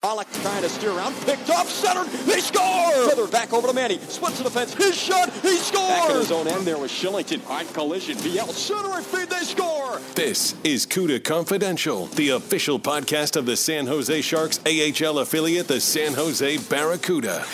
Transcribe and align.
Pollock 0.00 0.30
trying 0.42 0.62
to 0.62 0.68
steer 0.68 0.92
around, 0.92 1.12
picked 1.26 1.50
up, 1.50 1.66
centered, 1.66 2.06
he 2.24 2.40
scores! 2.40 3.08
Feather 3.08 3.26
back 3.26 3.52
over 3.52 3.66
to 3.66 3.74
Manny, 3.74 3.98
splits 3.98 4.38
the 4.38 4.44
defense, 4.44 4.72
his 4.72 4.96
shot, 4.96 5.28
he 5.42 5.56
scores! 5.56 5.88
Back 5.88 6.10
at 6.10 6.16
his 6.16 6.30
own 6.30 6.46
end 6.46 6.64
there 6.64 6.78
was 6.78 6.92
Shillington, 6.92 7.44
on 7.50 7.66
collision, 7.74 8.16
VL 8.18 8.48
centering 8.50 9.02
feed, 9.02 9.28
they 9.28 9.44
score! 9.44 9.98
This 10.14 10.54
is 10.62 10.86
CUDA 10.86 11.24
Confidential, 11.24 12.06
the 12.06 12.28
official 12.28 12.78
podcast 12.78 13.34
of 13.34 13.44
the 13.44 13.56
San 13.56 13.88
Jose 13.88 14.20
Sharks 14.20 14.60
AHL 14.64 15.18
affiliate, 15.18 15.66
the 15.66 15.80
San 15.80 16.14
Jose 16.14 16.58
Barracuda. 16.58 17.44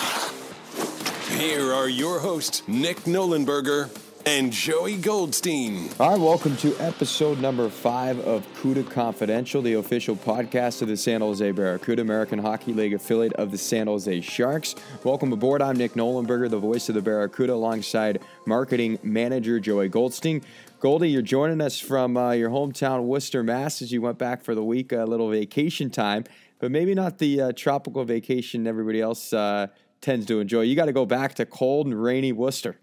Here 1.38 1.72
are 1.72 1.88
your 1.88 2.18
hosts, 2.18 2.62
Nick 2.68 3.04
Nollenberger 3.04 3.88
and 4.26 4.50
Joey 4.50 4.96
Goldstein. 4.96 5.90
All 6.00 6.12
right, 6.12 6.20
welcome 6.20 6.56
to 6.58 6.74
episode 6.78 7.40
number 7.40 7.68
five 7.68 8.18
of 8.20 8.46
CUDA 8.54 8.90
Confidential, 8.90 9.60
the 9.60 9.74
official 9.74 10.16
podcast 10.16 10.80
of 10.80 10.88
the 10.88 10.96
San 10.96 11.20
Jose 11.20 11.50
Barracuda, 11.52 12.00
American 12.00 12.38
Hockey 12.38 12.72
League 12.72 12.94
affiliate 12.94 13.34
of 13.34 13.50
the 13.50 13.58
San 13.58 13.86
Jose 13.86 14.22
Sharks. 14.22 14.74
Welcome 15.02 15.32
aboard. 15.32 15.60
I'm 15.60 15.76
Nick 15.76 15.92
Nollenberger, 15.92 16.48
the 16.48 16.58
voice 16.58 16.88
of 16.88 16.94
the 16.94 17.02
Barracuda, 17.02 17.52
alongside 17.52 18.22
marketing 18.46 18.98
manager 19.02 19.60
Joey 19.60 19.88
Goldstein. 19.88 20.42
Goldie, 20.80 21.10
you're 21.10 21.22
joining 21.22 21.60
us 21.60 21.78
from 21.78 22.16
uh, 22.16 22.32
your 22.32 22.50
hometown, 22.50 23.02
Worcester, 23.04 23.42
Mass, 23.42 23.82
as 23.82 23.92
you 23.92 24.00
went 24.00 24.16
back 24.16 24.42
for 24.42 24.54
the 24.54 24.64
week, 24.64 24.92
a 24.92 25.04
little 25.04 25.30
vacation 25.30 25.90
time, 25.90 26.24
but 26.60 26.70
maybe 26.70 26.94
not 26.94 27.18
the 27.18 27.40
uh, 27.40 27.52
tropical 27.54 28.04
vacation 28.04 28.66
everybody 28.66 29.02
else 29.02 29.34
uh, 29.34 29.66
tends 30.00 30.24
to 30.26 30.40
enjoy. 30.40 30.62
You 30.62 30.76
got 30.76 30.86
to 30.86 30.92
go 30.92 31.04
back 31.04 31.34
to 31.34 31.46
cold 31.46 31.86
and 31.86 32.02
rainy 32.02 32.32
Worcester. 32.32 32.78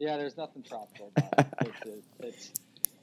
Yeah, 0.00 0.16
there's 0.16 0.38
nothing 0.38 0.62
tropical 0.62 1.12
about 1.14 1.46
it. 1.60 1.74
It's, 1.84 2.08
it's, 2.20 2.52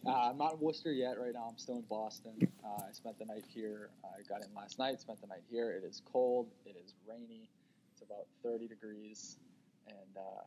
uh, 0.04 0.30
I'm 0.32 0.38
not 0.40 0.54
in 0.54 0.60
Worcester 0.60 0.92
yet. 0.92 1.20
Right 1.20 1.32
now, 1.32 1.48
I'm 1.48 1.58
still 1.60 1.76
in 1.76 1.84
Boston. 1.84 2.34
Uh, 2.66 2.86
I 2.90 2.92
spent 2.92 3.20
the 3.20 3.26
night 3.26 3.46
here. 3.48 3.92
I 4.04 4.24
got 4.28 4.44
in 4.44 4.52
last 4.56 4.80
night. 4.80 5.00
Spent 5.00 5.22
the 5.22 5.28
night 5.28 5.44
here. 5.48 5.72
It 5.72 5.86
is 5.86 6.02
cold. 6.12 6.48
It 6.66 6.76
is 6.84 6.96
rainy. 7.08 7.52
It's 7.94 8.02
about 8.02 8.26
30 8.42 8.68
degrees, 8.68 9.38
and 9.88 10.18
uh, 10.18 10.42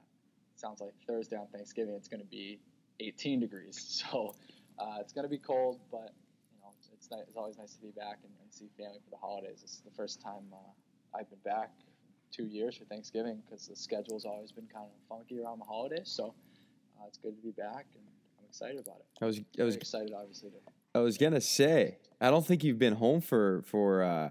sounds 0.56 0.80
like 0.80 0.92
Thursday 1.06 1.36
on 1.36 1.46
Thanksgiving 1.52 1.94
it's 1.94 2.08
going 2.08 2.20
to 2.20 2.26
be 2.26 2.58
18 2.98 3.40
degrees. 3.40 4.04
So 4.10 4.34
uh, 4.78 4.96
it's 5.00 5.12
going 5.12 5.24
to 5.24 5.30
be 5.30 5.38
cold, 5.38 5.78
but 5.90 6.14
you 6.52 6.58
know 6.62 6.72
it's 6.92 7.10
nice, 7.10 7.22
it's 7.28 7.36
always 7.36 7.58
nice 7.58 7.74
to 7.74 7.80
be 7.80 7.90
back 7.90 8.18
and, 8.24 8.32
and, 8.42 8.52
see 8.52 8.70
family 8.78 8.98
for 9.04 9.10
the 9.10 9.16
holidays. 9.18 9.58
This 9.60 9.72
is 9.72 9.82
the 9.84 9.90
first 9.90 10.20
time 10.20 10.42
uh, 10.52 11.18
I've 11.18 11.28
been 11.28 11.38
back 11.44 11.70
two 12.32 12.46
years 12.46 12.76
for 12.76 12.84
Thanksgiving 12.84 13.42
because 13.44 13.66
the 13.66 13.76
schedule's 13.76 14.24
always 14.24 14.52
been 14.52 14.66
kind 14.72 14.86
of 14.86 15.08
funky 15.08 15.40
around 15.40 15.58
the 15.58 15.64
holidays. 15.64 16.08
So 16.08 16.34
uh, 17.00 17.06
it's 17.08 17.18
good 17.18 17.36
to 17.36 17.42
be 17.42 17.52
back, 17.52 17.86
and 17.94 18.04
I'm 18.38 18.44
excited 18.48 18.80
about 18.80 18.96
it. 19.00 19.06
I 19.22 19.26
was 19.26 19.40
I 19.58 19.64
was 19.64 19.76
excited, 19.76 20.12
obviously. 20.16 20.50
To, 20.50 20.56
I 20.94 21.02
was 21.02 21.18
gonna 21.18 21.40
say 21.40 21.98
I 22.20 22.30
don't 22.30 22.46
think 22.46 22.64
you've 22.64 22.78
been 22.78 22.96
home 22.96 23.20
for 23.20 23.62
for 23.62 24.02
uh, 24.02 24.30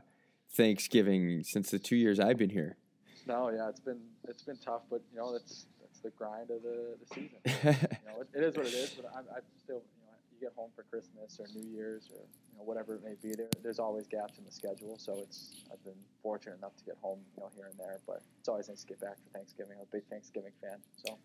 Thanksgiving 0.51 1.43
since 1.43 1.71
the 1.71 1.79
two 1.79 1.95
years 1.95 2.19
I've 2.19 2.37
been 2.37 2.49
here. 2.49 2.77
No, 3.25 3.49
yeah, 3.49 3.69
it's 3.69 3.79
been 3.79 3.99
it's 4.27 4.43
been 4.43 4.57
tough, 4.57 4.81
but 4.89 5.01
you 5.11 5.19
know 5.19 5.31
that's 5.31 5.65
that's 5.81 5.99
the 5.99 6.09
grind 6.11 6.51
of 6.51 6.61
the, 6.63 6.95
the 6.99 7.05
season. 7.13 7.39
you 7.45 8.11
know, 8.11 8.21
it, 8.21 8.27
it 8.33 8.43
is 8.43 8.55
what 8.55 8.65
it 8.65 8.73
is, 8.73 8.89
but 8.91 9.11
I'm, 9.15 9.25
I'm 9.35 9.41
still 9.57 9.81
you 9.97 10.05
know 10.05 10.17
you 10.31 10.39
get 10.39 10.53
home 10.55 10.71
for 10.75 10.83
Christmas 10.83 11.39
or 11.39 11.47
New 11.53 11.67
Year's 11.69 12.09
or 12.11 12.21
you 12.51 12.57
know 12.57 12.63
whatever 12.63 12.95
it 12.95 13.03
may 13.03 13.15
be. 13.21 13.35
There 13.35 13.49
there's 13.63 13.79
always 13.79 14.07
gaps 14.07 14.37
in 14.37 14.45
the 14.45 14.51
schedule, 14.51 14.97
so 14.97 15.19
it's 15.21 15.63
I've 15.71 15.83
been 15.83 15.99
fortunate 16.21 16.57
enough 16.57 16.75
to 16.77 16.83
get 16.83 16.97
home 17.01 17.19
you 17.35 17.43
know 17.43 17.49
here 17.55 17.67
and 17.69 17.79
there, 17.79 17.99
but 18.07 18.21
it's 18.39 18.49
always 18.49 18.69
nice 18.69 18.81
to 18.81 18.87
get 18.87 18.99
back 18.99 19.15
for 19.15 19.29
Thanksgiving. 19.37 19.73
I'm 19.77 19.83
a 19.83 19.91
big 19.91 20.05
Thanksgiving 20.09 20.53
fan, 20.61 20.77
so. 21.05 21.17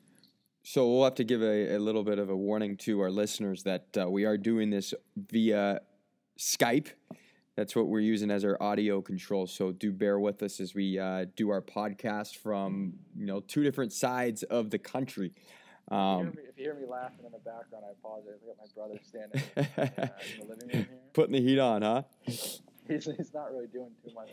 So 0.66 0.90
we'll 0.90 1.04
have 1.04 1.16
to 1.16 1.24
give 1.24 1.42
a, 1.42 1.76
a 1.76 1.78
little 1.78 2.02
bit 2.02 2.18
of 2.18 2.30
a 2.30 2.36
warning 2.36 2.78
to 2.78 2.98
our 3.02 3.10
listeners 3.10 3.64
that 3.64 3.86
uh, 4.00 4.08
we 4.08 4.24
are 4.24 4.38
doing 4.38 4.70
this 4.70 4.94
via 5.14 5.82
Skype. 6.38 6.88
That's 7.54 7.76
what 7.76 7.88
we're 7.88 8.00
using 8.00 8.30
as 8.30 8.46
our 8.46 8.60
audio 8.62 9.02
control. 9.02 9.46
So 9.46 9.72
do 9.72 9.92
bear 9.92 10.18
with 10.18 10.42
us 10.42 10.60
as 10.60 10.74
we 10.74 10.98
uh, 10.98 11.26
do 11.36 11.50
our 11.50 11.60
podcast 11.60 12.38
from 12.38 12.94
you 13.14 13.26
know 13.26 13.40
two 13.40 13.62
different 13.62 13.92
sides 13.92 14.42
of 14.44 14.70
the 14.70 14.78
country. 14.78 15.34
Um, 15.90 15.98
if, 15.98 16.24
you 16.24 16.24
me, 16.24 16.48
if, 16.48 16.58
you 16.58 16.64
hear 16.64 16.74
me 16.74 16.86
laughing 16.88 17.26
in 17.26 17.32
the 17.32 17.38
background, 17.38 17.84
I 17.86 17.90
apologize. 17.90 18.40
I 18.42 18.46
got 18.46 18.56
my 18.56 18.72
brother 18.74 18.98
standing 19.06 19.42
uh, 19.54 20.08
in 20.32 20.40
the 20.40 20.46
living 20.46 20.68
room 20.68 20.70
here. 20.88 20.98
Putting 21.12 21.32
the 21.32 21.42
heat 21.42 21.58
on, 21.58 21.82
huh? 21.82 22.02
He's, 22.86 23.04
he's 23.16 23.32
not 23.32 23.50
really 23.50 23.66
doing 23.66 23.92
too 24.04 24.12
much. 24.14 24.28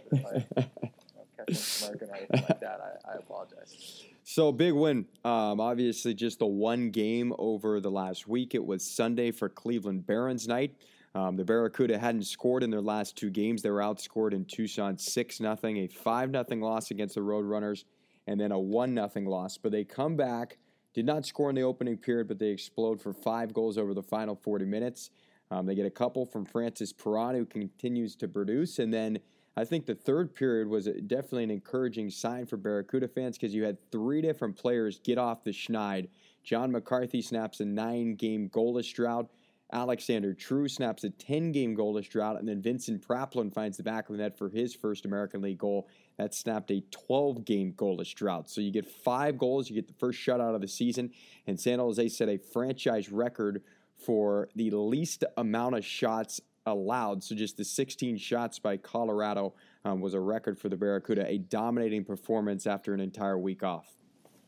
like 1.47 2.59
that, 2.59 2.99
I, 3.05 3.11
I 3.11 3.15
apologize. 3.17 4.03
So 4.23 4.51
big 4.51 4.73
win. 4.73 5.05
Um, 5.25 5.59
obviously, 5.59 6.13
just 6.13 6.39
the 6.39 6.45
one 6.45 6.91
game 6.91 7.33
over 7.39 7.79
the 7.79 7.91
last 7.91 8.27
week. 8.27 8.55
It 8.55 8.65
was 8.65 8.85
Sunday 8.85 9.31
for 9.31 9.49
Cleveland 9.49 10.05
Barons 10.05 10.47
night. 10.47 10.75
Um, 11.13 11.35
the 11.35 11.43
Barracuda 11.43 11.97
hadn't 11.97 12.23
scored 12.23 12.63
in 12.63 12.69
their 12.69 12.81
last 12.81 13.17
two 13.17 13.29
games. 13.29 13.61
They 13.61 13.69
were 13.69 13.81
outscored 13.81 14.33
in 14.33 14.45
Tucson 14.45 14.97
six 14.97 15.37
0 15.37 15.57
a 15.63 15.87
five 15.87 16.31
0 16.31 16.45
loss 16.61 16.91
against 16.91 17.15
the 17.15 17.21
Roadrunners, 17.21 17.83
and 18.27 18.39
then 18.39 18.51
a 18.51 18.59
one 18.59 18.95
0 18.95 19.29
loss. 19.29 19.57
But 19.57 19.71
they 19.71 19.83
come 19.83 20.15
back, 20.15 20.57
did 20.93 21.05
not 21.05 21.25
score 21.25 21.49
in 21.49 21.55
the 21.55 21.63
opening 21.63 21.97
period, 21.97 22.27
but 22.27 22.39
they 22.39 22.49
explode 22.49 23.01
for 23.01 23.13
five 23.13 23.53
goals 23.53 23.77
over 23.77 23.93
the 23.93 24.03
final 24.03 24.35
40 24.35 24.65
minutes. 24.65 25.09
Um, 25.49 25.65
they 25.65 25.75
get 25.75 25.85
a 25.85 25.91
couple 25.91 26.25
from 26.25 26.45
Francis 26.45 26.93
Perron, 26.93 27.35
who 27.35 27.45
continues 27.45 28.15
to 28.15 28.27
produce, 28.29 28.79
and 28.79 28.93
then 28.93 29.19
I 29.57 29.65
think 29.65 29.85
the 29.85 29.95
third 29.95 30.33
period 30.33 30.67
was 30.67 30.85
definitely 30.85 31.43
an 31.43 31.51
encouraging 31.51 32.09
sign 32.09 32.45
for 32.45 32.55
Barracuda 32.55 33.07
fans 33.07 33.37
because 33.37 33.53
you 33.53 33.63
had 33.63 33.77
three 33.91 34.21
different 34.21 34.55
players 34.55 34.99
get 34.99 35.17
off 35.17 35.43
the 35.43 35.51
schneid. 35.51 36.07
John 36.43 36.71
McCarthy 36.71 37.21
snaps 37.21 37.59
a 37.59 37.65
nine 37.65 38.15
game 38.15 38.49
goalless 38.49 38.93
drought. 38.93 39.29
Alexander 39.73 40.33
True 40.33 40.67
snaps 40.67 41.03
a 41.03 41.09
10 41.09 41.51
game 41.51 41.75
goalless 41.75 42.09
drought. 42.09 42.39
And 42.39 42.47
then 42.47 42.61
Vincent 42.61 43.05
Praplan 43.05 43.53
finds 43.53 43.77
the 43.77 43.83
back 43.83 44.09
of 44.09 44.15
the 44.15 44.23
net 44.23 44.37
for 44.37 44.49
his 44.49 44.73
first 44.73 45.05
American 45.05 45.41
League 45.41 45.57
goal. 45.57 45.87
That 46.17 46.33
snapped 46.33 46.71
a 46.71 46.83
12 46.91 47.45
game 47.45 47.73
goalless 47.73 48.13
drought. 48.13 48.49
So 48.49 48.61
you 48.61 48.71
get 48.71 48.87
five 48.87 49.37
goals, 49.37 49.69
you 49.69 49.75
get 49.75 49.87
the 49.87 49.93
first 49.93 50.19
shutout 50.19 50.55
of 50.55 50.61
the 50.61 50.67
season. 50.67 51.11
And 51.47 51.59
San 51.59 51.79
Jose 51.79 52.07
set 52.09 52.29
a 52.29 52.37
franchise 52.37 53.11
record 53.11 53.63
for 53.97 54.49
the 54.55 54.71
least 54.71 55.23
amount 55.37 55.75
of 55.75 55.85
shots 55.85 56.41
allowed. 56.65 57.23
So 57.23 57.35
just 57.35 57.57
the 57.57 57.65
16 57.65 58.17
shots 58.17 58.59
by 58.59 58.77
Colorado 58.77 59.53
um, 59.85 60.01
was 60.01 60.13
a 60.13 60.19
record 60.19 60.59
for 60.59 60.69
the 60.69 60.77
Barracuda, 60.77 61.27
a 61.27 61.37
dominating 61.37 62.03
performance 62.03 62.67
after 62.67 62.93
an 62.93 62.99
entire 62.99 63.37
week 63.37 63.63
off. 63.63 63.95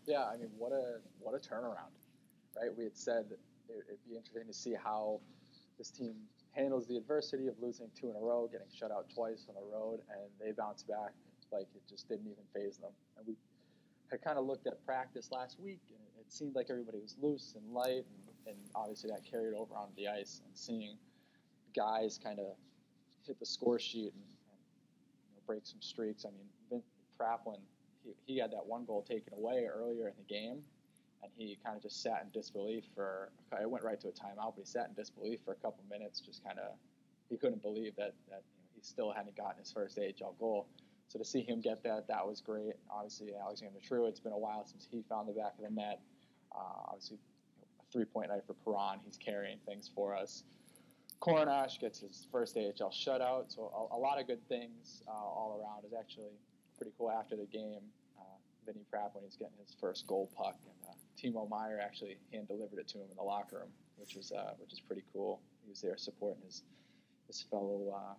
Yeah, 0.06 0.26
I 0.26 0.38
mean, 0.38 0.50
what 0.58 0.72
a 0.72 0.98
what 1.20 1.34
a 1.34 1.38
turnaround, 1.38 1.94
right? 2.60 2.76
We 2.78 2.84
had 2.84 2.98
said 2.98 3.26
it'd 3.70 3.98
be 4.08 4.18
interesting 4.18 4.48
to 4.48 4.54
see 4.54 4.74
how 4.74 5.22
this 5.78 5.90
team 5.90 6.14
handles 6.52 6.88
the 6.88 6.98
adversity 6.98 7.48
of 7.48 7.56
losing 7.62 7.88
two 8.00 8.10
in 8.10 8.16
a 8.16 8.20
row, 8.20 8.48
getting 8.52 8.68
shut 8.74 8.92
out 8.92 9.08
twice 9.14 9.48
on 9.48 9.56
the 9.56 9.76
road, 9.76 10.02
and 10.10 10.30
they 10.40 10.52
bounce 10.52 10.84
back 10.84 11.14
like 11.52 11.68
it 11.74 11.82
just 11.90 12.10
didn't 12.10 12.26
even 12.26 12.44
phase 12.54 12.78
them. 12.78 12.92
And 13.18 13.26
we 13.26 13.36
had 14.12 14.22
kind 14.22 14.38
of 14.38 14.46
looked 14.46 14.68
at 14.68 14.84
practice 14.86 15.30
last 15.32 15.60
week, 15.60 15.80
and 15.90 16.00
it 16.20 16.32
seemed 16.32 16.54
like 16.54 16.68
everybody 16.70 17.00
was 17.00 17.16
loose 17.22 17.56
and 17.56 17.74
light, 17.74 18.04
and, 18.46 18.48
and 18.48 18.58
obviously 18.76 19.10
that 19.10 19.24
carried 19.24 19.56
over 19.56 19.74
onto 19.74 19.96
the 19.96 20.08
ice. 20.08 20.42
And 20.46 20.56
seeing 20.56 20.98
guys 21.76 22.20
kind 22.24 22.40
of 22.40 22.56
hit 23.26 23.40
the 23.40 23.46
score 23.46 23.80
sheet 23.80 24.14
and, 24.14 24.24
and 24.24 24.62
you 25.30 25.36
know, 25.36 25.42
break 25.48 25.62
some 25.66 25.82
streaks. 25.82 26.26
I 26.26 26.30
mean, 26.30 26.48
Vin 26.70 26.82
Praplan, 27.20 27.60
he, 28.04 28.14
he 28.26 28.40
had 28.40 28.52
that 28.52 28.66
one 28.66 28.86
goal 28.86 29.04
taken 29.08 29.34
away 29.34 29.68
earlier 29.74 30.08
in 30.08 30.14
the 30.18 30.34
game, 30.34 30.62
and 31.22 31.32
he 31.38 31.58
kind 31.64 31.76
of 31.76 31.82
just 31.82 32.02
sat 32.02 32.24
in 32.24 32.32
disbelief 32.32 32.84
for. 32.96 33.30
It 33.62 33.70
went 33.70 33.84
right 33.84 34.00
to 34.02 34.08
a 34.08 34.12
timeout, 34.12 34.56
but 34.56 34.60
he 34.60 34.66
sat 34.66 34.90
in 34.90 34.94
disbelief 34.96 35.40
for 35.46 35.52
a 35.52 35.56
couple 35.56 35.84
minutes, 35.90 36.20
just 36.20 36.44
kind 36.44 36.60
of. 36.60 36.74
He 37.30 37.38
couldn't 37.38 37.62
believe 37.62 37.96
that 37.96 38.14
that 38.30 38.44
you 38.58 38.64
know, 38.64 38.70
he 38.76 38.82
still 38.82 39.12
hadn't 39.12 39.36
gotten 39.36 39.60
his 39.60 39.72
first 39.72 39.98
AHL 39.98 40.36
goal. 40.40 40.68
So 41.08 41.20
to 41.20 41.26
see 41.26 41.42
him 41.42 41.62
get 41.62 41.84
that, 41.84 42.08
that 42.08 42.26
was 42.28 42.42
great. 42.42 42.74
Obviously, 42.90 43.34
Alexander 43.40 43.80
True. 43.82 44.08
It's 44.08 44.20
been 44.20 44.34
a 44.34 44.38
while 44.38 44.66
since 44.66 44.88
he 44.90 45.04
found 45.08 45.28
the 45.30 45.34
back 45.34 45.54
of 45.58 45.64
the 45.64 45.70
net. 45.70 46.00
Uh, 46.52 46.90
obviously, 46.90 47.18
a 47.80 47.92
three-point 47.92 48.30
night 48.30 48.42
for 48.48 48.54
Perron. 48.66 49.00
He's 49.06 49.18
carrying 49.18 49.60
things 49.66 49.90
for 49.94 50.16
us. 50.16 50.44
Korenar 51.24 51.68
gets 51.80 52.02
his 52.02 52.28
first 52.32 52.58
AHL 52.58 52.92
shutout. 52.92 53.46
So 53.48 53.90
a, 53.92 53.96
a 53.96 54.00
lot 54.00 54.20
of 54.20 54.28
good 54.28 54.46
things 54.50 55.04
uh, 55.08 55.12
all 55.12 55.60
around. 55.60 55.86
Is 55.86 55.94
actually 55.98 56.34
pretty 56.78 56.92
cool. 56.98 57.10
After 57.10 57.36
the 57.36 57.46
game, 57.46 57.82
uh, 58.20 58.24
Vinny 58.66 58.86
Praplan 58.94 59.24
he's 59.24 59.38
getting 59.38 59.58
his 59.60 59.76
first 59.80 60.06
goal 60.06 60.30
puck, 60.36 60.58
and 60.66 60.90
uh, 60.90 60.94
Timo 61.18 61.50
Meier 61.50 61.80
actually 61.82 62.18
hand 62.32 62.48
delivered 62.48 62.80
it 62.80 62.88
to 62.90 62.98
him 62.98 63.06
in 63.10 63.16
the 63.16 63.24
locker 63.24 63.58
room, 63.58 63.70
which 63.98 64.16
was 64.16 64.32
uh, 64.32 64.54
which 64.60 64.74
is 64.74 64.82
pretty 64.82 65.04
cool. 65.14 65.40
He 65.64 65.70
was 65.70 65.82
there 65.82 65.98
supporting 65.98 66.44
his 66.44 66.64
his 67.28 67.42
fellow 67.42 67.94
uh, 67.96 68.14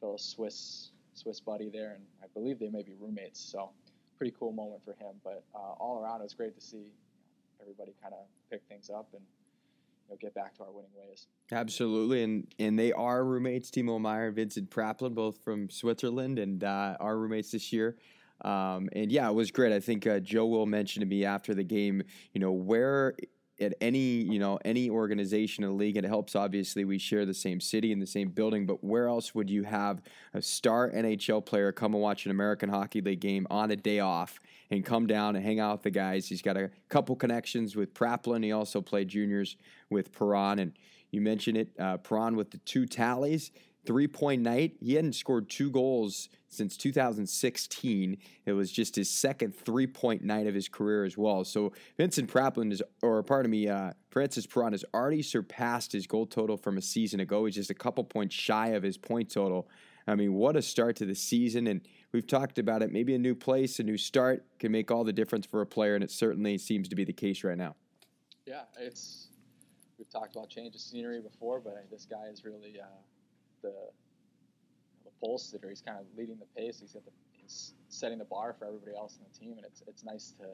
fellow 0.00 0.16
Swiss 0.18 0.90
Swiss 1.14 1.40
buddy 1.40 1.70
there, 1.70 1.92
and 1.92 2.04
I 2.22 2.26
believe 2.34 2.58
they 2.58 2.70
may 2.70 2.82
be 2.82 2.94
roommates. 3.00 3.40
So 3.40 3.70
pretty 4.18 4.34
cool 4.38 4.52
moment 4.52 4.82
for 4.84 4.92
him. 4.92 5.14
But 5.24 5.44
uh, 5.54 5.58
all 5.58 6.02
around, 6.02 6.20
it 6.20 6.24
was 6.24 6.34
great 6.34 6.54
to 6.54 6.60
see 6.60 6.92
everybody 7.60 7.94
kind 8.02 8.12
of 8.12 8.26
pick 8.50 8.62
things 8.68 8.90
up 8.90 9.08
and 9.14 9.22
know, 10.10 10.16
get 10.20 10.34
back 10.34 10.54
to 10.56 10.62
our 10.62 10.72
winning 10.72 10.90
ways. 10.96 11.26
Absolutely, 11.50 12.22
and 12.22 12.46
and 12.58 12.78
they 12.78 12.92
are 12.92 13.24
roommates, 13.24 13.70
Timo 13.70 14.00
Meier 14.00 14.26
and 14.26 14.36
Vincent 14.36 14.70
Praplan, 14.70 15.14
both 15.14 15.42
from 15.42 15.70
Switzerland, 15.70 16.38
and 16.38 16.62
uh, 16.64 16.96
our 17.00 17.16
roommates 17.16 17.50
this 17.50 17.72
year. 17.72 17.96
Um, 18.44 18.88
and 18.92 19.10
yeah, 19.10 19.28
it 19.28 19.34
was 19.34 19.50
great. 19.50 19.72
I 19.72 19.80
think 19.80 20.06
uh, 20.06 20.18
Joe 20.20 20.46
will 20.46 20.66
mention 20.66 21.00
to 21.00 21.06
me 21.06 21.24
after 21.24 21.54
the 21.54 21.64
game, 21.64 22.02
you 22.32 22.40
know, 22.40 22.52
where 22.52 23.14
at 23.60 23.74
any 23.80 23.98
you 23.98 24.38
know 24.38 24.58
any 24.64 24.90
organization 24.90 25.64
in 25.64 25.70
the 25.70 25.76
league, 25.76 25.96
it 25.96 26.04
helps. 26.04 26.34
Obviously, 26.34 26.84
we 26.84 26.98
share 26.98 27.24
the 27.24 27.34
same 27.34 27.60
city 27.60 27.92
and 27.92 28.00
the 28.00 28.06
same 28.06 28.28
building, 28.28 28.66
but 28.66 28.82
where 28.82 29.08
else 29.08 29.34
would 29.34 29.48
you 29.48 29.62
have 29.62 30.02
a 30.32 30.42
star 30.42 30.90
NHL 30.90 31.44
player 31.44 31.72
come 31.72 31.94
and 31.94 32.02
watch 32.02 32.24
an 32.24 32.30
American 32.30 32.68
Hockey 32.68 33.00
League 33.00 33.20
game 33.20 33.46
on 33.50 33.70
a 33.70 33.76
day 33.76 34.00
off 34.00 34.40
and 34.70 34.84
come 34.84 35.06
down 35.06 35.36
and 35.36 35.44
hang 35.44 35.60
out 35.60 35.78
with 35.78 35.82
the 35.82 35.90
guys? 35.90 36.28
He's 36.28 36.42
got 36.42 36.56
a 36.56 36.70
couple 36.88 37.16
connections 37.16 37.76
with 37.76 37.94
Praplan. 37.94 38.44
He 38.44 38.52
also 38.52 38.80
played 38.80 39.08
juniors 39.08 39.56
with 39.90 40.12
Perron, 40.12 40.58
and 40.58 40.72
you 41.10 41.20
mentioned 41.20 41.56
it, 41.56 41.68
uh, 41.78 41.98
Perron 41.98 42.36
with 42.36 42.50
the 42.50 42.58
two 42.58 42.86
tallies 42.86 43.52
three 43.86 44.06
point 44.06 44.42
night. 44.42 44.76
He 44.80 44.94
hadn't 44.94 45.14
scored 45.14 45.48
two 45.48 45.70
goals 45.70 46.28
since 46.48 46.76
2016. 46.76 48.16
It 48.46 48.52
was 48.52 48.70
just 48.70 48.96
his 48.96 49.10
second 49.10 49.54
three 49.54 49.86
point 49.86 50.22
night 50.22 50.46
of 50.46 50.54
his 50.54 50.68
career 50.68 51.04
as 51.04 51.18
well. 51.18 51.44
So 51.44 51.72
Vincent 51.96 52.32
Praplan 52.32 52.72
is, 52.72 52.82
or 53.02 53.22
pardon 53.22 53.50
me, 53.50 53.68
uh, 53.68 53.92
Francis 54.10 54.46
Perron 54.46 54.72
has 54.72 54.84
already 54.94 55.22
surpassed 55.22 55.92
his 55.92 56.06
goal 56.06 56.26
total 56.26 56.56
from 56.56 56.78
a 56.78 56.82
season 56.82 57.20
ago. 57.20 57.44
He's 57.44 57.54
just 57.56 57.70
a 57.70 57.74
couple 57.74 58.04
points 58.04 58.34
shy 58.34 58.68
of 58.68 58.82
his 58.82 58.96
point 58.96 59.30
total. 59.30 59.68
I 60.06 60.14
mean, 60.14 60.34
what 60.34 60.56
a 60.56 60.62
start 60.62 60.96
to 60.96 61.06
the 61.06 61.14
season. 61.14 61.66
And 61.66 61.80
we've 62.12 62.26
talked 62.26 62.58
about 62.58 62.82
it. 62.82 62.92
Maybe 62.92 63.14
a 63.14 63.18
new 63.18 63.34
place, 63.34 63.78
a 63.78 63.82
new 63.82 63.96
start 63.96 64.44
can 64.58 64.70
make 64.70 64.90
all 64.90 65.04
the 65.04 65.12
difference 65.12 65.46
for 65.46 65.60
a 65.60 65.66
player. 65.66 65.94
And 65.94 66.04
it 66.04 66.10
certainly 66.10 66.58
seems 66.58 66.88
to 66.88 66.96
be 66.96 67.04
the 67.04 67.12
case 67.12 67.42
right 67.42 67.56
now. 67.56 67.74
Yeah, 68.46 68.62
it's, 68.78 69.28
we've 69.98 70.10
talked 70.10 70.36
about 70.36 70.50
change 70.50 70.74
of 70.74 70.80
scenery 70.82 71.20
before, 71.20 71.60
but 71.60 71.86
this 71.90 72.04
guy 72.04 72.26
is 72.30 72.44
really, 72.44 72.78
uh, 72.78 72.84
the 73.68 73.90
the 75.04 75.10
pulse 75.20 75.50
sitter. 75.50 75.68
He's 75.68 75.82
kind 75.82 75.98
of 75.98 76.06
leading 76.16 76.38
the 76.38 76.60
pace. 76.60 76.80
He's 76.80 76.92
got 76.92 77.04
the 77.04 77.12
he's 77.32 77.74
setting 77.88 78.18
the 78.18 78.24
bar 78.24 78.54
for 78.58 78.66
everybody 78.66 78.96
else 78.96 79.18
in 79.18 79.24
the 79.30 79.38
team, 79.38 79.56
and 79.56 79.66
it's 79.66 79.82
it's 79.86 80.04
nice 80.04 80.32
to 80.38 80.46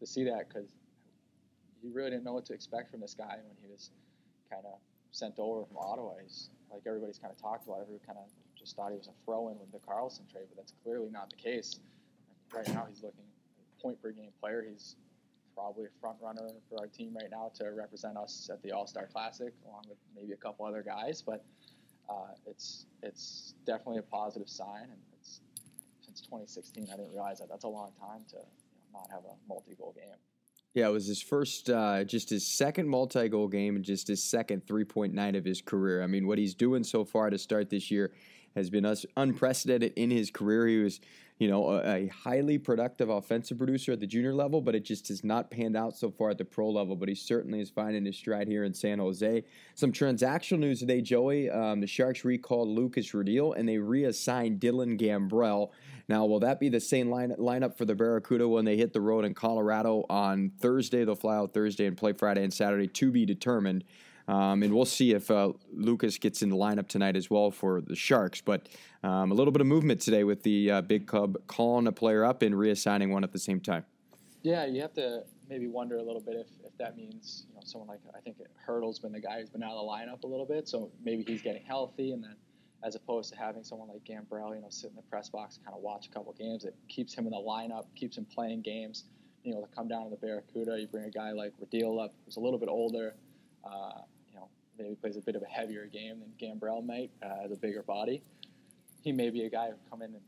to 0.00 0.06
see 0.06 0.24
that 0.24 0.48
because 0.48 0.74
you 1.82 1.92
really 1.92 2.10
didn't 2.10 2.24
know 2.24 2.34
what 2.34 2.46
to 2.46 2.52
expect 2.52 2.90
from 2.90 3.00
this 3.00 3.14
guy 3.14 3.36
when 3.46 3.56
he 3.60 3.68
was 3.70 3.90
kind 4.50 4.64
of 4.66 4.78
sent 5.10 5.38
over 5.38 5.64
from 5.64 5.76
Ottawa. 5.78 6.14
He's 6.22 6.50
like 6.70 6.82
everybody's 6.86 7.18
kind 7.18 7.32
of 7.32 7.40
talked 7.40 7.66
about. 7.66 7.80
Everyone 7.80 8.00
kind 8.06 8.18
of 8.18 8.28
just 8.58 8.76
thought 8.76 8.90
he 8.90 8.98
was 8.98 9.08
a 9.08 9.24
throw-in 9.24 9.58
with 9.58 9.72
the 9.72 9.78
Karlsson 9.78 10.30
trade, 10.30 10.46
but 10.48 10.56
that's 10.56 10.72
clearly 10.82 11.10
not 11.10 11.30
the 11.30 11.36
case. 11.36 11.78
Right 12.54 12.66
now, 12.68 12.86
he's 12.88 13.02
looking 13.02 13.24
point 13.80 14.00
per 14.00 14.10
game 14.10 14.30
player. 14.40 14.64
He's 14.68 14.96
probably 15.54 15.86
a 15.86 16.00
front 16.00 16.16
runner 16.20 16.48
for 16.68 16.78
our 16.80 16.86
team 16.86 17.14
right 17.14 17.30
now 17.30 17.50
to 17.54 17.70
represent 17.70 18.16
us 18.16 18.50
at 18.52 18.62
the 18.62 18.72
All 18.72 18.86
Star 18.86 19.06
Classic, 19.06 19.52
along 19.66 19.84
with 19.88 19.98
maybe 20.14 20.32
a 20.32 20.36
couple 20.36 20.66
other 20.66 20.82
guys. 20.82 21.22
But 21.22 21.44
uh, 22.08 22.34
it's 22.46 22.86
it's 23.02 23.54
definitely 23.66 23.98
a 23.98 24.02
positive 24.02 24.48
sign. 24.48 24.84
And 24.84 25.00
it's 25.20 25.40
since 26.00 26.20
2016, 26.22 26.88
I 26.92 26.96
didn't 26.96 27.12
realize 27.12 27.38
that. 27.38 27.48
That's 27.48 27.64
a 27.64 27.68
long 27.68 27.92
time 28.00 28.24
to 28.30 28.36
you 28.36 28.42
know, 28.92 29.00
not 29.00 29.10
have 29.10 29.24
a 29.24 29.34
multi-goal 29.48 29.94
game. 29.96 30.14
Yeah, 30.74 30.88
it 30.88 30.92
was 30.92 31.06
his 31.06 31.22
first, 31.22 31.70
uh, 31.70 32.04
just 32.04 32.28
his 32.28 32.46
second 32.46 32.88
multi-goal 32.88 33.48
game, 33.48 33.76
and 33.76 33.84
just 33.84 34.08
his 34.08 34.22
second 34.22 34.66
three-point 34.66 35.18
of 35.18 35.44
his 35.44 35.62
career. 35.62 36.02
I 36.02 36.06
mean, 36.06 36.26
what 36.26 36.36
he's 36.36 36.54
doing 36.54 36.84
so 36.84 37.04
far 37.04 37.30
to 37.30 37.38
start 37.38 37.70
this 37.70 37.90
year 37.90 38.12
has 38.54 38.68
been 38.68 38.86
unprecedented 39.16 39.94
in 39.96 40.10
his 40.10 40.30
career. 40.30 40.66
He 40.66 40.78
was 40.78 41.00
you 41.38 41.48
know, 41.48 41.68
a, 41.68 42.04
a, 42.04 42.06
highly 42.08 42.56
productive 42.56 43.10
offensive 43.10 43.58
producer 43.58 43.92
at 43.92 44.00
the 44.00 44.06
junior 44.06 44.32
level, 44.32 44.62
but 44.62 44.74
it 44.74 44.84
just 44.84 45.08
has 45.08 45.22
not 45.22 45.50
panned 45.50 45.76
out 45.76 45.94
so 45.94 46.10
far 46.10 46.30
at 46.30 46.38
the 46.38 46.44
pro 46.44 46.70
level. 46.70 46.96
But 46.96 47.10
he 47.10 47.14
certainly 47.14 47.60
is 47.60 47.68
finding 47.68 48.06
his 48.06 48.16
stride 48.16 48.48
here 48.48 48.64
in 48.64 48.72
San 48.72 48.98
Jose. 48.98 49.44
Some 49.74 49.92
transactional 49.92 50.60
news 50.60 50.80
today, 50.80 51.02
Joey. 51.02 51.50
Um, 51.50 51.80
the 51.80 51.86
Sharks 51.86 52.24
recalled 52.24 52.68
Lukas 52.68 53.12
Radil 53.12 53.54
and 53.54 53.68
they 53.68 53.76
reassigned 53.76 54.60
Dylan 54.60 54.98
Gambrell. 54.98 55.70
Now, 56.08 56.24
will 56.24 56.40
that 56.40 56.58
be 56.58 56.68
the 56.70 56.80
same 56.80 57.10
line, 57.10 57.34
lineup 57.38 57.76
for 57.76 57.84
the 57.84 57.94
Barracuda 57.94 58.48
when 58.48 58.64
they 58.64 58.76
hit 58.76 58.92
the 58.92 59.00
road 59.00 59.24
in 59.24 59.34
Colorado 59.34 60.06
on 60.08 60.52
Thursday? 60.58 61.04
They'll 61.04 61.16
fly 61.16 61.36
out 61.36 61.52
Thursday 61.52 61.86
and 61.86 61.96
play 61.96 62.12
Friday 62.12 62.44
and 62.44 62.54
Saturday 62.54 62.86
to 62.86 63.10
be 63.10 63.26
determined. 63.26 63.84
Um, 64.28 64.62
and 64.62 64.74
we'll 64.74 64.84
see 64.84 65.12
if 65.12 65.30
uh, 65.30 65.52
Lukas 65.72 66.18
gets 66.18 66.42
in 66.42 66.50
the 66.50 66.56
lineup 66.56 66.88
tonight 66.88 67.16
as 67.16 67.30
well 67.30 67.50
for 67.50 67.80
the 67.80 67.94
Sharks. 67.94 68.40
But 68.40 68.68
um, 69.02 69.30
a 69.30 69.34
little 69.34 69.52
bit 69.52 69.60
of 69.60 69.66
movement 69.66 70.00
today 70.00 70.24
with 70.24 70.42
the 70.42 70.70
uh, 70.70 70.80
Big 70.82 71.06
Cub 71.06 71.36
calling 71.46 71.86
a 71.86 71.92
player 71.92 72.24
up 72.24 72.42
and 72.42 72.54
reassigning 72.54 73.10
one 73.10 73.22
at 73.22 73.32
the 73.32 73.38
same 73.38 73.60
time. 73.60 73.84
Yeah, 74.42 74.66
you 74.66 74.80
have 74.82 74.94
to 74.94 75.24
maybe 75.48 75.68
wonder 75.68 75.96
a 75.96 76.02
little 76.02 76.20
bit 76.20 76.36
if, 76.36 76.46
if 76.64 76.76
that 76.78 76.96
means 76.96 77.46
you 77.48 77.54
know 77.54 77.60
someone 77.64 77.88
like 77.88 78.00
I 78.16 78.20
think 78.20 78.36
Hertl's 78.66 78.98
been 78.98 79.12
the 79.12 79.20
guy 79.20 79.40
who's 79.40 79.50
been 79.50 79.62
out 79.62 79.72
of 79.72 79.86
the 79.86 79.90
lineup 79.90 80.22
a 80.24 80.26
little 80.26 80.46
bit, 80.46 80.68
so 80.68 80.90
maybe 81.04 81.24
he's 81.26 81.42
getting 81.42 81.64
healthy, 81.64 82.12
and 82.12 82.22
then 82.22 82.36
as 82.84 82.94
opposed 82.94 83.32
to 83.32 83.38
having 83.38 83.64
someone 83.64 83.88
like 83.88 84.04
Gambrell, 84.04 84.54
you 84.54 84.60
know, 84.60 84.68
sit 84.68 84.90
in 84.90 84.96
the 84.96 85.02
press 85.02 85.28
box 85.28 85.56
and 85.56 85.64
kind 85.64 85.76
of 85.76 85.82
watch 85.82 86.06
a 86.06 86.10
couple 86.10 86.32
games, 86.34 86.64
it 86.64 86.76
keeps 86.88 87.14
him 87.14 87.24
in 87.24 87.32
the 87.32 87.36
lineup, 87.36 87.86
keeps 87.96 88.18
him 88.18 88.26
playing 88.26 88.62
games. 88.62 89.04
You 89.42 89.54
know, 89.54 89.60
to 89.60 89.68
come 89.74 89.88
down 89.88 90.04
to 90.04 90.10
the 90.10 90.16
Barracuda, 90.16 90.78
you 90.80 90.86
bring 90.86 91.04
a 91.04 91.10
guy 91.10 91.32
like 91.32 91.52
Radil 91.60 92.04
up, 92.04 92.14
who's 92.24 92.36
a 92.36 92.40
little 92.40 92.58
bit 92.58 92.68
older. 92.68 93.14
Uh, 93.64 94.02
maybe 94.78 94.94
plays 94.94 95.16
a 95.16 95.20
bit 95.20 95.36
of 95.36 95.42
a 95.42 95.46
heavier 95.46 95.86
game 95.86 96.20
than 96.20 96.32
Gambrell 96.38 96.84
might 96.84 97.10
uh, 97.22 97.44
as 97.44 97.52
a 97.52 97.56
bigger 97.56 97.82
body. 97.82 98.22
He 99.02 99.12
may 99.12 99.30
be 99.30 99.44
a 99.44 99.50
guy 99.50 99.68
who 99.68 99.76
come 99.90 100.02
in 100.02 100.14
and 100.14 100.22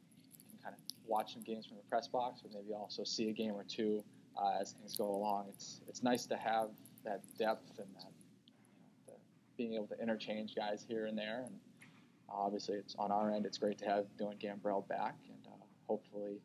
can 0.50 0.58
kind 0.62 0.74
of 0.74 0.80
watch 1.06 1.34
some 1.34 1.42
games 1.42 1.66
from 1.66 1.76
the 1.76 1.82
press 1.84 2.06
box, 2.08 2.42
or 2.44 2.50
maybe 2.52 2.72
also 2.74 3.04
see 3.04 3.28
a 3.28 3.32
game 3.32 3.52
or 3.52 3.64
two 3.64 4.04
uh, 4.40 4.60
as 4.60 4.72
things 4.72 4.96
go 4.96 5.10
along. 5.10 5.46
It's 5.48 5.80
it's 5.88 6.02
nice 6.02 6.26
to 6.26 6.36
have 6.36 6.70
that 7.04 7.22
depth 7.38 7.78
and 7.78 7.88
that 7.96 8.12
you 9.06 9.12
know, 9.12 9.18
being 9.56 9.74
able 9.74 9.86
to 9.88 10.00
interchange 10.00 10.54
guys 10.54 10.84
here 10.86 11.06
and 11.06 11.16
there. 11.16 11.44
And 11.46 11.54
obviously, 12.28 12.76
it's 12.76 12.94
on 12.98 13.10
our 13.10 13.30
end. 13.30 13.46
It's 13.46 13.58
great 13.58 13.78
to 13.78 13.86
have 13.86 14.06
Dylan 14.18 14.38
Gambrell 14.38 14.86
back, 14.88 15.16
and 15.28 15.46
uh, 15.46 15.64
hopefully, 15.88 16.40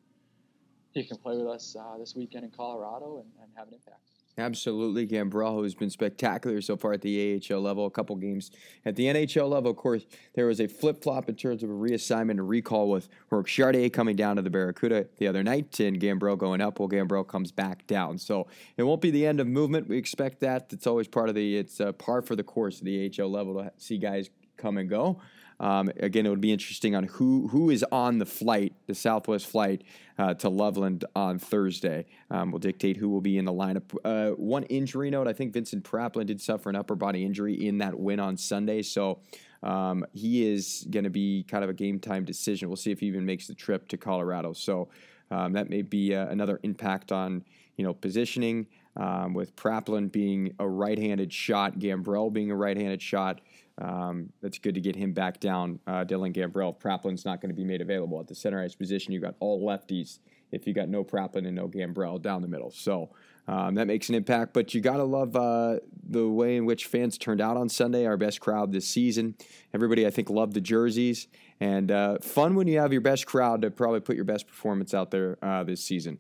he 0.91 1.03
can 1.03 1.17
play 1.17 1.37
with 1.37 1.47
us 1.47 1.75
uh, 1.79 1.97
this 1.97 2.15
weekend 2.15 2.45
in 2.45 2.51
Colorado 2.51 3.17
and, 3.17 3.31
and 3.41 3.51
have 3.55 3.67
an 3.67 3.73
impact. 3.73 4.12
Absolutely. 4.37 5.05
Gambrell 5.05 5.61
has 5.63 5.75
been 5.75 5.91
spectacular 5.91 6.59
so 6.59 6.75
far 6.75 6.93
at 6.93 7.01
the 7.01 7.39
AHL 7.51 7.61
level, 7.61 7.85
a 7.85 7.91
couple 7.91 8.15
games. 8.15 8.49
At 8.83 8.95
the 8.95 9.05
NHL 9.05 9.47
level, 9.47 9.69
of 9.69 9.77
course, 9.77 10.05
there 10.33 10.47
was 10.47 10.59
a 10.59 10.67
flip 10.67 11.03
flop 11.03 11.29
in 11.29 11.35
terms 11.35 11.61
of 11.61 11.69
a 11.69 11.73
reassignment 11.73 12.31
and 12.31 12.49
recall 12.49 12.89
with 12.89 13.09
Rourke 13.29 13.47
Chartier 13.47 13.89
coming 13.89 14.15
down 14.15 14.37
to 14.37 14.41
the 14.41 14.49
Barracuda 14.49 15.05
the 15.17 15.27
other 15.27 15.43
night 15.43 15.79
and 15.79 15.99
Gambrell 15.99 16.37
going 16.37 16.61
up 16.61 16.79
while 16.79 16.89
Gambrell 16.89 17.27
comes 17.27 17.51
back 17.51 17.85
down. 17.85 18.17
So 18.17 18.47
it 18.75 18.83
won't 18.83 19.01
be 19.01 19.11
the 19.11 19.27
end 19.27 19.39
of 19.39 19.45
movement. 19.45 19.87
We 19.87 19.97
expect 19.97 20.39
that. 20.39 20.73
It's 20.73 20.87
always 20.87 21.07
part 21.07 21.29
of 21.29 21.35
the, 21.35 21.57
it's 21.57 21.79
uh, 21.79 21.91
par 21.91 22.23
for 22.23 22.35
the 22.35 22.43
course 22.43 22.79
of 22.79 22.85
the 22.85 23.11
AHL 23.19 23.29
level 23.29 23.53
to 23.55 23.71
see 23.77 23.99
guys 23.99 24.31
come 24.57 24.79
and 24.79 24.89
go. 24.89 25.19
Um, 25.59 25.91
again, 25.99 26.25
it 26.25 26.29
would 26.29 26.41
be 26.41 26.51
interesting 26.51 26.95
on 26.95 27.05
who 27.05 27.47
who 27.47 27.69
is 27.69 27.85
on 27.91 28.17
the 28.17 28.25
flight, 28.25 28.73
the 28.87 28.95
Southwest 28.95 29.47
flight 29.47 29.83
uh, 30.17 30.33
to 30.35 30.49
Loveland 30.49 31.05
on 31.15 31.39
Thursday. 31.39 32.05
Um, 32.29 32.51
will 32.51 32.59
dictate 32.59 32.97
who 32.97 33.09
will 33.09 33.21
be 33.21 33.37
in 33.37 33.45
the 33.45 33.53
lineup. 33.53 33.95
Uh, 34.03 34.35
one 34.35 34.63
injury 34.63 35.09
note: 35.09 35.27
I 35.27 35.33
think 35.33 35.53
Vincent 35.53 35.83
Praplan 35.83 36.25
did 36.25 36.41
suffer 36.41 36.69
an 36.69 36.75
upper 36.75 36.95
body 36.95 37.23
injury 37.25 37.67
in 37.67 37.77
that 37.79 37.97
win 37.97 38.19
on 38.19 38.37
Sunday, 38.37 38.81
so. 38.81 39.19
Um, 39.61 40.05
he 40.11 40.45
is 40.45 40.85
going 40.91 41.05
to 41.05 41.09
be 41.09 41.43
kind 41.43 41.63
of 41.63 41.69
a 41.69 41.73
game 41.73 41.97
time 41.97 42.25
decision. 42.25 42.67
We'll 42.67 42.75
see 42.75 42.91
if 42.91 42.99
he 42.99 43.05
even 43.05 43.25
makes 43.25 43.47
the 43.47 43.53
trip 43.53 43.87
to 43.87 43.97
Colorado. 43.97 44.51
So 44.51 44.89
um, 45.31 45.53
that 45.53 45.69
may 45.69 45.81
be 45.81 46.13
uh, 46.13 46.27
another 46.27 46.59
impact 46.63 47.13
on 47.13 47.43
you 47.77 47.85
know 47.85 47.93
positioning. 47.93 48.67
Um, 48.95 49.33
with 49.33 49.55
Praplan 49.55 50.11
being 50.11 50.53
a 50.59 50.67
right-handed 50.67 51.33
shot, 51.33 51.79
Gambrell 51.79 52.31
being 52.31 52.51
a 52.51 52.55
right-handed 52.55 53.01
shot, 53.01 53.41
um, 53.81 54.29
that's 54.41 54.59
good 54.59 54.75
to 54.75 54.81
get 54.81 54.95
him 54.95 55.13
back 55.13 55.39
down. 55.39 55.79
Uh, 55.87 56.05
Dylan 56.05 56.33
Gambrell, 56.33 56.79
Praplan's 56.79 57.25
not 57.25 57.41
going 57.41 57.49
to 57.49 57.55
be 57.55 57.63
made 57.63 57.81
available 57.81 58.19
at 58.19 58.27
the 58.27 58.35
center 58.35 58.61
ice 58.61 58.75
position. 58.75 59.13
You 59.13 59.19
got 59.19 59.35
all 59.39 59.65
lefties. 59.65 60.19
If 60.51 60.67
you 60.67 60.73
got 60.73 60.87
no 60.87 61.03
Praplan 61.03 61.47
and 61.47 61.55
no 61.55 61.67
Gambrell 61.67 62.21
down 62.21 62.43
the 62.43 62.47
middle, 62.47 62.69
so 62.69 63.09
um, 63.47 63.73
that 63.73 63.87
makes 63.87 64.09
an 64.09 64.15
impact. 64.15 64.53
But 64.53 64.75
you 64.75 64.81
got 64.81 64.97
to 64.97 65.03
love 65.03 65.35
uh, 65.35 65.79
the 66.07 66.27
way 66.27 66.57
in 66.57 66.65
which 66.65 66.85
fans 66.85 67.17
turned 67.17 67.41
out 67.41 67.57
on 67.57 67.69
Sunday. 67.69 68.05
Our 68.05 68.17
best 68.17 68.39
crowd 68.39 68.71
this 68.71 68.87
season. 68.87 69.33
Everybody, 69.73 70.05
I 70.05 70.11
think, 70.11 70.29
loved 70.29 70.53
the 70.53 70.61
jerseys 70.61 71.27
and 71.59 71.89
uh, 71.89 72.17
fun 72.19 72.53
when 72.53 72.67
you 72.67 72.77
have 72.79 72.91
your 72.91 73.01
best 73.01 73.25
crowd 73.25 73.63
to 73.63 73.71
probably 73.71 74.01
put 74.01 74.15
your 74.15 74.25
best 74.25 74.47
performance 74.47 74.93
out 74.93 75.09
there 75.09 75.37
uh, 75.41 75.63
this 75.63 75.83
season. 75.83 76.19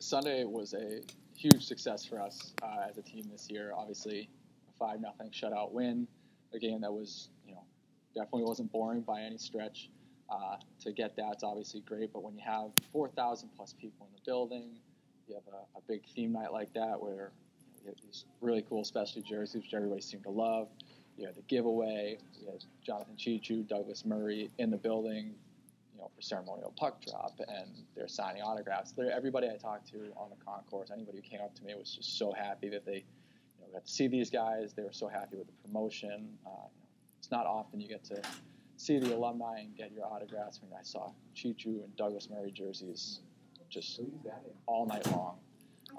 Sunday 0.00 0.44
was 0.44 0.74
a 0.74 1.00
huge 1.36 1.64
success 1.64 2.04
for 2.04 2.20
us 2.20 2.54
uh, 2.62 2.88
as 2.88 2.98
a 2.98 3.02
team 3.02 3.24
this 3.30 3.48
year. 3.50 3.72
Obviously, 3.76 4.28
a 4.68 4.72
five 4.78 5.00
nothing 5.00 5.30
shutout 5.30 5.70
win 5.70 6.08
a 6.52 6.58
game 6.58 6.80
that 6.80 6.92
was, 6.92 7.30
you 7.46 7.54
know, 7.54 7.64
definitely 8.14 8.44
wasn't 8.44 8.70
boring 8.72 9.02
by 9.02 9.20
any 9.20 9.38
stretch. 9.38 9.90
Uh, 10.28 10.56
to 10.80 10.92
get 10.92 11.16
that's 11.16 11.42
obviously 11.42 11.80
great, 11.80 12.12
but 12.12 12.22
when 12.22 12.36
you 12.36 12.42
have 12.44 12.70
4,000 12.92 13.48
plus 13.56 13.74
people 13.80 14.06
in 14.06 14.14
the 14.14 14.20
building, 14.24 14.76
you 15.26 15.34
have 15.34 15.42
a, 15.52 15.78
a 15.78 15.80
big 15.88 16.02
theme 16.14 16.32
night 16.32 16.52
like 16.52 16.72
that 16.72 17.00
where 17.00 17.32
you, 17.80 17.88
know, 17.88 17.94
these 18.04 18.26
really 18.40 18.64
cool 18.68 18.84
specialty 18.84 19.28
jerseys 19.28 19.62
which 19.62 19.74
everybody 19.74 20.00
seemed 20.00 20.22
to 20.22 20.30
love. 20.30 20.68
You 21.16 21.26
had 21.26 21.34
the 21.34 21.42
giveaway. 21.42 22.18
You 22.40 22.46
had 22.46 22.64
Jonathan 22.86 23.16
Cheechoo, 23.16 23.66
Douglas 23.66 24.04
Murray 24.04 24.50
in 24.58 24.70
the 24.70 24.76
building, 24.76 25.34
you 25.92 25.98
know, 25.98 26.10
for 26.14 26.22
ceremonial 26.22 26.72
puck 26.78 27.04
drop, 27.04 27.38
and 27.48 27.68
they're 27.96 28.08
signing 28.08 28.42
autographs. 28.42 28.92
They're, 28.92 29.10
everybody 29.10 29.48
I 29.48 29.56
talked 29.56 29.88
to 29.90 30.12
on 30.16 30.30
the 30.30 30.44
concourse, 30.44 30.90
anybody 30.92 31.18
who 31.18 31.22
came 31.22 31.44
up 31.44 31.54
to 31.56 31.64
me 31.64 31.74
was 31.74 31.94
just 31.94 32.16
so 32.16 32.32
happy 32.32 32.68
that 32.70 32.86
they 32.86 33.04
got 33.72 33.84
to 33.84 33.92
see 33.92 34.08
these 34.08 34.30
guys. 34.30 34.72
They 34.74 34.82
were 34.82 34.92
so 34.92 35.08
happy 35.08 35.36
with 35.36 35.46
the 35.46 35.68
promotion. 35.68 36.28
Uh, 36.46 36.50
you 36.50 36.80
know, 36.80 36.96
it's 37.18 37.30
not 37.30 37.46
often 37.46 37.80
you 37.80 37.88
get 37.88 38.04
to 38.04 38.22
see 38.76 38.98
the 38.98 39.14
alumni 39.14 39.60
and 39.60 39.76
get 39.76 39.92
your 39.92 40.06
autographs. 40.06 40.60
I 40.62 40.66
mean, 40.66 40.74
I 40.78 40.82
saw 40.82 41.12
Cheechoo 41.34 41.84
and 41.84 41.94
Douglas 41.96 42.28
Murray 42.30 42.50
jerseys 42.50 43.20
just 43.68 44.00
all 44.66 44.86
night 44.86 45.06
long. 45.12 45.38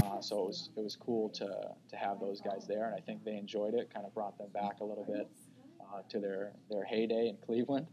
Uh, 0.04 0.22
so 0.22 0.44
it 0.44 0.48
was 0.48 0.70
it 0.78 0.84
was 0.84 0.96
cool 0.96 1.30
to 1.30 1.48
to 1.90 1.96
have 1.96 2.20
those 2.20 2.42
guys 2.42 2.66
there, 2.68 2.86
and 2.86 2.96
I 2.96 3.00
think 3.00 3.24
they 3.24 3.36
enjoyed 3.36 3.74
it. 3.74 3.94
Kind 3.94 4.06
of 4.06 4.13
brought 4.13 4.38
them 4.38 4.50
back 4.54 4.80
a 4.80 4.84
little 4.84 5.04
bit 5.04 5.28
uh, 5.80 6.01
to 6.10 6.20
their 6.20 6.54
their 6.70 6.84
heyday 6.86 7.28
in 7.28 7.38
Cleveland. 7.46 7.88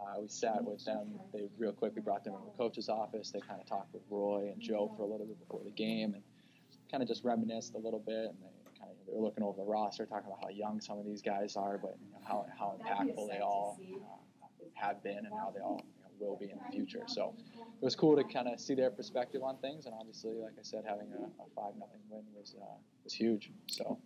Uh, 0.00 0.20
we 0.20 0.28
sat 0.28 0.64
with 0.64 0.84
them. 0.84 1.20
They 1.32 1.48
real 1.58 1.72
quick. 1.72 1.92
We 1.94 2.02
brought 2.02 2.24
them 2.24 2.34
in 2.34 2.40
the 2.44 2.56
coach's 2.58 2.88
office. 2.88 3.30
They 3.30 3.40
kind 3.40 3.60
of 3.60 3.66
talked 3.66 3.92
with 3.92 4.02
Roy 4.10 4.50
and 4.52 4.60
Joe 4.60 4.92
for 4.96 5.02
a 5.02 5.06
little 5.06 5.26
bit 5.26 5.38
before 5.38 5.60
the 5.64 5.70
game, 5.70 6.14
and 6.14 6.22
kind 6.90 7.02
of 7.02 7.08
just 7.08 7.24
reminisced 7.24 7.74
a 7.74 7.78
little 7.78 8.00
bit. 8.00 8.26
And 8.26 8.38
they 8.42 8.61
kind 8.82 8.90
of 8.90 9.06
they 9.06 9.14
were 9.14 9.24
looking 9.24 9.44
over 9.44 9.56
the 9.56 9.64
roster, 9.64 10.04
talking 10.06 10.26
about 10.26 10.40
how 10.42 10.48
young 10.48 10.80
some 10.80 10.98
of 10.98 11.06
these 11.06 11.22
guys 11.22 11.56
are, 11.56 11.78
but 11.78 11.94
you 12.04 12.10
know, 12.12 12.18
how 12.26 12.46
how 12.58 12.74
impactful 12.78 13.28
they 13.30 13.38
all 13.38 13.78
uh, 14.02 14.46
have 14.74 15.02
been, 15.02 15.18
and 15.18 15.32
how 15.38 15.52
they 15.54 15.60
all 15.60 15.80
you 15.80 16.26
know, 16.26 16.30
will 16.30 16.36
be 16.36 16.50
in 16.50 16.58
the 16.58 16.70
future. 16.72 17.04
So 17.06 17.34
it 17.56 17.84
was 17.84 17.94
cool 17.94 18.16
to 18.16 18.24
kind 18.24 18.48
of 18.48 18.60
see 18.60 18.74
their 18.74 18.90
perspective 18.90 19.42
on 19.42 19.58
things, 19.58 19.86
and 19.86 19.94
obviously, 19.98 20.34
like 20.34 20.54
I 20.58 20.62
said, 20.62 20.84
having 20.86 21.08
a, 21.12 21.22
a 21.42 21.46
five 21.54 21.74
nothing 21.78 22.00
win 22.10 22.24
was 22.34 22.56
uh, 22.60 22.76
was 23.04 23.12
huge. 23.12 23.50
So. 23.68 23.98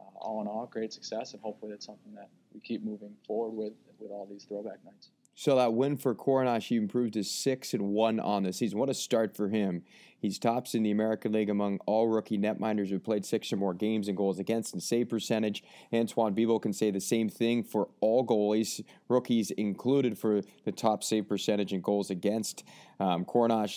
Uh, 0.00 0.04
all 0.16 0.40
in 0.40 0.48
all, 0.48 0.66
great 0.66 0.92
success, 0.92 1.32
and 1.32 1.40
hopefully 1.42 1.70
it's 1.72 1.86
something 1.86 2.12
that 2.14 2.28
we 2.52 2.58
keep 2.60 2.82
moving 2.82 3.14
forward 3.24 3.52
with 3.52 3.72
with 4.00 4.10
all 4.10 4.26
these 4.28 4.44
throwback 4.44 4.82
nights. 4.84 5.10
So 5.34 5.56
that 5.56 5.72
win 5.72 5.96
for 5.96 6.14
Korenar, 6.14 6.60
he 6.60 6.76
improved 6.76 7.14
to 7.14 7.24
six 7.24 7.72
and 7.72 7.88
one 7.88 8.20
on 8.20 8.42
the 8.42 8.52
season. 8.52 8.78
What 8.78 8.90
a 8.90 8.94
start 8.94 9.34
for 9.34 9.48
him! 9.48 9.82
He's 10.22 10.38
tops 10.38 10.76
in 10.76 10.84
the 10.84 10.92
American 10.92 11.32
League 11.32 11.50
among 11.50 11.80
all 11.84 12.06
rookie 12.06 12.38
netminders 12.38 12.90
who 12.90 13.00
played 13.00 13.24
six 13.24 13.52
or 13.52 13.56
more 13.56 13.74
games 13.74 14.06
and 14.06 14.16
goals 14.16 14.38
against 14.38 14.72
and 14.72 14.80
save 14.80 15.08
percentage. 15.08 15.64
Antoine 15.92 16.32
Bibeau 16.32 16.62
can 16.62 16.72
say 16.72 16.92
the 16.92 17.00
same 17.00 17.28
thing 17.28 17.64
for 17.64 17.88
all 18.00 18.24
goalies, 18.24 18.84
rookies 19.08 19.50
included, 19.50 20.16
for 20.16 20.42
the 20.64 20.70
top 20.70 21.02
save 21.02 21.28
percentage 21.28 21.72
and 21.72 21.82
goals 21.82 22.08
against. 22.08 22.62
Um, 23.00 23.26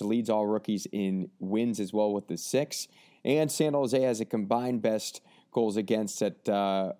leads 0.02 0.30
all 0.30 0.46
rookies 0.46 0.86
in 0.92 1.32
wins 1.40 1.80
as 1.80 1.92
well 1.92 2.14
with 2.14 2.28
the 2.28 2.38
six, 2.38 2.88
and 3.24 3.52
San 3.52 3.74
Jose 3.74 4.00
has 4.00 4.20
a 4.22 4.26
combined 4.26 4.84
best 4.84 5.22
goals 5.56 5.78
against 5.78 6.22
at 6.22 6.50
uh, 6.50 6.92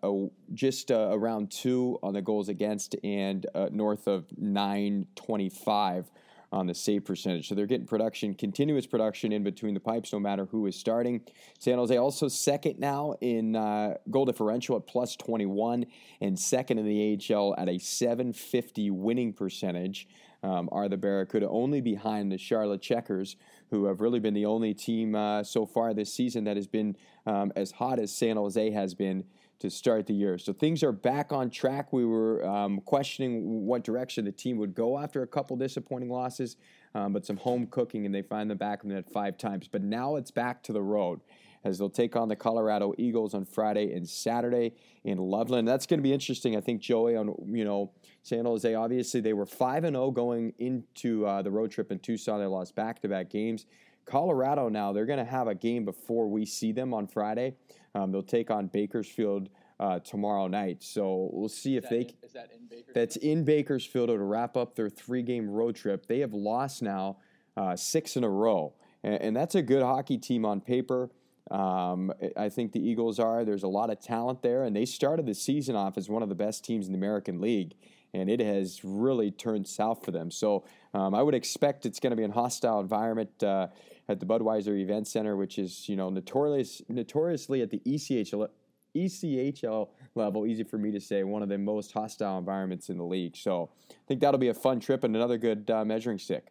just 0.54 0.90
uh, 0.90 1.10
around 1.12 1.52
two 1.52 2.00
on 2.02 2.14
the 2.14 2.22
goals 2.22 2.48
against 2.48 2.96
and 3.04 3.46
uh, 3.54 3.68
north 3.70 4.08
of 4.08 4.26
925 4.38 6.10
on 6.54 6.66
the 6.66 6.74
save 6.74 7.04
percentage. 7.04 7.50
So 7.50 7.56
they're 7.56 7.66
getting 7.66 7.86
production, 7.86 8.34
continuous 8.34 8.86
production 8.86 9.34
in 9.34 9.44
between 9.44 9.74
the 9.74 9.82
pipes, 9.82 10.14
no 10.14 10.22
matter 10.22 10.46
who 10.46 10.68
is 10.68 10.78
starting. 10.78 11.20
San 11.60 11.78
Jose 11.78 11.98
also 11.98 12.30
second 12.30 12.80
now 12.80 13.16
in 13.20 13.58
uh, 13.58 13.96
goal 14.10 14.24
differential 14.24 14.78
at 14.78 14.88
plus 14.88 15.18
21 15.18 15.86
and 16.22 16.40
second 16.40 16.78
in 16.78 16.86
the 16.86 17.20
AHL 17.36 17.56
at 17.58 17.68
a 17.68 17.78
750 17.78 18.90
winning 18.90 19.34
percentage. 19.34 20.08
Um, 20.44 20.70
are 20.72 20.88
the 20.88 20.96
Barracuda 20.96 21.50
only 21.50 21.82
behind 21.82 22.32
the 22.32 22.38
Charlotte 22.38 22.82
Checkers, 22.82 23.36
who 23.72 23.86
have 23.86 24.02
really 24.02 24.20
been 24.20 24.34
the 24.34 24.46
only 24.46 24.74
team 24.74 25.16
uh, 25.16 25.44
so 25.44 25.66
far 25.66 25.94
this 25.94 26.14
season 26.14 26.44
that 26.46 26.56
has 26.56 26.68
been 26.68 26.96
um, 27.26 27.52
as 27.56 27.72
hot 27.72 28.00
as 28.00 28.16
San 28.16 28.38
Jose 28.38 28.72
has 28.72 28.94
been 28.94 29.24
to 29.60 29.70
start 29.70 30.06
the 30.06 30.14
year. 30.14 30.38
So 30.38 30.54
things 30.54 30.84
are 30.84 30.92
back 30.92 31.32
on 31.32 31.50
track. 31.50 31.94
We 31.94 32.06
were 32.06 32.46
um, 32.46 32.82
questioning 32.82 33.66
what 33.66 33.84
direction 33.84 34.26
the 34.26 34.32
team 34.32 34.58
would 34.58 34.76
go 34.76 34.98
after 35.00 35.22
a 35.22 35.28
couple 35.28 35.56
disappointing 35.56 36.10
losses, 36.10 36.58
um, 36.94 37.14
but 37.14 37.26
some 37.26 37.38
home 37.38 37.68
cooking, 37.68 38.06
and 38.06 38.14
they 38.14 38.22
find 38.22 38.50
the 38.50 38.56
back 38.56 38.84
of 38.84 38.90
the 38.90 38.96
net 38.96 39.10
five 39.10 39.38
times. 39.38 39.68
But 39.68 39.82
now 39.82 40.18
it's 40.18 40.32
back 40.32 40.62
to 40.64 40.74
the 40.74 40.82
road 40.82 41.22
as 41.66 41.80
they'll 41.80 41.90
take 41.90 42.16
on 42.16 42.30
the 42.30 42.36
Colorado 42.36 42.94
Eagles 42.98 43.34
on 43.34 43.44
Friday 43.44 43.92
and 43.94 44.08
Saturday 44.08 44.74
in 45.04 45.18
Loveland. 45.18 45.68
That's 45.68 45.86
going 45.86 46.00
to 46.00 46.04
be 46.04 46.14
interesting. 46.14 46.56
I 46.56 46.62
think 46.62 46.80
Joey 46.80 47.18
on 47.18 47.36
you 47.48 47.66
know 47.66 47.92
San 48.24 48.46
Jose. 48.46 48.74
Obviously, 48.74 49.20
they 49.20 49.34
were 49.34 49.46
five 49.46 49.84
and 49.84 49.96
zero 49.96 50.06
oh 50.06 50.12
going 50.12 50.54
into 50.60 51.26
uh, 51.26 51.42
the 51.42 51.52
road 51.52 51.72
trip 51.72 51.92
in 51.92 52.00
Tucson. 52.00 52.40
They 52.40 52.46
lost 52.46 52.76
back 52.76 53.02
to 53.02 53.10
back 53.10 53.30
games. 53.30 53.66
Colorado 54.06 54.70
now 54.70 54.94
they're 54.94 55.08
going 55.08 55.20
to 55.20 55.26
have 55.26 55.48
a 55.48 55.56
game 55.56 55.84
before 55.84 56.30
we 56.30 56.46
see 56.46 56.72
them 56.72 56.94
on 56.94 57.08
Friday. 57.08 57.56
Um, 57.96 58.12
they'll 58.12 58.22
take 58.22 58.52
on 58.52 58.68
Bakersfield 58.68 59.50
uh, 59.80 60.00
tomorrow 60.00 60.48
night. 60.48 60.84
So 60.84 61.30
we'll 61.34 61.50
see 61.50 61.76
if 61.76 61.90
they. 61.90 62.02
In, 62.02 62.14
is 62.22 62.34
that 62.34 62.52
in 62.54 62.68
Bakersfield? 62.68 62.96
That's 62.96 63.16
in 63.18 63.44
Bakersfield 63.44 64.10
to 64.10 64.18
wrap 64.20 64.56
up 64.56 64.76
their 64.76 64.90
three 64.90 65.24
game 65.24 65.50
road 65.50 65.76
trip. 65.76 66.06
They 66.06 66.20
have 66.20 66.34
lost 66.34 66.84
now 66.84 67.18
uh, 67.58 67.76
six 67.76 68.16
in 68.16 68.24
a 68.24 68.30
row, 68.30 68.74
and, 69.04 69.16
and, 69.16 69.36
that's 69.36 69.56
a 69.56 69.62
good 69.62 69.82
hockey 69.82 70.18
team 70.18 70.46
on 70.46 70.60
paper. 70.60 71.10
Um, 71.52 72.12
I 72.36 72.50
think 72.50 72.72
the 72.72 72.80
Eagles 72.80 73.20
are. 73.20 73.46
There's 73.46 73.64
a 73.64 73.68
lot 73.68 73.90
of 73.90 74.00
talent 74.00 74.42
there, 74.42 74.64
and 74.64 74.76
they 74.76 74.86
started 74.86 75.26
the 75.26 75.36
season 75.36 75.76
off 75.76 75.98
as 75.98 76.10
one 76.10 76.24
of 76.24 76.30
the 76.30 76.36
best 76.36 76.66
teams 76.66 76.88
in 76.88 76.94
the 76.94 76.98
American 76.98 77.40
League, 77.40 77.76
and 78.14 78.30
it 78.30 78.40
has 78.40 78.84
really 78.84 79.32
turned 79.32 79.68
south 79.68 80.04
for 80.04 80.12
them. 80.12 80.32
So 80.32 80.66
um, 80.94 81.14
I 81.14 81.22
would 81.22 81.36
expect 81.36 81.86
it's 81.86 82.00
going 82.00 82.12
to 82.12 82.16
be 82.16 82.24
a 82.24 82.32
hostile 82.32 82.80
environment 82.80 83.44
uh, 83.44 83.68
at 84.10 84.20
the 84.20 84.26
Budweiser 84.26 84.80
Event 84.80 85.08
Center, 85.08 85.36
which 85.36 85.60
is 85.60 85.88
you 85.88 85.96
know 85.96 86.10
notorious, 86.10 86.82
notoriously 86.90 87.62
at 87.62 87.70
the 87.70 87.82
ECHL 87.86 88.50
ECHL 88.96 89.90
level, 90.16 90.48
easy 90.48 90.64
for 90.64 90.78
me 90.78 90.90
to 90.92 91.02
say, 91.02 91.24
one 91.24 91.44
of 91.44 91.50
the 91.50 91.58
most 91.58 91.92
hostile 91.92 92.38
environments 92.38 92.90
in 92.90 92.98
the 92.98 93.04
league. 93.04 93.36
So 93.36 93.70
I 93.92 93.94
think 94.08 94.22
that'll 94.22 94.40
be 94.40 94.48
a 94.48 94.54
fun 94.54 94.80
trip 94.80 95.04
and 95.04 95.16
another 95.16 95.38
good 95.38 95.70
uh, 95.70 95.84
measuring 95.84 96.18
stick. 96.18 96.48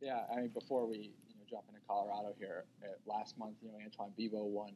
Yeah, 0.00 0.20
I 0.30 0.36
mean, 0.36 0.48
before 0.48 0.86
we 0.86 1.12
jump 1.50 1.64
into 1.68 1.80
Colorado 1.86 2.34
here, 2.38 2.64
last 3.06 3.38
month, 3.38 3.56
you 3.62 3.68
know, 3.68 3.78
Antoine 3.84 4.12
Bibeau 4.18 4.44
won 4.44 4.72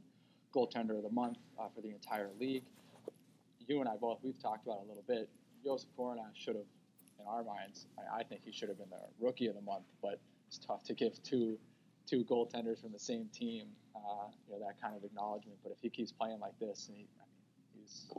goaltender 0.55 0.97
of 0.97 1.03
the 1.03 1.11
month 1.11 1.39
uh, 1.59 1.69
for 1.75 1.81
the 1.81 1.91
entire 1.91 2.31
league. 2.41 2.65
You 3.67 3.81
and 3.81 3.89
I 3.89 3.97
both, 3.97 4.19
we've 4.23 4.39
talked 4.39 4.67
about 4.67 4.81
a 4.85 4.89
little 4.89 5.05
bit. 5.07 5.29
Joseph 5.65 5.89
Korenar 5.97 6.31
should 6.35 6.57
have, 6.57 6.67
in 7.19 7.27
our 7.27 7.43
minds, 7.43 7.87
I, 7.99 8.21
I 8.21 8.23
think 8.25 8.43
he 8.45 8.53
should 8.53 8.69
have 8.69 8.79
been 8.79 8.91
the 8.91 9.25
rookie 9.25 9.47
of 9.47 9.55
the 9.55 9.63
month, 9.63 9.85
but 10.03 10.21
it's 10.47 10.59
tough 10.59 10.85
to 10.85 10.95
give 10.95 11.23
two 11.23 11.59
two 12.07 12.23
goaltenders 12.25 12.83
from 12.83 12.93
the 12.93 12.99
same 12.99 13.31
team 13.33 13.67
uh, 13.97 14.29
you 14.47 14.53
know 14.53 14.67
that 14.67 14.81
kind 14.81 14.95
of 14.97 15.05
acknowledgement. 15.05 15.57
But 15.63 15.73
if 15.73 15.79
he 15.81 15.89
keeps 15.89 16.13
playing 16.13 16.41
like 16.41 16.59
this, 16.61 16.89
and 16.89 16.97
he, 16.97 17.07
I 17.19 17.25
mean, 17.25 17.83
he's 17.83 18.11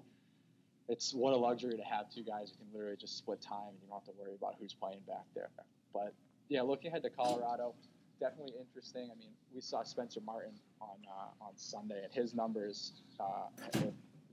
it's 0.88 1.14
what 1.14 1.34
a 1.34 1.38
luxury 1.38 1.78
to 1.78 1.84
have 1.84 2.10
two 2.10 2.24
guys 2.24 2.52
who 2.52 2.58
can 2.58 2.68
literally 2.74 2.98
just 2.98 3.18
split 3.18 3.42
time 3.42 3.70
and 3.70 3.78
you 3.82 3.88
don't 3.90 3.98
have 3.98 4.06
to 4.06 4.14
worry 4.20 4.36
about 4.38 4.56
who's 4.60 4.74
playing 4.74 5.02
back 5.08 5.26
there. 5.34 5.50
But 5.94 6.14
yeah, 6.48 6.62
looking 6.62 6.92
ahead 6.92 7.02
to 7.04 7.10
Colorado, 7.10 7.74
definitely 8.20 8.54
interesting. 8.60 9.10
I 9.12 9.18
mean, 9.18 9.32
we 9.54 9.62
saw 9.62 9.84
Spencer 9.84 10.22
Martin 10.26 10.54
on 10.82 10.98
uh, 11.08 11.46
on 11.46 11.54
Sunday, 11.56 12.02
and 12.04 12.14
his 12.14 12.34
numbers 12.34 12.94
uh, 13.20 13.48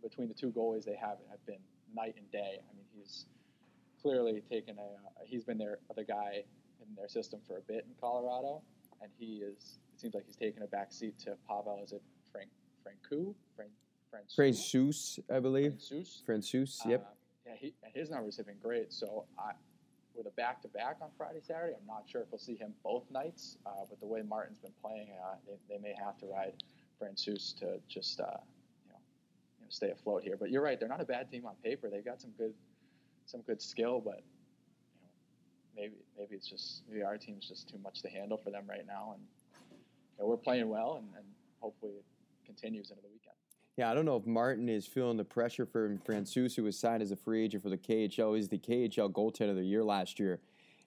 between 0.02 0.28
the 0.28 0.34
two 0.34 0.50
goalies 0.50 0.84
they 0.84 0.96
have 0.96 1.18
have 1.30 1.44
been 1.46 1.60
night 1.94 2.14
and 2.16 2.30
day. 2.30 2.58
I 2.58 2.76
mean, 2.76 2.86
he's 2.94 3.26
clearly 4.00 4.42
taken 4.50 4.78
a 4.78 4.82
uh, 4.82 5.24
he's 5.24 5.44
been 5.44 5.58
their 5.58 5.78
other 5.90 6.04
guy 6.04 6.42
in 6.80 6.94
their 6.96 7.08
system 7.08 7.40
for 7.46 7.58
a 7.58 7.62
bit 7.62 7.84
in 7.86 7.94
Colorado, 8.00 8.62
and 9.00 9.10
he 9.18 9.36
is 9.36 9.78
It 9.94 10.00
seems 10.00 10.14
like 10.14 10.24
he's 10.26 10.36
taken 10.36 10.62
a 10.62 10.66
back 10.66 10.92
seat 10.92 11.18
to 11.20 11.36
Pavel. 11.48 11.80
Is 11.84 11.92
it 11.92 12.02
Frank 12.30 12.50
Francu? 12.84 13.34
Frank 13.56 13.70
Francouz, 14.36 15.20
I 15.34 15.40
believe. 15.40 15.72
Francouz. 15.72 16.22
Francouz. 16.28 16.78
Yep. 16.86 17.00
Uh, 17.00 17.14
yeah, 17.46 17.52
he, 17.58 17.74
his 17.94 18.10
numbers 18.10 18.36
have 18.36 18.46
been 18.46 18.58
great. 18.62 18.92
So 18.92 19.24
I, 19.38 19.52
with 20.14 20.26
a 20.26 20.30
back 20.30 20.60
to 20.62 20.68
back 20.68 20.96
on 21.00 21.08
Friday, 21.16 21.40
Saturday, 21.42 21.74
I'm 21.78 21.86
not 21.86 22.04
sure 22.06 22.22
if 22.22 22.28
we'll 22.30 22.38
see 22.38 22.56
him 22.56 22.72
both 22.82 23.04
nights. 23.10 23.58
Uh, 23.66 23.84
but 23.88 24.00
the 24.00 24.06
way 24.06 24.22
Martin's 24.22 24.58
been 24.58 24.72
playing, 24.82 25.08
uh, 25.24 25.34
they, 25.46 25.76
they 25.76 25.80
may 25.80 25.94
have 25.98 26.18
to 26.18 26.26
ride 26.26 26.54
Francouz 27.00 27.58
to 27.58 27.78
just 27.88 28.20
uh, 28.20 28.24
you 28.84 28.92
know, 28.92 28.98
you 29.58 29.64
know 29.64 29.68
stay 29.68 29.90
afloat 29.90 30.22
here. 30.22 30.36
But 30.38 30.50
you're 30.50 30.62
right; 30.62 30.78
they're 30.78 30.88
not 30.88 31.00
a 31.00 31.06
bad 31.06 31.30
team 31.30 31.46
on 31.46 31.54
paper. 31.62 31.88
They've 31.90 32.04
got 32.04 32.20
some 32.20 32.32
good 32.38 32.54
some 33.26 33.40
good 33.42 33.62
skill, 33.62 34.00
but 34.04 34.22
you 34.94 35.00
know, 35.02 35.10
maybe 35.76 35.94
maybe 36.18 36.34
it's 36.34 36.48
just 36.48 36.82
maybe 36.88 37.02
our 37.02 37.16
team's 37.16 37.48
just 37.48 37.68
too 37.68 37.78
much 37.82 38.02
to 38.02 38.08
handle 38.08 38.38
for 38.38 38.50
them 38.50 38.64
right 38.68 38.86
now, 38.86 39.14
and 39.14 39.22
know, 40.22 40.28
we're 40.28 40.36
playing 40.36 40.68
well, 40.68 40.96
and, 40.98 41.08
and 41.16 41.26
hopefully 41.60 41.92
it 41.92 42.04
continues 42.46 42.90
into 42.90 43.02
the 43.02 43.08
weekend. 43.08 43.31
Yeah, 43.78 43.90
I 43.90 43.94
don't 43.94 44.04
know 44.04 44.16
if 44.16 44.26
Martin 44.26 44.68
is 44.68 44.86
feeling 44.86 45.16
the 45.16 45.24
pressure 45.24 45.64
from 45.64 45.98
Francouz, 45.98 46.54
who 46.54 46.64
was 46.64 46.78
signed 46.78 47.02
as 47.02 47.10
a 47.10 47.16
free 47.16 47.44
agent 47.44 47.62
for 47.62 47.70
the 47.70 47.78
KHL. 47.78 48.36
He's 48.36 48.48
the 48.48 48.58
KHL 48.58 49.10
goaltender 49.10 49.50
of 49.50 49.56
the 49.56 49.64
year 49.64 49.82
last 49.82 50.20
year. 50.20 50.40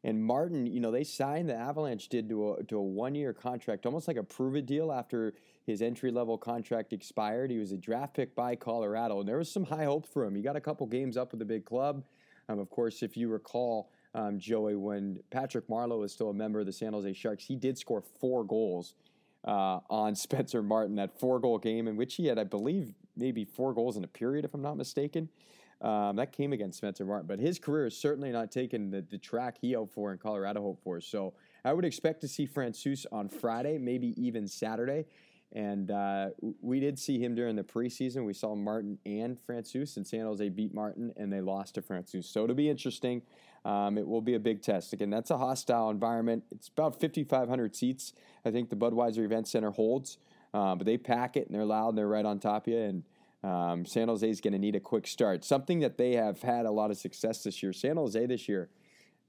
And 0.04 0.24
Martin, 0.24 0.68
you 0.68 0.80
know, 0.80 0.92
they 0.92 1.04
signed 1.04 1.50
the 1.50 1.56
Avalanche 1.56 2.10
did 2.10 2.30
to 2.30 2.54
a, 2.54 2.64
to 2.66 2.78
a 2.78 2.84
one 2.84 3.16
year 3.16 3.34
contract, 3.34 3.88
almost 3.88 4.08
like 4.08 4.18
a 4.18 4.24
prove 4.24 4.56
it 4.56 4.68
deal 4.68 4.92
after 4.92 5.34
his 5.66 5.82
entry 5.82 6.12
level 6.12 6.38
contract 6.38 6.94
expired. 6.94 7.50
He 7.50 7.58
was 7.58 7.72
a 7.72 7.78
draft 7.78 8.14
pick 8.14 8.36
by 8.36 8.56
Colorado, 8.56 9.20
and 9.20 9.28
there 9.28 9.40
was 9.40 9.52
some 9.52 9.66
high 9.66 9.86
hopes 9.86 10.08
for 10.14 10.24
him. 10.24 10.36
He 10.36 10.44
got 10.44 10.56
a 10.56 10.62
couple 10.62 10.86
games 10.86 11.18
up 11.18 11.32
with 11.32 11.40
the 11.40 11.46
big 11.46 11.66
club. 11.66 12.04
Um, 12.50 12.60
of 12.60 12.70
course, 12.70 13.02
if 13.02 13.18
you 13.18 13.30
recall, 13.30 13.90
um, 14.14 14.38
Joey, 14.38 14.76
when 14.76 15.22
Patrick 15.32 15.68
Marleau 15.70 16.02
was 16.02 16.14
still 16.14 16.30
a 16.30 16.36
member 16.36 16.60
of 16.60 16.68
the 16.68 16.74
San 16.74 16.94
Jose 16.94 17.14
Sharks, 17.14 17.44
he 17.46 17.56
did 17.56 17.80
score 17.80 18.04
four 18.22 18.44
goals 18.44 18.94
uh, 19.46 19.80
on 19.90 20.16
Spencer 20.16 20.62
Martin, 20.62 20.96
that 20.96 21.20
four 21.20 21.40
goal 21.40 21.58
game 21.58 21.88
in 21.88 21.96
which 21.96 22.16
he 22.16 22.28
had, 22.28 22.38
I 22.38 22.44
believe, 22.44 22.94
maybe 23.16 23.46
four 23.46 23.74
goals 23.74 23.98
in 23.98 24.04
a 24.04 24.08
period, 24.08 24.46
if 24.46 24.54
I'm 24.54 24.62
not 24.62 24.78
mistaken. 24.78 25.30
Um, 25.82 26.16
that 26.16 26.32
came 26.32 26.54
against 26.54 26.78
Spencer 26.78 27.06
Martin, 27.06 27.28
but 27.28 27.40
his 27.40 27.60
career 27.60 27.86
is 27.86 27.98
certainly 27.98 28.32
not 28.32 28.52
taking 28.52 28.90
the, 28.90 29.02
the 29.02 29.18
track 29.18 29.58
he 29.60 29.74
hoped 29.74 29.94
for 29.94 30.12
and 30.12 30.20
Colorado 30.20 30.62
hoped 30.62 30.84
for. 30.84 31.02
So 31.02 31.34
I 31.64 31.74
would 31.74 31.86
expect 31.86 32.22
to 32.22 32.28
see 32.28 32.48
Francouz 32.48 33.06
on 33.12 33.28
Friday, 33.28 33.78
maybe 33.78 34.14
even 34.18 34.48
Saturday. 34.48 35.06
And 35.56 35.90
uh, 35.90 36.28
we 36.62 36.82
did 36.82 37.00
see 37.00 37.18
him 37.18 37.34
during 37.34 37.56
the 37.56 37.64
preseason. 37.64 38.26
We 38.26 38.34
saw 38.34 38.56
Martin 38.56 39.00
and 39.06 39.40
Francouz, 39.48 39.96
and 39.96 40.06
San 40.06 40.26
Jose 40.26 40.48
beat 40.50 40.74
Martin, 40.74 41.14
and 41.16 41.32
they 41.32 41.40
lost 41.40 41.76
to 41.76 41.82
Francouz. 41.82 42.26
So 42.26 42.44
it'll 42.44 42.58
be 42.58 42.70
interesting. 42.70 43.22
Um, 43.64 43.98
it 43.98 44.06
will 44.06 44.22
be 44.22 44.36
a 44.36 44.40
big 44.40 44.62
test. 44.62 44.92
Again, 44.92 45.10
that's 45.10 45.32
a 45.32 45.38
hostile 45.38 45.90
environment. 45.90 46.44
It's 46.52 46.68
about 46.68 47.00
5,500 47.00 47.74
seats. 47.74 48.12
I 48.44 48.52
think 48.52 48.70
the 48.70 48.76
Budweiser 48.76 49.24
Event 49.24 49.48
Center 49.48 49.72
holds. 49.72 50.18
uh, 50.56 50.74
but 50.76 50.86
they 50.86 50.98
pack 50.98 51.36
it 51.36 51.48
and 51.48 51.56
they're 51.56 51.66
loud 51.66 51.90
and 51.90 51.98
they're 51.98 52.08
right 52.08 52.26
on 52.26 52.40
top 52.40 52.68
of 52.68 52.74
you. 52.74 52.80
And 52.80 53.04
um, 53.44 53.86
San 53.86 54.08
Jose 54.08 54.28
is 54.28 54.40
going 54.42 54.54
to 54.54 54.60
need 54.60 54.76
a 54.76 54.80
quick 54.80 55.06
start. 55.06 55.44
Something 55.44 55.82
that 55.82 55.98
they 55.98 56.14
have 56.14 56.42
had 56.42 56.66
a 56.66 56.72
lot 56.72 56.92
of 56.92 56.98
success 56.98 57.44
this 57.44 57.62
year. 57.62 57.74
San 57.74 57.98
Jose 57.98 58.26
this 58.26 58.48
year, 58.48 58.70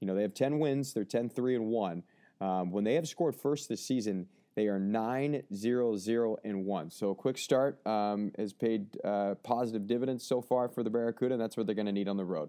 you 0.01 0.07
know, 0.07 0.15
they 0.15 0.23
have 0.23 0.35
10 0.35 0.59
wins. 0.59 0.93
They're 0.93 1.05
10 1.05 1.29
3 1.31 1.57
and 1.57 1.67
1. 1.67 2.03
Um, 2.41 2.71
when 2.71 2.85
they 2.85 2.95
have 2.95 3.09
scored 3.09 3.35
first 3.35 3.69
this 3.69 3.85
season, 3.85 4.29
they 4.57 4.69
are 4.69 4.79
9 4.79 5.43
0 5.55 5.97
0 5.97 6.37
and 6.43 6.65
1. 6.65 6.91
So 6.91 7.11
a 7.11 7.15
quick 7.15 7.37
start 7.37 7.87
um, 7.87 8.33
has 8.39 8.55
paid 8.55 8.87
uh, 9.05 9.35
positive 9.43 9.87
dividends 9.87 10.27
so 10.27 10.41
far 10.41 10.69
for 10.69 10.83
the 10.83 10.91
Barracuda, 10.91 11.35
and 11.35 11.41
that's 11.41 11.57
what 11.57 11.67
they're 11.67 11.75
going 11.75 11.87
to 11.87 11.93
need 11.93 12.09
on 12.09 12.17
the 12.17 12.25
road. 12.25 12.49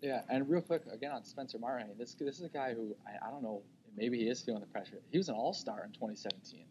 Yeah, 0.00 0.22
and 0.30 0.48
real 0.48 0.62
quick, 0.62 0.82
again 0.90 1.12
on 1.12 1.22
Spencer 1.22 1.58
Martin, 1.58 1.90
this, 1.96 2.14
this 2.14 2.40
is 2.40 2.46
a 2.46 2.48
guy 2.48 2.74
who, 2.74 2.96
I, 3.06 3.28
I 3.28 3.30
don't 3.30 3.42
know, 3.42 3.62
maybe 3.94 4.18
he 4.18 4.28
is 4.28 4.40
feeling 4.40 4.62
the 4.62 4.66
pressure. 4.66 5.00
He 5.10 5.18
was 5.18 5.28
an 5.28 5.34
all 5.34 5.52
star 5.52 5.84
in 5.84 5.92
2017. 5.92 6.60
You 6.60 6.64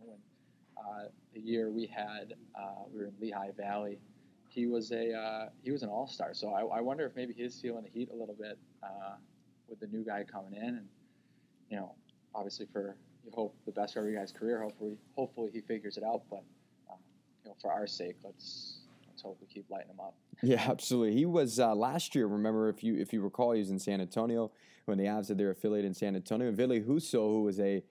know, 0.00 0.12
when 0.12 0.18
uh, 0.78 1.08
the 1.34 1.40
year 1.40 1.70
we 1.70 1.86
had, 1.86 2.34
uh, 2.58 2.84
we 2.90 2.98
were 2.98 3.06
in 3.06 3.14
Lehigh 3.20 3.52
Valley, 3.56 3.98
he 4.48 4.66
was 4.66 4.90
a 4.90 5.14
uh, 5.14 5.48
he 5.62 5.70
was 5.70 5.82
an 5.82 5.90
all 5.90 6.06
star. 6.06 6.34
So 6.34 6.50
I, 6.50 6.78
I, 6.78 6.80
wonder 6.80 7.06
if 7.06 7.16
maybe 7.16 7.32
he's 7.32 7.58
feeling 7.58 7.84
the 7.84 7.90
heat 7.90 8.10
a 8.12 8.14
little 8.14 8.36
bit 8.38 8.58
uh, 8.82 9.14
with 9.66 9.80
the 9.80 9.86
new 9.86 10.04
guy 10.04 10.24
coming 10.24 10.54
in, 10.54 10.68
and 10.68 10.88
you 11.70 11.76
know, 11.76 11.94
obviously 12.34 12.66
for 12.70 12.96
you 13.24 13.30
hope 13.34 13.54
the 13.66 13.72
best 13.72 13.94
for 13.94 14.00
every 14.00 14.14
guy's 14.14 14.32
career. 14.32 14.62
Hopefully, 14.62 14.96
hopefully 15.16 15.50
he 15.52 15.60
figures 15.60 15.96
it 15.96 16.04
out. 16.04 16.22
But 16.30 16.42
um, 16.90 16.98
you 17.44 17.50
know, 17.50 17.56
for 17.60 17.72
our 17.72 17.86
sake, 17.86 18.16
let's 18.24 18.78
let's 19.08 19.22
hope 19.22 19.38
we 19.40 19.46
keep 19.46 19.66
lighting 19.70 19.90
him 19.90 20.00
up. 20.00 20.14
Yeah, 20.42 20.62
absolutely. 20.68 21.14
He 21.14 21.26
was 21.26 21.60
uh, 21.60 21.74
last 21.74 22.14
year. 22.14 22.26
Remember, 22.26 22.68
if 22.68 22.82
you 22.82 22.96
if 22.96 23.12
you 23.12 23.20
recall, 23.20 23.52
he 23.52 23.60
was 23.60 23.70
in 23.70 23.78
San 23.78 24.00
Antonio 24.00 24.50
when 24.86 24.98
the 24.98 25.04
Avs 25.04 25.28
had 25.28 25.38
their 25.38 25.50
affiliate 25.50 25.84
in 25.84 25.94
San 25.94 26.16
Antonio. 26.16 26.50
Ville 26.50 26.80
Husso, 26.80 27.30
who 27.30 27.42
was 27.42 27.60
a 27.60 27.82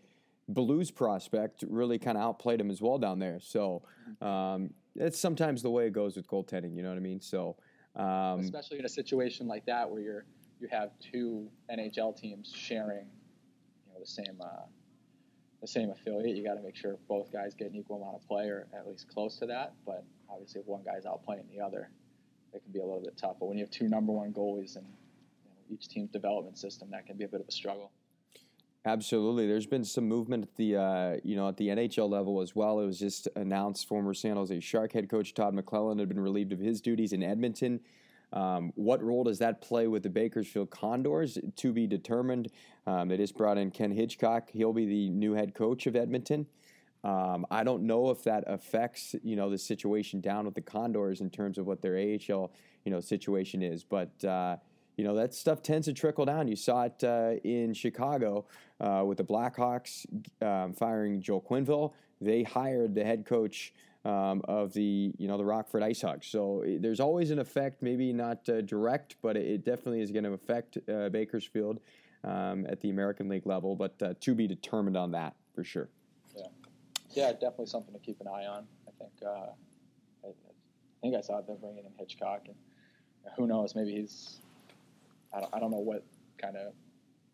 Blues 0.50 0.92
prospect, 0.92 1.64
really 1.70 1.98
kind 1.98 2.18
of 2.18 2.24
outplayed 2.24 2.60
him 2.60 2.70
as 2.70 2.82
well 2.82 2.98
down 2.98 3.20
there. 3.20 3.40
So 3.40 3.84
um, 4.22 4.72
it's 4.96 5.18
sometimes 5.18 5.62
the 5.62 5.70
way 5.70 5.88
it 5.88 5.94
goes 5.94 6.18
with 6.18 6.28
goaltending. 6.28 6.76
You 6.76 6.84
know 6.84 6.90
what 6.90 6.98
I 6.98 7.02
mean? 7.02 7.22
So 7.22 7.56
um, 7.96 8.40
especially 8.40 8.80
in 8.80 8.86
a 8.86 8.90
situation 8.90 9.48
like 9.48 9.66
that 9.66 9.90
where 9.90 10.02
you're 10.02 10.26
you 10.60 10.68
have 10.72 10.92
two 11.00 11.48
NHL 11.72 12.16
teams 12.16 12.54
sharing, 12.56 13.08
you 13.88 13.94
know, 13.94 14.00
the 14.00 14.06
same. 14.06 14.40
Uh, 14.40 14.66
the 15.62 15.68
same 15.68 15.92
affiliate, 15.92 16.36
you 16.36 16.44
got 16.44 16.56
to 16.56 16.62
make 16.62 16.76
sure 16.76 16.98
both 17.08 17.32
guys 17.32 17.54
get 17.54 17.70
an 17.72 17.76
equal 17.76 17.98
amount 18.02 18.16
of 18.16 18.28
play 18.28 18.46
or 18.48 18.68
at 18.74 18.88
least 18.88 19.08
close 19.08 19.38
to 19.38 19.46
that. 19.46 19.74
But 19.86 20.04
obviously, 20.30 20.62
if 20.62 20.68
one 20.68 20.82
guy's 20.84 21.06
outplaying 21.06 21.50
the 21.56 21.64
other, 21.64 21.90
it 22.54 22.64
can 22.64 22.72
be 22.72 22.80
a 22.80 22.84
little 22.84 23.02
bit 23.02 23.16
tough. 23.18 23.36
But 23.40 23.48
when 23.48 23.58
you 23.58 23.64
have 23.64 23.72
two 23.72 23.88
number 23.88 24.12
one 24.12 24.34
goalies 24.34 24.76
in 24.76 24.84
you 24.84 25.50
know, 25.50 25.74
each 25.74 25.88
team's 25.88 26.10
development 26.10 26.58
system, 26.58 26.90
that 26.92 27.06
can 27.06 27.16
be 27.16 27.26
a 27.26 27.28
bit 27.28 27.42
of 27.42 27.48
a 27.48 27.52
struggle. 27.52 27.92
Absolutely, 28.84 29.46
there's 29.46 29.68
been 29.68 29.86
some 29.86 30.08
movement 30.08 30.44
at 30.44 30.56
the 30.56 30.76
uh, 30.76 31.18
you 31.24 31.36
know 31.36 31.48
at 31.48 31.58
the 31.58 31.68
NHL 31.68 32.10
level 32.10 32.42
as 32.42 32.56
well. 32.56 32.80
It 32.80 32.86
was 32.88 32.98
just 32.98 33.28
announced 33.36 33.88
former 33.88 34.16
San 34.16 34.38
Jose 34.38 34.60
Shark 34.60 34.94
head 34.94 35.08
coach 35.08 35.36
Todd 35.36 35.54
McLellan 35.54 36.00
had 36.00 36.10
been 36.10 36.20
relieved 36.20 36.52
of 36.52 36.60
his 36.60 36.82
duties 36.82 37.14
in 37.14 37.22
Edmonton. 37.22 37.82
Um, 38.34 38.72
what 38.76 39.04
role 39.04 39.24
does 39.24 39.40
that 39.40 39.62
play 39.62 39.88
with 39.88 40.04
the 40.04 40.10
Bakersfield 40.10 40.70
Condors? 40.70 41.38
To 41.58 41.74
be 41.74 41.88
determined. 41.88 42.50
Um, 42.88 43.10
they 43.10 43.18
just 43.18 43.38
brought 43.38 43.58
in 43.58 43.72
Ken 43.72 43.92
Hitchcock. 43.92 44.50
He'll 44.52 44.74
be 44.74 44.86
the 44.86 45.10
new 45.10 45.34
head 45.34 45.54
coach 45.54 45.86
of 45.88 45.96
Edmonton. 45.96 46.48
Um, 47.04 47.48
I 47.50 47.64
don't 47.64 47.84
know 47.84 48.12
if 48.12 48.24
that 48.24 48.44
affects 48.48 49.16
you 49.24 49.36
know 49.36 49.50
the 49.50 49.58
situation 49.58 50.22
down 50.22 50.46
with 50.46 50.54
the 50.54 50.62
Condors 50.62 51.22
in 51.22 51.30
terms 51.30 51.58
of 51.58 51.66
what 51.66 51.82
their 51.82 51.96
AHL 51.96 52.52
you 52.86 52.92
know 52.92 53.00
situation 53.00 53.62
is, 53.64 53.84
but 53.84 54.24
uh, 54.24 54.58
you 54.98 55.04
know 55.04 55.16
that 55.16 55.34
stuff 55.34 55.64
tends 55.64 55.88
to 55.88 55.94
trickle 55.94 56.26
down. 56.26 56.48
You 56.48 56.56
saw 56.56 56.84
it 56.84 57.04
uh, 57.04 57.34
in 57.44 57.74
Chicago 57.74 58.46
uh, 58.80 59.04
with 59.06 59.18
the 59.18 59.24
Blackhawks 59.24 60.06
um, 60.42 60.74
firing 60.74 61.22
Joe 61.22 61.42
Quenneville. 61.42 61.94
They 62.20 62.44
hired 62.44 62.94
the 62.94 63.04
head 63.04 63.26
coach 63.26 63.74
um, 64.04 64.42
of 64.46 64.74
the 64.74 65.14
you 65.18 65.28
know 65.28 65.38
the 65.38 65.46
Rockford 65.46 65.84
Ice 65.84 66.02
Hogs. 66.02 66.28
So 66.28 66.62
it, 66.62 66.82
there's 66.82 67.00
always 67.00 67.32
an 67.32 67.40
effect, 67.40 67.82
maybe 67.82 68.12
not 68.14 68.48
uh, 68.50 68.62
direct, 68.62 69.16
but 69.22 69.38
it, 69.38 69.46
it 69.46 69.66
definitely 69.66 70.02
is 70.02 70.12
going 70.12 70.24
to 70.24 70.34
affect 70.34 70.78
uh, 70.90 71.10
Bakersfield 71.10 71.80
um, 72.24 72.66
at 72.68 72.82
the 72.82 72.90
American 72.90 73.30
League 73.30 73.46
level. 73.46 73.76
But 73.76 74.02
uh, 74.02 74.14
to 74.20 74.36
be 74.36 74.48
determined 74.48 74.98
on 74.98 75.12
that 75.12 75.36
for 75.54 75.64
sure. 75.64 75.90
Yeah, 76.36 76.48
yeah, 77.12 77.32
definitely 77.34 77.68
something 77.68 77.94
to 77.94 78.00
keep 78.00 78.20
an 78.22 78.28
eye 78.28 78.46
on. 78.46 78.66
I 78.88 78.92
think 78.98 79.12
uh, 79.26 79.30
I, 80.26 80.28
I, 80.28 80.32
think 81.02 81.16
I 81.16 81.22
saw 81.22 81.42
them 81.42 81.58
bringing 81.62 81.86
in 81.86 81.92
Hitchcock, 81.98 82.44
and 82.48 82.56
who 83.36 83.48
knows, 83.48 83.76
maybe 83.76 83.92
he's 83.92 84.42
I 85.34 85.42
don't, 85.42 85.56
I 85.56 85.60
don't 85.60 85.72
know 85.72 85.80
what 85.80 86.04
kind 86.42 86.58
of 86.58 86.74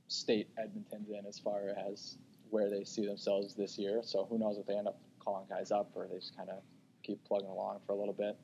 state 0.07 0.49
Edmonton's 0.57 1.09
in 1.09 1.25
as 1.25 1.39
far 1.39 1.73
as 1.91 2.17
where 2.49 2.69
they 2.69 2.83
see 2.83 3.05
themselves 3.05 3.55
this 3.55 3.77
year. 3.77 4.01
So 4.03 4.25
who 4.29 4.37
knows 4.37 4.57
if 4.57 4.65
they 4.65 4.77
end 4.77 4.87
up 4.87 4.97
calling 5.27 5.45
guys 5.49 5.71
up 5.71 5.91
or 5.93 6.07
they 6.07 6.15
just 6.15 6.37
kind 6.37 6.49
of 6.49 6.59
keep 7.03 7.21
plugging 7.25 7.49
along 7.49 7.79
for 7.85 7.91
a 7.91 7.95
little 7.95 8.13
bit. 8.13 8.37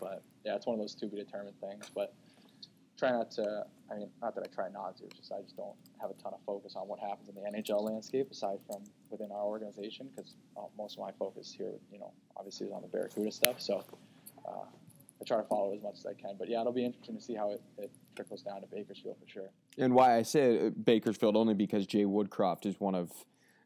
But 0.00 0.22
yeah, 0.44 0.56
it's 0.56 0.66
one 0.66 0.74
of 0.74 0.80
those 0.80 0.94
to 0.96 1.06
be 1.06 1.16
determined 1.16 1.54
things. 1.60 1.90
But 1.94 2.12
try 2.98 3.12
not 3.12 3.30
to. 3.32 3.64
I 3.90 3.96
mean, 3.96 4.08
not 4.20 4.34
that 4.34 4.42
I 4.42 4.52
try 4.52 4.68
not 4.68 4.96
to. 4.96 5.04
Just 5.16 5.30
I 5.30 5.42
just 5.42 5.56
don't 5.56 5.76
have 6.00 6.10
a 6.10 6.14
ton 6.14 6.32
of 6.34 6.40
focus 6.44 6.74
on 6.74 6.88
what 6.88 6.98
happens 6.98 7.28
in 7.28 7.36
the 7.36 7.42
NHL 7.42 7.82
landscape 7.82 8.30
aside 8.32 8.58
from 8.66 8.82
within 9.10 9.30
our 9.30 9.44
organization 9.44 10.08
because 10.14 10.34
uh, 10.56 10.62
most 10.76 10.98
of 10.98 11.04
my 11.04 11.12
focus 11.18 11.54
here, 11.56 11.74
you 11.92 12.00
know, 12.00 12.12
obviously 12.36 12.66
is 12.66 12.72
on 12.72 12.82
the 12.82 12.88
Barracuda 12.88 13.30
stuff. 13.30 13.60
So 13.60 13.84
uh, 14.48 14.64
I 15.20 15.24
try 15.24 15.36
to 15.36 15.44
follow 15.44 15.72
it 15.72 15.76
as 15.76 15.82
much 15.82 15.98
as 15.98 16.06
I 16.06 16.14
can. 16.14 16.34
But 16.36 16.48
yeah, 16.48 16.62
it'll 16.62 16.72
be 16.72 16.84
interesting 16.84 17.16
to 17.16 17.22
see 17.22 17.34
how 17.34 17.52
it, 17.52 17.62
it 17.78 17.92
trickles 18.16 18.42
down 18.42 18.60
to 18.62 18.66
Bakersfield 18.66 19.16
for 19.22 19.28
sure. 19.28 19.50
And 19.78 19.94
why 19.94 20.16
I 20.16 20.22
say 20.22 20.70
Bakersfield 20.70 21.36
only 21.36 21.54
because 21.54 21.86
Jay 21.86 22.04
Woodcroft 22.04 22.66
is 22.66 22.80
one 22.80 22.96
of 22.96 23.12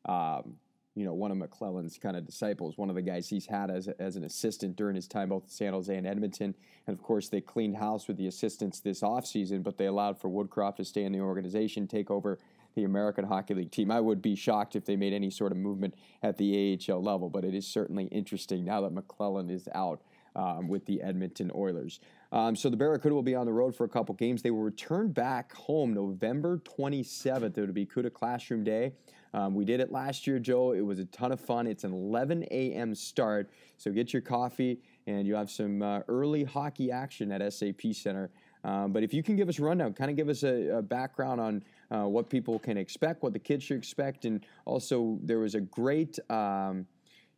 um, 0.04 0.56
you 0.94 1.04
know, 1.04 1.14
one 1.14 1.30
of 1.30 1.38
McLellan's 1.38 1.98
kind 1.98 2.16
of 2.16 2.26
disciples, 2.26 2.76
one 2.76 2.88
of 2.88 2.96
the 2.96 3.02
guys 3.02 3.28
he's 3.28 3.46
had 3.46 3.70
as, 3.70 3.88
as 3.98 4.16
an 4.16 4.24
assistant 4.24 4.76
during 4.76 4.96
his 4.96 5.06
time 5.06 5.28
both 5.28 5.44
in 5.44 5.48
San 5.48 5.72
Jose 5.72 5.94
and 5.94 6.06
Edmonton. 6.06 6.54
And 6.86 6.96
of 6.96 7.02
course, 7.02 7.28
they 7.28 7.40
cleaned 7.40 7.76
house 7.76 8.08
with 8.08 8.16
the 8.16 8.26
assistants 8.26 8.80
this 8.80 9.00
offseason, 9.02 9.62
but 9.62 9.78
they 9.78 9.86
allowed 9.86 10.20
for 10.20 10.28
Woodcroft 10.28 10.76
to 10.76 10.84
stay 10.84 11.04
in 11.04 11.12
the 11.12 11.20
organization, 11.20 11.86
take 11.86 12.10
over 12.10 12.38
the 12.74 12.84
American 12.84 13.24
Hockey 13.24 13.54
League 13.54 13.70
team. 13.70 13.90
I 13.90 14.00
would 14.00 14.22
be 14.22 14.34
shocked 14.34 14.76
if 14.76 14.84
they 14.84 14.96
made 14.96 15.12
any 15.12 15.30
sort 15.30 15.52
of 15.52 15.58
movement 15.58 15.94
at 16.22 16.36
the 16.36 16.78
AHL 16.88 17.02
level, 17.02 17.28
but 17.28 17.44
it 17.44 17.54
is 17.54 17.66
certainly 17.66 18.04
interesting 18.06 18.64
now 18.64 18.80
that 18.82 18.94
McLellan 18.94 19.50
is 19.50 19.68
out 19.74 20.02
um, 20.36 20.68
with 20.68 20.86
the 20.86 21.02
Edmonton 21.02 21.50
Oilers. 21.54 22.00
Um, 22.30 22.54
so 22.54 22.70
the 22.70 22.76
Barracuda 22.76 23.14
will 23.14 23.22
be 23.22 23.34
on 23.34 23.46
the 23.46 23.52
road 23.52 23.74
for 23.74 23.84
a 23.84 23.88
couple 23.88 24.14
games. 24.14 24.42
They 24.42 24.50
will 24.50 24.62
return 24.62 25.10
back 25.10 25.52
home 25.54 25.94
November 25.94 26.58
27th. 26.58 27.56
It 27.58 27.66
will 27.66 27.72
be 27.72 27.86
CUDA 27.86 28.12
Classroom 28.12 28.64
Day. 28.64 28.92
Um, 29.34 29.54
we 29.54 29.64
did 29.64 29.80
it 29.80 29.92
last 29.92 30.26
year, 30.26 30.38
Joe. 30.38 30.72
It 30.72 30.80
was 30.80 30.98
a 30.98 31.04
ton 31.06 31.32
of 31.32 31.40
fun. 31.40 31.66
It's 31.66 31.84
an 31.84 31.92
11 31.92 32.44
a.m. 32.50 32.94
start, 32.94 33.50
so 33.76 33.90
get 33.90 34.12
your 34.12 34.22
coffee 34.22 34.80
and 35.08 35.26
you 35.26 35.34
have 35.34 35.50
some 35.50 35.82
uh, 35.82 36.00
early 36.08 36.44
hockey 36.44 36.90
action 36.90 37.32
at 37.32 37.52
SAP 37.52 37.92
Center. 37.92 38.30
Um, 38.64 38.92
but 38.92 39.02
if 39.02 39.14
you 39.14 39.22
can 39.22 39.36
give 39.36 39.48
us 39.48 39.58
a 39.58 39.62
rundown, 39.62 39.94
kind 39.94 40.10
of 40.10 40.16
give 40.16 40.28
us 40.28 40.42
a, 40.42 40.78
a 40.78 40.82
background 40.82 41.40
on 41.40 41.64
uh, 41.90 42.06
what 42.06 42.28
people 42.28 42.58
can 42.58 42.76
expect, 42.76 43.22
what 43.22 43.32
the 43.32 43.38
kids 43.38 43.64
should 43.64 43.78
expect, 43.78 44.24
and 44.24 44.44
also 44.66 45.18
there 45.22 45.38
was 45.38 45.54
a 45.54 45.60
great. 45.60 46.18
Um, 46.30 46.86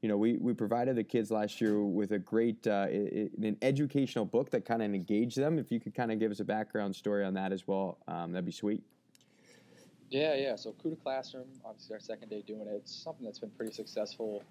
you 0.02 0.08
know, 0.08 0.16
we, 0.16 0.38
we 0.38 0.54
provided 0.54 0.96
the 0.96 1.04
kids 1.04 1.30
last 1.30 1.60
year 1.60 1.82
with 1.82 2.12
a 2.12 2.18
great 2.18 2.66
uh, 2.66 2.86
an 2.88 3.56
educational 3.60 4.24
book 4.24 4.50
that 4.50 4.64
kind 4.64 4.82
of 4.82 4.94
engaged 4.94 5.36
them. 5.36 5.58
If 5.58 5.70
you 5.70 5.78
could 5.78 5.94
kind 5.94 6.10
of 6.10 6.18
give 6.18 6.30
us 6.30 6.40
a 6.40 6.44
background 6.44 6.96
story 6.96 7.22
on 7.22 7.34
that 7.34 7.52
as 7.52 7.68
well, 7.68 7.98
um, 8.08 8.32
that'd 8.32 8.46
be 8.46 8.50
sweet. 8.50 8.82
Yeah, 10.10 10.34
yeah. 10.34 10.56
So 10.56 10.74
CUDA 10.84 11.00
Classroom, 11.02 11.46
obviously 11.64 11.94
our 11.94 12.00
second 12.00 12.30
day 12.30 12.42
doing 12.44 12.66
it. 12.66 12.74
It's 12.74 12.92
something 12.92 13.24
that's 13.24 13.38
been 13.38 13.50
pretty 13.50 13.72
successful 13.72 14.42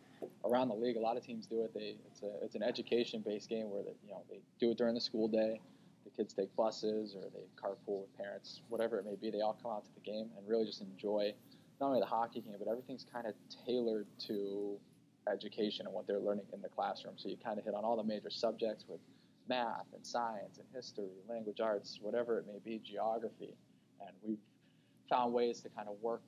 around 0.45 0.69
the 0.69 0.75
league. 0.75 0.95
A 0.95 1.01
lot 1.01 1.17
of 1.17 1.25
teams 1.25 1.45
do 1.45 1.63
it. 1.63 1.73
They 1.73 1.97
it's 2.09 2.21
a 2.21 2.31
it's 2.41 2.55
an 2.55 2.63
education 2.63 3.21
based 3.25 3.49
game 3.49 3.69
where 3.69 3.83
they, 3.83 3.93
you 4.05 4.11
know 4.11 4.23
they 4.29 4.39
do 4.59 4.71
it 4.71 4.77
during 4.77 4.95
the 4.95 5.01
school 5.01 5.27
day. 5.27 5.59
The 6.05 6.11
kids 6.11 6.33
take 6.33 6.55
buses 6.55 7.13
or 7.13 7.23
they 7.33 7.45
carpool 7.61 8.01
with 8.01 8.17
parents, 8.17 8.61
whatever 8.69 8.99
it 8.99 9.05
may 9.05 9.15
be. 9.15 9.31
They 9.31 9.41
all 9.41 9.57
come 9.61 9.71
out 9.71 9.83
to 9.83 9.91
the 9.93 9.99
game 9.99 10.29
and 10.37 10.47
really 10.47 10.65
just 10.65 10.81
enjoy 10.81 11.33
not 11.81 11.87
only 11.87 11.99
the 11.99 12.05
hockey 12.05 12.39
game, 12.39 12.55
but 12.57 12.69
everything's 12.69 13.05
kind 13.11 13.27
of 13.27 13.33
tailored 13.65 14.07
to 14.27 14.77
education 15.31 15.85
and 15.85 15.93
what 15.93 16.07
they're 16.07 16.19
learning 16.19 16.45
in 16.53 16.61
the 16.61 16.69
classroom. 16.69 17.15
So 17.17 17.27
you 17.27 17.35
kind 17.43 17.59
of 17.59 17.65
hit 17.65 17.73
on 17.73 17.83
all 17.83 17.97
the 17.97 18.03
major 18.03 18.29
subjects 18.29 18.85
with 18.87 18.99
math 19.49 19.85
and 19.93 20.05
science 20.05 20.57
and 20.57 20.67
history, 20.73 21.09
language 21.29 21.59
arts, 21.59 21.99
whatever 22.01 22.39
it 22.39 22.45
may 22.47 22.59
be, 22.63 22.79
geography. 22.79 23.55
And 24.01 24.15
we've 24.23 24.37
found 25.09 25.33
ways 25.33 25.59
to 25.61 25.69
kind 25.69 25.87
of 25.87 25.95
work 26.01 26.21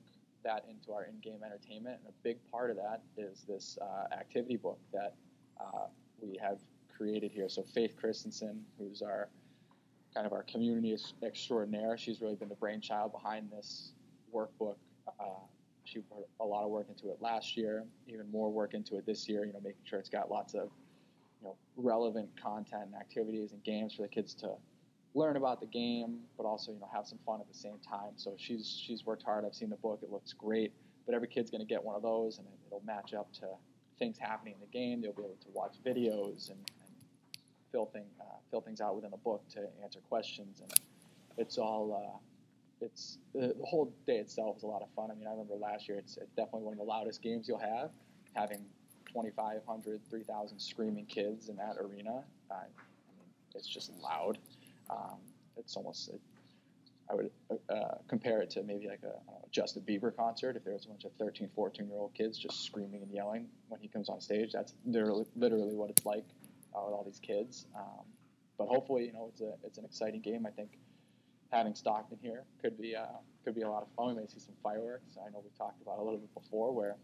that 0.44 0.64
into 0.68 0.92
our 0.92 1.04
in-game 1.04 1.40
entertainment. 1.44 2.00
And 2.04 2.08
a 2.08 2.22
big 2.22 2.38
part 2.50 2.70
of 2.70 2.76
that 2.76 3.02
is 3.16 3.44
this 3.48 3.78
uh, 3.80 4.12
activity 4.14 4.56
book 4.56 4.78
that 4.92 5.14
uh, 5.60 5.86
we 6.20 6.38
have 6.42 6.58
created 6.94 7.30
here. 7.30 7.48
So 7.48 7.62
Faith 7.62 7.96
Christensen, 7.98 8.64
who's 8.78 9.02
our 9.02 9.28
kind 10.14 10.26
of 10.26 10.32
our 10.32 10.42
community 10.42 10.96
extraordinaire, 11.22 11.96
she's 11.96 12.20
really 12.20 12.34
been 12.34 12.48
the 12.48 12.56
brainchild 12.56 13.12
behind 13.12 13.50
this 13.50 13.92
workbook. 14.34 14.76
Uh, 15.20 15.24
she 15.84 16.00
put 16.00 16.26
a 16.40 16.44
lot 16.44 16.64
of 16.64 16.70
work 16.70 16.86
into 16.88 17.10
it 17.10 17.18
last 17.20 17.56
year, 17.56 17.84
even 18.06 18.30
more 18.30 18.50
work 18.50 18.74
into 18.74 18.96
it 18.96 19.06
this 19.06 19.28
year. 19.28 19.44
You 19.44 19.52
know, 19.52 19.60
making 19.62 19.82
sure 19.84 19.98
it's 19.98 20.08
got 20.08 20.30
lots 20.30 20.54
of 20.54 20.68
you 21.40 21.48
know 21.48 21.56
relevant 21.76 22.28
content 22.40 22.84
and 22.86 22.94
activities 22.94 23.52
and 23.52 23.62
games 23.64 23.94
for 23.94 24.02
the 24.02 24.08
kids 24.08 24.34
to 24.34 24.52
learn 25.14 25.36
about 25.36 25.60
the 25.60 25.66
game, 25.66 26.20
but 26.36 26.44
also 26.44 26.72
you 26.72 26.80
know 26.80 26.88
have 26.92 27.06
some 27.06 27.18
fun 27.24 27.40
at 27.40 27.48
the 27.48 27.54
same 27.54 27.78
time. 27.86 28.12
So 28.16 28.34
she's 28.36 28.80
she's 28.84 29.04
worked 29.04 29.22
hard. 29.22 29.44
I've 29.44 29.54
seen 29.54 29.70
the 29.70 29.76
book; 29.76 30.00
it 30.02 30.10
looks 30.10 30.32
great. 30.32 30.72
But 31.06 31.14
every 31.14 31.28
kid's 31.28 31.50
going 31.50 31.60
to 31.60 31.66
get 31.66 31.82
one 31.82 31.96
of 31.96 32.02
those, 32.02 32.38
and 32.38 32.46
it'll 32.66 32.82
match 32.86 33.12
up 33.12 33.32
to 33.34 33.46
things 33.98 34.16
happening 34.18 34.54
in 34.54 34.60
the 34.60 34.66
game. 34.66 35.00
They'll 35.00 35.12
be 35.12 35.22
able 35.22 35.36
to 35.42 35.50
watch 35.52 35.74
videos 35.84 36.48
and, 36.50 36.58
and 36.58 36.92
fill 37.72 37.86
thing 37.86 38.04
uh, 38.20 38.24
fill 38.50 38.60
things 38.60 38.80
out 38.80 38.94
within 38.94 39.10
the 39.10 39.16
book 39.18 39.42
to 39.50 39.66
answer 39.82 40.00
questions, 40.08 40.60
and 40.60 40.72
it's 41.38 41.58
all. 41.58 41.94
Uh, 41.94 42.18
it's 42.80 43.18
the, 43.32 43.54
the 43.58 43.64
whole 43.64 43.94
day 44.08 44.16
itself 44.16 44.56
is 44.56 44.64
a 44.64 44.66
lot 44.66 44.82
of 44.82 44.88
fun. 44.96 45.08
I 45.10 45.14
mean, 45.14 45.28
I 45.28 45.30
remember 45.30 45.54
last 45.54 45.88
year. 45.88 45.98
It's, 45.98 46.16
it's 46.16 46.32
definitely 46.32 46.62
one 46.62 46.72
of 46.72 46.78
the 46.78 46.84
loudest 46.84 47.22
games 47.22 47.46
you'll 47.46 47.58
have, 47.58 47.90
having 48.34 48.58
2,500, 49.06 50.00
3,000 50.10 50.58
screaming 50.58 51.06
kids 51.06 51.48
in 51.48 51.56
that 51.56 51.76
arena. 51.80 52.24
Uh, 52.50 52.54
I 52.54 52.66
mean, 52.66 53.28
it's 53.54 53.68
just 53.68 53.92
loud. 54.02 54.38
Um, 54.90 55.18
it's 55.56 55.76
almost 55.76 56.08
it, 56.08 56.20
I 57.10 57.14
would 57.14 57.30
uh, 57.68 57.96
compare 58.08 58.40
it 58.40 58.50
to 58.50 58.62
maybe 58.62 58.88
like 58.88 59.02
a 59.02 59.12
Justin 59.50 59.82
Bieber 59.82 60.14
concert. 60.14 60.56
If 60.56 60.64
there 60.64 60.72
was 60.72 60.86
a 60.86 60.88
bunch 60.88 61.04
of 61.04 61.12
13, 61.18 61.50
14 61.54 61.86
year 61.86 61.98
old 61.98 62.14
kids 62.14 62.38
just 62.38 62.64
screaming 62.64 63.02
and 63.02 63.10
yelling 63.12 63.48
when 63.68 63.80
he 63.80 63.88
comes 63.88 64.08
on 64.08 64.20
stage, 64.20 64.52
that's 64.52 64.74
literally, 64.86 65.26
literally 65.36 65.74
what 65.74 65.90
it's 65.90 66.06
like 66.06 66.24
uh, 66.74 66.80
with 66.84 66.94
all 66.94 67.04
these 67.04 67.20
kids. 67.20 67.66
Um, 67.76 68.04
but 68.58 68.66
hopefully, 68.68 69.06
you 69.06 69.12
know, 69.12 69.28
it's 69.28 69.40
a 69.40 69.52
it's 69.64 69.78
an 69.78 69.84
exciting 69.84 70.20
game. 70.20 70.46
I 70.46 70.50
think 70.50 70.78
having 71.50 71.74
Stockton 71.74 72.18
here 72.22 72.44
could 72.60 72.80
be 72.80 72.96
uh, 72.96 73.04
could 73.44 73.54
be 73.54 73.62
a 73.62 73.68
lot 73.68 73.82
of 73.82 73.88
fun. 73.96 74.14
We 74.14 74.22
may 74.22 74.26
see 74.26 74.38
some 74.38 74.54
fireworks. 74.62 75.16
I 75.18 75.30
know 75.30 75.42
we 75.44 75.50
talked 75.56 75.82
about 75.82 75.98
a 75.98 76.02
little 76.02 76.18
bit 76.18 76.32
before 76.34 76.72
where. 76.72 76.96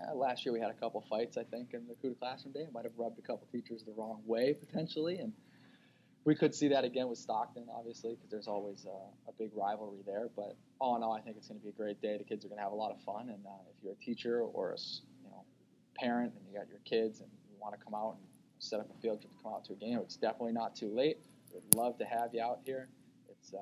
Uh, 0.00 0.14
last 0.14 0.46
year 0.46 0.52
we 0.52 0.60
had 0.60 0.70
a 0.70 0.74
couple 0.74 1.04
fights, 1.10 1.36
I 1.36 1.42
think, 1.42 1.74
in 1.74 1.84
the 1.88 1.94
CUDA 1.94 2.20
Classroom 2.20 2.52
Day. 2.52 2.60
It 2.60 2.72
might 2.72 2.84
have 2.84 2.92
rubbed 2.96 3.18
a 3.18 3.22
couple 3.22 3.48
teachers 3.50 3.82
the 3.82 3.90
wrong 3.96 4.22
way 4.24 4.54
potentially, 4.54 5.18
and 5.18 5.32
we 6.24 6.34
could 6.34 6.54
see 6.54 6.68
that 6.68 6.84
again 6.84 7.08
with 7.08 7.18
Stockton, 7.18 7.66
obviously, 7.74 8.14
because 8.14 8.30
there's 8.30 8.48
always 8.48 8.86
a, 8.86 9.30
a, 9.30 9.32
big 9.38 9.50
rivalry 9.54 10.00
there. 10.04 10.28
But 10.36 10.56
all 10.80 10.96
in 10.96 11.02
all, 11.02 11.12
I 11.12 11.20
think 11.20 11.36
it's 11.36 11.48
going 11.48 11.60
to 11.60 11.64
be 11.64 11.70
a 11.70 11.72
great 11.72 12.00
day. 12.02 12.18
The 12.18 12.24
kids 12.24 12.44
are 12.44 12.48
going 12.48 12.58
to 12.58 12.62
have 12.64 12.72
a 12.72 12.76
lot 12.76 12.90
of 12.90 13.00
fun, 13.02 13.30
and 13.30 13.44
uh, 13.46 13.50
if 13.70 13.82
you're 13.82 13.92
a 13.92 13.96
teacher 13.96 14.40
or 14.40 14.72
a 14.72 14.78
you 15.24 15.30
know 15.30 15.44
parent 15.96 16.34
and 16.34 16.44
you 16.46 16.58
got 16.58 16.68
your 16.68 16.80
kids 16.84 17.20
and 17.20 17.30
you 17.50 17.56
want 17.60 17.78
to 17.78 17.84
come 17.84 17.94
out 17.94 18.16
and 18.18 18.26
set 18.58 18.80
up 18.80 18.90
a 18.90 19.00
field 19.00 19.20
trip 19.20 19.32
to 19.36 19.42
come 19.42 19.52
out 19.54 19.64
to 19.64 19.72
a 19.72 19.76
game, 19.76 19.98
it's 19.98 20.16
definitely 20.16 20.52
not 20.52 20.74
too 20.74 20.94
late. 20.94 21.18
We'd 21.52 21.74
love 21.74 21.98
to 21.98 22.04
have 22.04 22.34
you 22.34 22.42
out 22.42 22.60
here. 22.64 22.88
It's 23.30 23.54
uh, 23.54 23.58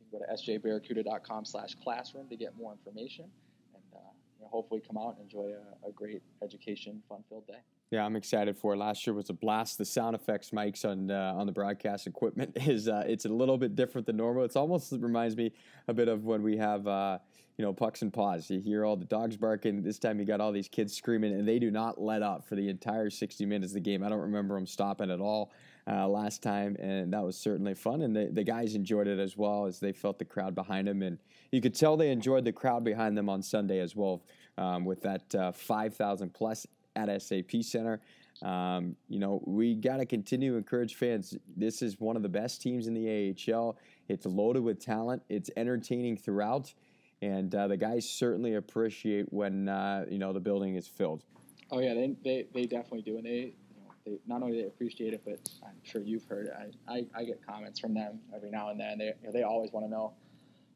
you 0.00 0.06
can 0.10 0.18
go 0.18 0.24
to 0.24 0.32
sjbarracuda.com/classroom 0.32 2.28
to 2.28 2.36
get 2.36 2.56
more 2.56 2.72
information, 2.72 3.26
and 3.74 3.84
uh, 3.94 3.98
you 3.98 4.00
know, 4.00 4.31
hopefully 4.50 4.80
come 4.86 4.96
out 4.96 5.16
and 5.16 5.22
enjoy 5.22 5.52
a, 5.52 5.88
a 5.88 5.92
great 5.92 6.22
education, 6.42 7.02
fun-filled 7.08 7.46
day. 7.46 7.58
Yeah, 7.90 8.06
I'm 8.06 8.16
excited 8.16 8.56
for 8.56 8.72
it. 8.72 8.78
Last 8.78 9.06
year 9.06 9.12
was 9.12 9.28
a 9.28 9.34
blast. 9.34 9.76
The 9.76 9.84
sound 9.84 10.16
effects 10.16 10.50
mics 10.50 10.84
on 10.86 11.10
uh, 11.10 11.34
on 11.36 11.46
the 11.46 11.52
broadcast 11.52 12.06
equipment 12.06 12.56
is 12.66 12.88
uh, 12.88 13.04
it's 13.06 13.26
a 13.26 13.28
little 13.28 13.58
bit 13.58 13.76
different 13.76 14.06
than 14.06 14.16
normal. 14.16 14.44
It's 14.44 14.56
almost 14.56 14.92
reminds 14.98 15.36
me 15.36 15.52
a 15.88 15.92
bit 15.92 16.08
of 16.08 16.24
when 16.24 16.42
we 16.42 16.56
have 16.56 16.86
uh, 16.86 17.18
you 17.62 17.68
know 17.68 17.72
pucks 17.72 18.02
and 18.02 18.12
paws. 18.12 18.50
You 18.50 18.58
hear 18.58 18.84
all 18.84 18.96
the 18.96 19.04
dogs 19.04 19.36
barking. 19.36 19.84
This 19.84 19.96
time 19.96 20.18
you 20.18 20.26
got 20.26 20.40
all 20.40 20.50
these 20.50 20.66
kids 20.66 20.96
screaming, 20.96 21.32
and 21.32 21.46
they 21.46 21.60
do 21.60 21.70
not 21.70 22.00
let 22.00 22.20
up 22.20 22.44
for 22.44 22.56
the 22.56 22.68
entire 22.68 23.08
60 23.08 23.46
minutes 23.46 23.70
of 23.70 23.74
the 23.74 23.80
game. 23.80 24.02
I 24.02 24.08
don't 24.08 24.18
remember 24.18 24.56
them 24.56 24.66
stopping 24.66 25.12
at 25.12 25.20
all 25.20 25.52
uh, 25.86 26.08
last 26.08 26.42
time, 26.42 26.74
and 26.80 27.12
that 27.12 27.22
was 27.22 27.38
certainly 27.38 27.74
fun. 27.74 28.02
And 28.02 28.16
the, 28.16 28.30
the 28.32 28.42
guys 28.42 28.74
enjoyed 28.74 29.06
it 29.06 29.20
as 29.20 29.36
well 29.36 29.66
as 29.66 29.78
they 29.78 29.92
felt 29.92 30.18
the 30.18 30.24
crowd 30.24 30.56
behind 30.56 30.88
them, 30.88 31.02
and 31.02 31.18
you 31.52 31.60
could 31.60 31.72
tell 31.72 31.96
they 31.96 32.10
enjoyed 32.10 32.44
the 32.44 32.52
crowd 32.52 32.82
behind 32.82 33.16
them 33.16 33.28
on 33.28 33.42
Sunday 33.42 33.78
as 33.78 33.94
well, 33.94 34.24
um, 34.58 34.84
with 34.84 35.00
that 35.02 35.32
uh, 35.32 35.52
5,000 35.52 36.34
plus 36.34 36.66
at 36.96 37.22
SAP 37.22 37.62
Center. 37.62 38.00
Um, 38.42 38.96
you 39.08 39.20
know, 39.20 39.40
we 39.46 39.76
got 39.76 39.98
to 39.98 40.06
continue 40.06 40.52
to 40.52 40.58
encourage 40.58 40.96
fans. 40.96 41.36
This 41.56 41.80
is 41.80 42.00
one 42.00 42.16
of 42.16 42.22
the 42.22 42.28
best 42.28 42.60
teams 42.60 42.88
in 42.88 42.94
the 42.94 43.36
AHL. 43.54 43.78
It's 44.08 44.26
loaded 44.26 44.64
with 44.64 44.84
talent. 44.84 45.22
It's 45.28 45.48
entertaining 45.56 46.16
throughout, 46.16 46.74
and 47.22 47.54
uh, 47.54 47.68
the 47.68 47.76
guys 47.76 48.08
certainly 48.08 48.56
appreciate 48.56 49.32
when 49.32 49.68
uh, 49.68 50.04
you 50.10 50.18
know 50.18 50.32
the 50.32 50.40
building 50.40 50.74
is 50.74 50.88
filled. 50.88 51.24
Oh 51.70 51.78
yeah, 51.78 51.94
they 51.94 52.14
they, 52.22 52.46
they 52.52 52.66
definitely 52.66 53.02
do, 53.02 53.16
and 53.16 53.24
they, 53.24 53.54
you 53.70 53.80
know, 53.80 53.92
they 54.04 54.18
not 54.26 54.42
only 54.42 54.60
they 54.60 54.66
appreciate 54.66 55.14
it, 55.14 55.22
but 55.24 55.38
I'm 55.64 55.76
sure 55.84 56.02
you've 56.02 56.24
heard. 56.24 56.50
I, 56.58 56.92
I, 56.92 57.06
I 57.14 57.24
get 57.24 57.46
comments 57.46 57.78
from 57.80 57.94
them 57.94 58.18
every 58.34 58.50
now 58.50 58.70
and 58.70 58.78
then. 58.78 58.98
They 58.98 59.06
you 59.06 59.14
know, 59.24 59.32
they 59.32 59.44
always 59.44 59.72
want 59.72 59.86
to 59.86 59.90
know 59.90 60.12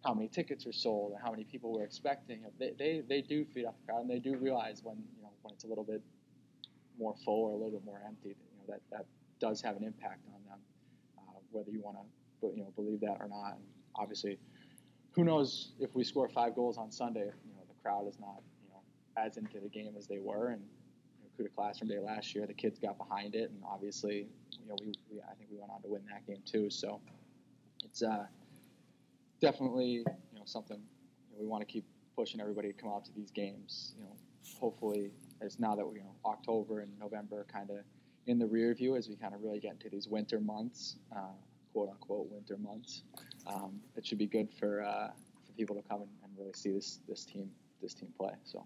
how 0.04 0.14
many 0.14 0.28
tickets 0.28 0.66
are 0.66 0.72
sold 0.72 1.12
and 1.12 1.20
how 1.20 1.32
many 1.32 1.42
people 1.42 1.72
we're 1.72 1.82
expecting. 1.82 2.44
They, 2.60 2.72
they, 2.78 3.02
they 3.08 3.20
do 3.22 3.44
feed 3.52 3.66
off 3.66 3.74
the 3.80 3.92
crowd, 3.92 4.02
and 4.02 4.10
they 4.10 4.20
do 4.20 4.36
realize 4.36 4.80
when 4.84 4.96
you 5.16 5.22
know 5.22 5.30
when 5.42 5.52
it's 5.52 5.64
a 5.64 5.66
little 5.66 5.84
bit 5.84 6.00
more 6.96 7.14
full 7.24 7.44
or 7.44 7.50
a 7.50 7.56
little 7.56 7.72
bit 7.72 7.84
more 7.84 8.00
empty, 8.06 8.28
you 8.28 8.34
know, 8.56 8.74
that, 8.74 8.80
that 8.90 9.06
does 9.40 9.60
have 9.60 9.76
an 9.76 9.84
impact 9.84 10.20
on 10.28 10.40
them, 10.48 10.58
uh, 11.18 11.38
whether 11.50 11.70
you 11.70 11.82
want 11.82 11.96
to 11.98 12.46
you 12.54 12.62
know 12.62 12.72
believe 12.76 13.00
that 13.00 13.16
or 13.20 13.28
not. 13.28 13.56
And 13.56 13.64
obviously, 13.96 14.38
who 15.16 15.24
knows 15.24 15.72
if 15.80 15.94
we 15.94 16.04
score 16.04 16.28
five 16.28 16.54
goals 16.54 16.76
on 16.76 16.92
Sunday, 16.92 17.20
you 17.20 17.54
know, 17.54 17.62
the 17.66 17.74
crowd 17.82 18.06
is 18.06 18.20
not 18.20 18.42
you 18.62 18.68
know 18.68 18.80
as 19.16 19.38
into 19.38 19.58
the 19.58 19.68
game 19.68 19.94
as 19.98 20.06
they 20.06 20.18
were. 20.18 20.50
And 20.50 20.60
you 20.60 21.24
know, 21.24 21.48
CUDA 21.48 21.56
Classroom 21.56 21.88
Day 21.88 21.98
last 21.98 22.34
year, 22.34 22.46
the 22.46 22.54
kids 22.54 22.78
got 22.78 22.98
behind 22.98 23.34
it, 23.34 23.50
and 23.50 23.62
obviously, 23.66 24.28
you 24.60 24.68
know, 24.68 24.76
we, 24.80 24.92
we 25.10 25.20
I 25.22 25.34
think 25.34 25.50
we 25.50 25.58
went 25.58 25.72
on 25.72 25.80
to 25.82 25.88
win 25.88 26.02
that 26.12 26.26
game 26.26 26.42
too. 26.44 26.68
So 26.68 27.00
it's 27.82 28.02
uh, 28.02 28.26
definitely 29.40 29.86
you 29.86 30.04
know 30.34 30.42
something 30.44 30.76
you 30.76 31.36
know, 31.36 31.42
we 31.42 31.46
want 31.46 31.66
to 31.66 31.72
keep 31.72 31.84
pushing 32.14 32.40
everybody 32.40 32.72
to 32.72 32.74
come 32.74 32.90
out 32.90 33.06
to 33.06 33.12
these 33.16 33.30
games. 33.30 33.94
You 33.96 34.04
know, 34.04 34.16
hopefully 34.60 35.10
as 35.40 35.58
now 35.58 35.74
that 35.74 35.86
we 35.86 35.96
you 35.96 36.04
know 36.04 36.14
October 36.26 36.80
and 36.80 36.90
November 37.00 37.46
kind 37.50 37.70
of 37.70 37.78
in 38.26 38.38
the 38.38 38.46
rear 38.46 38.74
view 38.74 38.96
as 38.96 39.08
we 39.08 39.16
kind 39.16 39.34
of 39.34 39.42
really 39.42 39.60
get 39.60 39.72
into 39.72 39.88
these 39.88 40.08
winter 40.08 40.40
months, 40.40 40.96
uh, 41.16 41.20
quote 41.72 41.88
unquote 41.88 42.30
winter 42.30 42.58
months. 42.58 43.02
Um, 43.46 43.80
it 43.96 44.06
should 44.06 44.18
be 44.18 44.26
good 44.26 44.48
for 44.58 44.82
uh, 44.82 45.08
for 45.46 45.52
people 45.56 45.76
to 45.76 45.82
come 45.82 46.02
and, 46.02 46.10
and, 46.22 46.32
really 46.38 46.52
see 46.54 46.70
this 46.70 47.00
this 47.08 47.24
team 47.24 47.50
this 47.82 47.94
team 47.94 48.08
play. 48.18 48.32
So. 48.44 48.64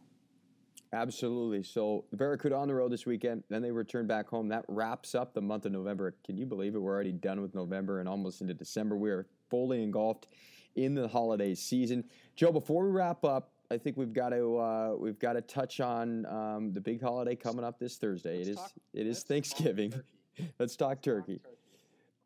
Absolutely. 0.93 1.63
So 1.63 2.05
the 2.11 2.17
Barracuda 2.17 2.57
on 2.57 2.67
the 2.67 2.75
road 2.75 2.91
this 2.91 3.07
weekend, 3.07 3.45
then 3.49 3.63
they 3.63 3.71
return 3.71 4.09
back 4.09 4.29
home. 4.29 4.49
That 4.49 4.65
wraps 4.67 5.15
up 5.15 5.35
the 5.35 5.41
month 5.41 5.65
of 5.65 5.71
November. 5.71 6.17
Can 6.25 6.37
you 6.37 6.47
believe 6.47 6.75
it? 6.75 6.79
We're 6.79 6.93
already 6.93 7.13
done 7.13 7.41
with 7.41 7.55
November 7.55 8.01
and 8.01 8.09
almost 8.09 8.41
into 8.41 8.55
December. 8.55 8.97
We 8.97 9.11
are 9.11 9.27
fully 9.51 9.85
engulfed 9.85 10.27
in 10.75 10.95
the 10.95 11.07
holiday 11.07 11.55
season. 11.55 12.05
Joe, 12.35 12.51
before 12.51 12.85
we 12.85 12.91
wrap 12.91 13.25
up, 13.25 13.53
I 13.71 13.79
think 13.79 13.97
we've 13.97 14.13
got 14.13 14.31
to 14.31 14.59
uh, 14.59 14.95
we've 14.99 15.19
got 15.19 15.35
to 15.35 15.43
touch 15.43 15.79
on 15.79 16.27
um, 16.27 16.73
the 16.73 16.81
big 16.81 17.01
holiday 17.01 17.37
coming 17.37 17.65
up 17.65 17.79
this 17.79 17.97
Thursday. 17.97 18.39
Let's 18.39 18.49
it 18.49 18.51
is 18.51 18.57
talk, 18.57 18.73
it 18.95 19.07
is 19.07 19.23
Thanksgiving. 19.23 19.95
let's 20.59 20.75
talk 20.75 21.03
turkey. 21.03 21.35
Let's 21.35 21.43
talk 21.45 21.53
turkey. 21.53 21.61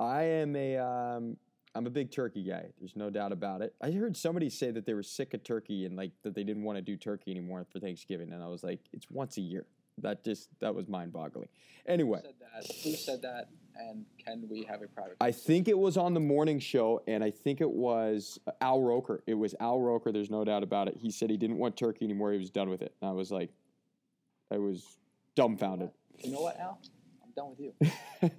I 0.00 0.22
am 0.22 0.56
a 0.56 0.78
um, 0.78 1.36
I'm 1.74 1.86
a 1.86 1.90
big 1.90 2.12
turkey 2.12 2.44
guy. 2.44 2.66
There's 2.78 2.94
no 2.94 3.10
doubt 3.10 3.32
about 3.32 3.60
it. 3.60 3.74
I 3.82 3.90
heard 3.90 4.16
somebody 4.16 4.48
say 4.48 4.70
that 4.70 4.86
they 4.86 4.94
were 4.94 5.02
sick 5.02 5.34
of 5.34 5.42
turkey 5.42 5.86
and 5.86 5.96
like 5.96 6.12
that 6.22 6.34
they 6.34 6.44
didn't 6.44 6.62
want 6.62 6.76
to 6.78 6.82
do 6.82 6.96
turkey 6.96 7.32
anymore 7.32 7.66
for 7.72 7.80
Thanksgiving, 7.80 8.32
and 8.32 8.42
I 8.42 8.46
was 8.46 8.62
like, 8.62 8.80
it's 8.92 9.06
once 9.10 9.36
a 9.36 9.40
year. 9.40 9.66
That 9.98 10.24
just 10.24 10.48
that 10.60 10.74
was 10.74 10.88
mind 10.88 11.12
boggling. 11.12 11.48
Anyway, 11.86 12.20
Who 12.22 12.28
said 12.28 12.34
that? 12.40 12.76
Who 12.82 12.92
said 12.94 13.22
that? 13.22 13.48
And 13.76 14.04
can 14.24 14.48
we 14.48 14.62
have 14.64 14.82
a 14.82 14.86
private? 14.86 15.16
I 15.20 15.32
think 15.32 15.66
it 15.66 15.76
was 15.76 15.96
on 15.96 16.14
the 16.14 16.20
morning 16.20 16.60
show, 16.60 17.02
and 17.08 17.24
I 17.24 17.30
think 17.30 17.60
it 17.60 17.70
was 17.70 18.38
uh, 18.46 18.52
Al 18.60 18.82
Roker. 18.82 19.22
It 19.26 19.34
was 19.34 19.54
Al 19.60 19.80
Roker. 19.80 20.12
There's 20.12 20.30
no 20.30 20.44
doubt 20.44 20.62
about 20.62 20.88
it. 20.88 20.96
He 20.96 21.10
said 21.10 21.30
he 21.30 21.36
didn't 21.36 21.58
want 21.58 21.76
turkey 21.76 22.04
anymore. 22.04 22.32
He 22.32 22.38
was 22.38 22.50
done 22.50 22.70
with 22.70 22.82
it. 22.82 22.94
And 23.00 23.10
I 23.10 23.12
was 23.12 23.32
like, 23.32 23.50
I 24.52 24.58
was 24.58 24.96
dumbfounded. 25.34 25.90
You 26.18 26.32
know 26.32 26.40
what, 26.40 26.58
Al? 26.58 26.80
I'm 27.24 27.30
done 27.34 27.50
with 27.50 27.60
you. 27.60 27.74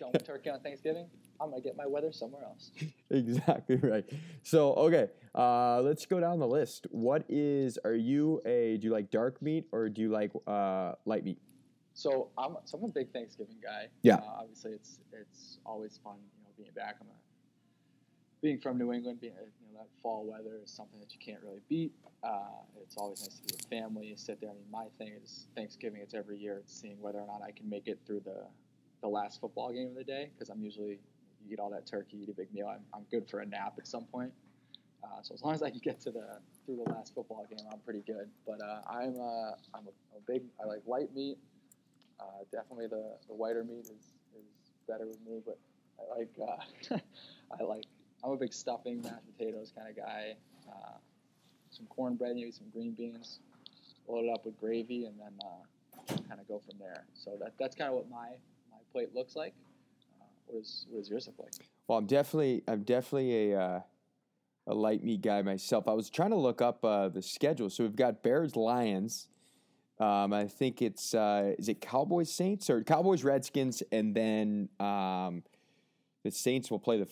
done 0.00 0.10
with 0.12 0.26
turkey 0.26 0.48
on 0.50 0.60
Thanksgiving. 0.60 1.06
I'm 1.40 1.50
gonna 1.50 1.62
get 1.62 1.76
my 1.76 1.86
weather 1.86 2.12
somewhere 2.12 2.44
else. 2.44 2.72
exactly 3.10 3.76
right. 3.76 4.04
So 4.42 4.74
okay, 4.74 5.08
uh, 5.34 5.80
let's 5.82 6.06
go 6.06 6.20
down 6.20 6.38
the 6.38 6.46
list. 6.46 6.86
What 6.90 7.24
is? 7.28 7.78
Are 7.84 7.94
you 7.94 8.40
a? 8.44 8.76
Do 8.78 8.86
you 8.86 8.92
like 8.92 9.10
dark 9.10 9.40
meat 9.40 9.66
or 9.72 9.88
do 9.88 10.02
you 10.02 10.10
like 10.10 10.32
uh, 10.46 10.92
light 11.04 11.24
meat? 11.24 11.38
So 11.94 12.28
I'm, 12.38 12.56
so 12.64 12.78
I'm 12.78 12.84
a 12.84 12.88
big 12.88 13.12
Thanksgiving 13.12 13.56
guy. 13.62 13.88
Yeah. 14.02 14.16
Uh, 14.16 14.40
obviously, 14.40 14.72
it's 14.72 15.00
it's 15.12 15.58
always 15.66 15.98
fun, 16.02 16.16
you 16.36 16.44
know, 16.44 16.50
being 16.56 16.70
back. 16.74 16.96
I'm 17.00 17.08
a 17.08 17.18
being 18.40 18.58
from 18.58 18.78
New 18.78 18.92
England, 18.92 19.20
being 19.20 19.32
you 19.34 19.72
know 19.72 19.80
that 19.80 19.88
fall 20.02 20.24
weather 20.24 20.60
is 20.62 20.70
something 20.70 21.00
that 21.00 21.12
you 21.12 21.18
can't 21.18 21.42
really 21.42 21.60
beat. 21.68 21.92
Uh, 22.22 22.62
it's 22.82 22.96
always 22.96 23.20
nice 23.20 23.38
to 23.38 23.42
be 23.42 23.56
with 23.56 23.66
family, 23.68 24.12
sit 24.16 24.40
there. 24.40 24.50
I 24.50 24.54
mean, 24.54 24.70
my 24.70 24.86
thing 24.98 25.12
is 25.22 25.46
Thanksgiving. 25.56 26.00
It's 26.02 26.14
every 26.14 26.38
year. 26.38 26.58
It's 26.58 26.80
seeing 26.80 27.00
whether 27.00 27.18
or 27.18 27.26
not 27.26 27.42
I 27.46 27.50
can 27.50 27.68
make 27.68 27.88
it 27.88 27.98
through 28.06 28.20
the 28.24 28.44
the 29.00 29.08
last 29.08 29.40
football 29.40 29.72
game 29.72 29.88
of 29.88 29.94
the 29.94 30.04
day 30.04 30.30
because 30.34 30.48
I'm 30.50 30.62
usually 30.62 30.98
eat 31.50 31.58
all 31.58 31.70
that 31.70 31.86
turkey, 31.86 32.18
eat 32.22 32.28
a 32.28 32.32
big 32.32 32.52
meal. 32.52 32.68
I'm, 32.68 32.80
I'm 32.94 33.04
good 33.10 33.28
for 33.28 33.40
a 33.40 33.46
nap 33.46 33.74
at 33.78 33.86
some 33.86 34.04
point. 34.04 34.32
Uh, 35.02 35.22
so 35.22 35.34
as 35.34 35.42
long 35.42 35.54
as 35.54 35.62
I 35.62 35.70
can 35.70 35.80
get 35.82 36.00
to 36.02 36.10
the 36.10 36.38
through 36.66 36.82
the 36.84 36.92
last 36.92 37.14
football 37.14 37.46
game, 37.48 37.66
I'm 37.72 37.78
pretty 37.80 38.02
good. 38.06 38.28
But 38.46 38.60
uh, 38.60 38.80
I'm 38.88 39.14
uh, 39.20 39.52
I'm 39.74 39.86
a, 39.86 40.16
a, 40.16 40.20
big 40.26 40.42
I 40.62 40.66
like 40.66 40.82
white 40.84 41.14
meat. 41.14 41.38
Uh, 42.20 42.44
definitely 42.50 42.88
the, 42.88 43.14
the 43.28 43.34
whiter 43.34 43.62
meat 43.62 43.84
is, 43.84 43.90
is 43.90 44.12
better 44.88 45.06
with 45.06 45.20
me. 45.26 45.40
But 45.44 45.58
I 46.00 46.18
like 46.18 46.30
uh, 46.40 46.96
I 47.60 47.62
like 47.62 47.84
I'm 48.24 48.32
a 48.32 48.36
big 48.36 48.52
stuffing 48.52 49.02
mashed 49.02 49.24
potatoes 49.36 49.72
kind 49.76 49.88
of 49.88 49.96
guy. 49.96 50.34
Uh, 50.68 50.98
some 51.70 51.86
cornbread, 51.86 52.34
maybe 52.34 52.50
some 52.50 52.66
green 52.72 52.92
beans, 52.92 53.38
load 54.08 54.24
it 54.24 54.30
up 54.30 54.44
with 54.44 54.58
gravy, 54.58 55.04
and 55.04 55.14
then 55.20 55.32
kind 56.28 56.40
of 56.40 56.48
go 56.48 56.60
from 56.68 56.78
there. 56.78 57.04
So 57.14 57.36
that 57.40 57.52
that's 57.58 57.76
kind 57.76 57.88
of 57.90 57.96
what 57.96 58.10
my 58.10 58.30
my 58.70 58.78
plate 58.92 59.14
looks 59.14 59.36
like. 59.36 59.54
What 60.48 60.60
is 60.60 60.86
what 60.90 61.00
is 61.00 61.08
yours 61.10 61.26
look 61.26 61.38
like? 61.38 61.52
Well, 61.86 61.98
I'm 61.98 62.06
definitely 62.06 62.62
I'm 62.66 62.82
definitely 62.82 63.52
a 63.52 63.60
uh, 63.60 63.80
a 64.66 64.74
light 64.74 65.02
meat 65.04 65.22
guy 65.22 65.42
myself. 65.42 65.88
I 65.88 65.92
was 65.92 66.10
trying 66.10 66.30
to 66.30 66.36
look 66.36 66.60
up 66.60 66.84
uh, 66.84 67.08
the 67.08 67.22
schedule. 67.22 67.70
So 67.70 67.84
we've 67.84 67.96
got 67.96 68.22
Bears 68.22 68.56
Lions 68.56 69.28
Um, 70.00 70.32
I 70.32 70.46
think 70.46 70.80
it's 70.80 71.12
uh, 71.12 71.54
is 71.58 71.68
it 71.68 71.80
Cowboys 71.80 72.32
Saints 72.32 72.70
or 72.70 72.82
Cowboys 72.84 73.24
Redskins, 73.24 73.82
and 73.90 74.14
then 74.14 74.68
um, 74.78 75.42
the 76.22 76.30
Saints 76.30 76.70
will 76.70 76.78
play 76.78 76.98
the 76.98 77.08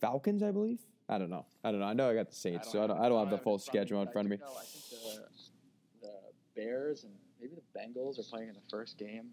Falcons, 0.00 0.42
I 0.42 0.52
believe. 0.52 0.78
I 1.08 1.18
don't 1.18 1.30
know. 1.30 1.46
I 1.64 1.70
don't 1.72 1.80
know. 1.80 1.86
I 1.86 1.94
know 1.94 2.08
I 2.10 2.14
got 2.14 2.30
the 2.30 2.36
Saints, 2.36 2.68
I 2.68 2.72
so 2.72 2.84
I 2.84 2.86
don't, 2.86 2.98
I 3.00 3.08
don't 3.08 3.18
have 3.18 3.30
the 3.30 3.42
full 3.42 3.58
schedule 3.58 4.02
in 4.02 4.08
front 4.08 4.26
of 4.26 4.30
me. 4.30 4.38
No, 4.40 4.52
I 4.56 4.64
think 4.64 4.84
the, 4.90 6.06
the 6.06 6.12
Bears 6.54 7.04
and 7.04 7.12
maybe 7.40 7.54
the 7.54 7.78
Bengals 7.78 8.18
are 8.20 8.24
playing 8.24 8.48
in 8.48 8.54
the 8.54 8.68
first 8.70 8.98
game 8.98 9.30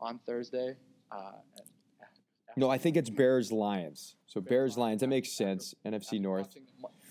on 0.00 0.18
Thursday. 0.26 0.76
Uh, 1.10 1.32
no, 2.56 2.70
I 2.70 2.78
think 2.78 2.96
it's 2.96 3.10
Bears 3.10 3.52
Lions. 3.52 4.16
So 4.26 4.40
Bears 4.40 4.76
Lions. 4.76 5.00
That 5.00 5.08
makes 5.08 5.32
sense. 5.32 5.74
NFC 5.86 6.20
North. 6.20 6.56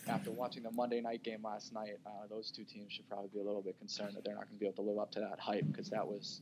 After 0.07 0.31
watching 0.31 0.63
the 0.63 0.71
Monday 0.71 0.99
night 0.99 1.23
game 1.23 1.39
last 1.43 1.73
night, 1.73 1.93
uh, 2.05 2.27
those 2.29 2.51
two 2.51 2.65
teams 2.65 2.91
should 2.91 3.07
probably 3.07 3.29
be 3.33 3.39
a 3.39 3.43
little 3.43 3.61
bit 3.61 3.79
concerned 3.79 4.15
that 4.15 4.25
they're 4.25 4.35
not 4.35 4.49
going 4.49 4.57
to 4.57 4.59
be 4.59 4.65
able 4.65 4.83
to 4.83 4.89
live 4.89 4.99
up 4.99 5.11
to 5.11 5.21
that 5.21 5.39
hype 5.39 5.65
because 5.67 5.89
that 5.89 6.05
was 6.05 6.41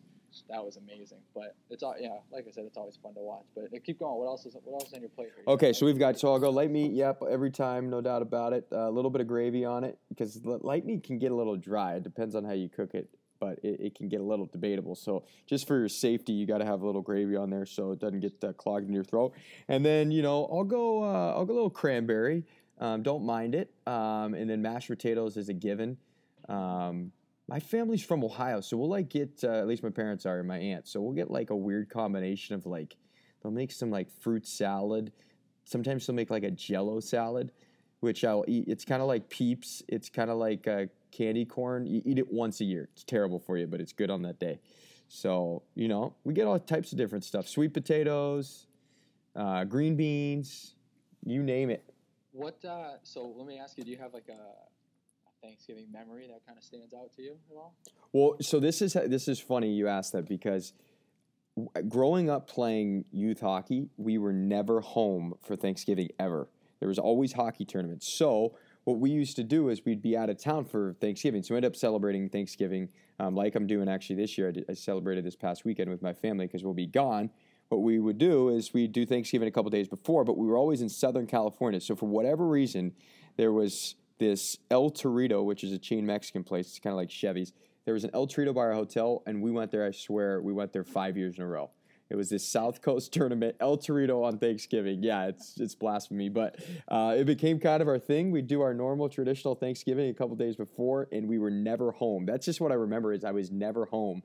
that 0.49 0.63
was 0.63 0.77
amazing. 0.77 1.19
But 1.35 1.55
it's 1.69 1.83
all 1.83 1.95
yeah, 1.99 2.17
like 2.31 2.45
I 2.47 2.51
said, 2.51 2.63
it's 2.65 2.77
always 2.77 2.95
fun 2.95 3.13
to 3.13 3.19
watch. 3.19 3.45
But 3.55 3.65
keep 3.83 3.99
going. 3.99 4.17
What 4.17 4.27
else 4.27 4.45
is 4.45 4.55
what 4.63 4.81
else 4.81 4.89
is 4.89 4.93
on 4.93 5.01
your 5.01 5.09
plate? 5.09 5.29
Here? 5.35 5.43
Okay, 5.47 5.73
so 5.73 5.85
we've 5.85 5.99
got 5.99 6.17
so 6.17 6.31
I'll 6.31 6.39
go 6.39 6.49
light 6.49 6.71
meat. 6.71 6.91
Yep, 6.93 7.23
every 7.29 7.51
time, 7.51 7.89
no 7.89 8.01
doubt 8.01 8.21
about 8.21 8.53
it. 8.53 8.67
Uh, 8.71 8.89
a 8.89 8.91
little 8.91 9.11
bit 9.11 9.21
of 9.21 9.27
gravy 9.27 9.65
on 9.65 9.83
it 9.83 9.97
because 10.09 10.39
light 10.43 10.85
meat 10.85 11.03
can 11.03 11.19
get 11.19 11.31
a 11.31 11.35
little 11.35 11.57
dry. 11.57 11.95
It 11.95 12.03
depends 12.03 12.35
on 12.35 12.43
how 12.43 12.53
you 12.53 12.69
cook 12.69 12.93
it, 12.93 13.09
but 13.41 13.59
it, 13.63 13.81
it 13.81 13.95
can 13.95 14.07
get 14.07 14.21
a 14.21 14.23
little 14.23 14.45
debatable. 14.45 14.95
So 14.95 15.25
just 15.47 15.67
for 15.67 15.77
your 15.77 15.89
safety, 15.89 16.31
you 16.31 16.45
got 16.45 16.59
to 16.59 16.65
have 16.65 16.81
a 16.81 16.85
little 16.85 17.01
gravy 17.01 17.35
on 17.35 17.49
there 17.49 17.65
so 17.65 17.91
it 17.91 17.99
doesn't 17.99 18.21
get 18.21 18.41
uh, 18.41 18.53
clogged 18.53 18.87
in 18.87 18.93
your 18.93 19.03
throat. 19.03 19.33
And 19.67 19.83
then 19.83 20.11
you 20.11 20.21
know 20.21 20.47
I'll 20.49 20.63
go 20.63 21.03
uh, 21.03 21.33
I'll 21.35 21.43
go 21.43 21.53
a 21.53 21.55
little 21.55 21.69
cranberry. 21.69 22.45
Um, 22.79 23.03
don't 23.03 23.25
mind 23.25 23.53
it. 23.53 23.73
Um, 23.85 24.33
and 24.33 24.49
then 24.49 24.61
mashed 24.61 24.87
potatoes 24.87 25.35
is 25.35 25.49
a 25.49 25.53
given. 25.53 25.97
Um, 26.47 27.11
my 27.47 27.59
family's 27.59 28.03
from 28.03 28.23
Ohio, 28.23 28.61
so 28.61 28.77
we'll 28.77 28.89
like 28.89 29.09
get 29.09 29.43
uh, 29.43 29.59
at 29.59 29.67
least 29.67 29.83
my 29.83 29.89
parents 29.89 30.25
are 30.25 30.39
and 30.39 30.47
my 30.47 30.57
aunt. 30.57 30.87
So 30.87 31.01
we'll 31.01 31.13
get 31.13 31.29
like 31.29 31.49
a 31.49 31.55
weird 31.55 31.89
combination 31.89 32.55
of 32.55 32.65
like 32.65 32.95
they'll 33.41 33.51
make 33.51 33.71
some 33.71 33.91
like 33.91 34.09
fruit 34.21 34.47
salad. 34.47 35.11
Sometimes 35.65 36.07
they'll 36.07 36.15
make 36.15 36.29
like 36.29 36.43
a 36.43 36.51
Jello 36.51 36.99
salad, 36.99 37.51
which 37.99 38.23
I'll 38.23 38.45
eat. 38.47 38.65
It's 38.67 38.85
kind 38.85 39.01
of 39.01 39.07
like 39.07 39.29
Peeps. 39.29 39.83
It's 39.87 40.09
kind 40.09 40.29
of 40.29 40.37
like 40.37 40.67
uh, 40.67 40.85
candy 41.11 41.45
corn. 41.45 41.85
You 41.85 42.01
eat 42.05 42.17
it 42.17 42.31
once 42.31 42.61
a 42.61 42.65
year. 42.65 42.89
It's 42.93 43.03
terrible 43.03 43.39
for 43.39 43.57
you, 43.57 43.67
but 43.67 43.81
it's 43.81 43.93
good 43.93 44.09
on 44.09 44.21
that 44.23 44.39
day. 44.39 44.59
So 45.07 45.63
you 45.75 45.87
know 45.87 46.15
we 46.23 46.33
get 46.33 46.47
all 46.47 46.57
types 46.59 46.91
of 46.91 46.97
different 46.97 47.23
stuff: 47.23 47.47
sweet 47.47 47.73
potatoes, 47.73 48.67
uh, 49.35 49.65
green 49.65 49.95
beans, 49.95 50.75
you 51.25 51.43
name 51.43 51.69
it. 51.69 51.83
What? 52.31 52.63
Uh, 52.63 52.93
so 53.03 53.33
let 53.35 53.45
me 53.45 53.59
ask 53.59 53.77
you: 53.77 53.83
Do 53.83 53.91
you 53.91 53.97
have 53.97 54.13
like 54.13 54.29
a, 54.29 55.45
Thanksgiving 55.45 55.87
memory 55.91 56.27
that 56.27 56.45
kind 56.45 56.57
of 56.57 56.63
stands 56.63 56.93
out 56.93 57.11
to 57.15 57.21
you 57.21 57.35
at 57.49 57.57
all? 57.57 57.73
Well, 58.13 58.37
so 58.41 58.59
this 58.59 58.81
is 58.81 58.93
this 58.93 59.27
is 59.27 59.39
funny 59.39 59.71
you 59.71 59.87
asked 59.87 60.13
that 60.13 60.27
because 60.27 60.73
growing 61.89 62.29
up 62.29 62.47
playing 62.47 63.05
youth 63.11 63.41
hockey, 63.41 63.89
we 63.97 64.17
were 64.17 64.33
never 64.33 64.81
home 64.81 65.33
for 65.41 65.55
Thanksgiving 65.55 66.09
ever. 66.19 66.47
There 66.79 66.87
was 66.87 66.99
always 66.99 67.33
hockey 67.33 67.65
tournaments. 67.65 68.17
So 68.17 68.55
what 68.83 68.99
we 68.99 69.11
used 69.11 69.35
to 69.35 69.43
do 69.43 69.69
is 69.69 69.85
we'd 69.85 70.01
be 70.01 70.17
out 70.17 70.29
of 70.29 70.37
town 70.37 70.65
for 70.65 70.93
Thanksgiving. 70.99 71.43
So 71.43 71.53
we 71.53 71.57
end 71.57 71.65
up 71.65 71.75
celebrating 71.75 72.29
Thanksgiving 72.29 72.89
um, 73.19 73.35
like 73.35 73.55
I'm 73.55 73.67
doing 73.67 73.87
actually 73.87 74.15
this 74.15 74.37
year. 74.37 74.49
I, 74.49 74.51
did, 74.51 74.65
I 74.69 74.73
celebrated 74.73 75.23
this 75.23 75.35
past 75.35 75.65
weekend 75.65 75.89
with 75.89 76.01
my 76.01 76.13
family 76.13 76.47
because 76.47 76.63
we'll 76.63 76.73
be 76.73 76.87
gone 76.87 77.29
what 77.71 77.81
we 77.81 77.99
would 77.99 78.17
do 78.17 78.49
is 78.49 78.73
we'd 78.73 78.91
do 78.91 79.05
Thanksgiving 79.05 79.47
a 79.47 79.51
couple 79.51 79.71
days 79.71 79.87
before, 79.87 80.25
but 80.25 80.37
we 80.37 80.45
were 80.45 80.57
always 80.57 80.81
in 80.81 80.89
Southern 80.89 81.25
California. 81.25 81.79
So 81.79 81.95
for 81.95 82.05
whatever 82.05 82.45
reason, 82.45 82.91
there 83.37 83.53
was 83.53 83.95
this 84.19 84.57
El 84.69 84.91
Torito, 84.91 85.43
which 85.43 85.63
is 85.63 85.71
a 85.71 85.79
chain 85.79 86.05
Mexican 86.05 86.43
place. 86.43 86.67
It's 86.67 86.79
kind 86.79 86.91
of 86.91 86.97
like 86.97 87.09
Chevy's. 87.09 87.53
There 87.85 87.93
was 87.93 88.03
an 88.03 88.11
El 88.13 88.27
Torito 88.27 88.53
by 88.53 88.61
our 88.61 88.73
hotel, 88.73 89.23
and 89.25 89.41
we 89.41 89.51
went 89.51 89.71
there. 89.71 89.85
I 89.85 89.91
swear, 89.91 90.41
we 90.41 90.51
went 90.51 90.73
there 90.73 90.83
five 90.83 91.15
years 91.15 91.37
in 91.37 91.43
a 91.43 91.47
row. 91.47 91.71
It 92.11 92.17
was 92.17 92.29
this 92.29 92.47
South 92.47 92.81
Coast 92.81 93.13
tournament, 93.13 93.55
El 93.59 93.77
Torito 93.77 94.23
on 94.23 94.37
Thanksgiving. 94.37 95.01
Yeah, 95.01 95.27
it's 95.27 95.57
it's 95.59 95.75
blasphemy, 95.75 96.29
but 96.29 96.57
uh, 96.89 97.15
it 97.17 97.25
became 97.25 97.59
kind 97.59 97.81
of 97.81 97.87
our 97.87 97.99
thing. 97.99 98.31
We'd 98.31 98.47
do 98.47 98.61
our 98.61 98.73
normal 98.73 99.09
traditional 99.09 99.55
Thanksgiving 99.55 100.09
a 100.09 100.13
couple 100.13 100.35
days 100.35 100.55
before, 100.55 101.07
and 101.11 101.27
we 101.27 101.39
were 101.39 101.51
never 101.51 101.91
home. 101.91 102.25
That's 102.25 102.45
just 102.45 102.59
what 102.61 102.71
I 102.71 102.75
remember 102.75 103.13
is 103.13 103.23
I 103.23 103.31
was 103.31 103.49
never 103.49 103.85
home 103.85 104.21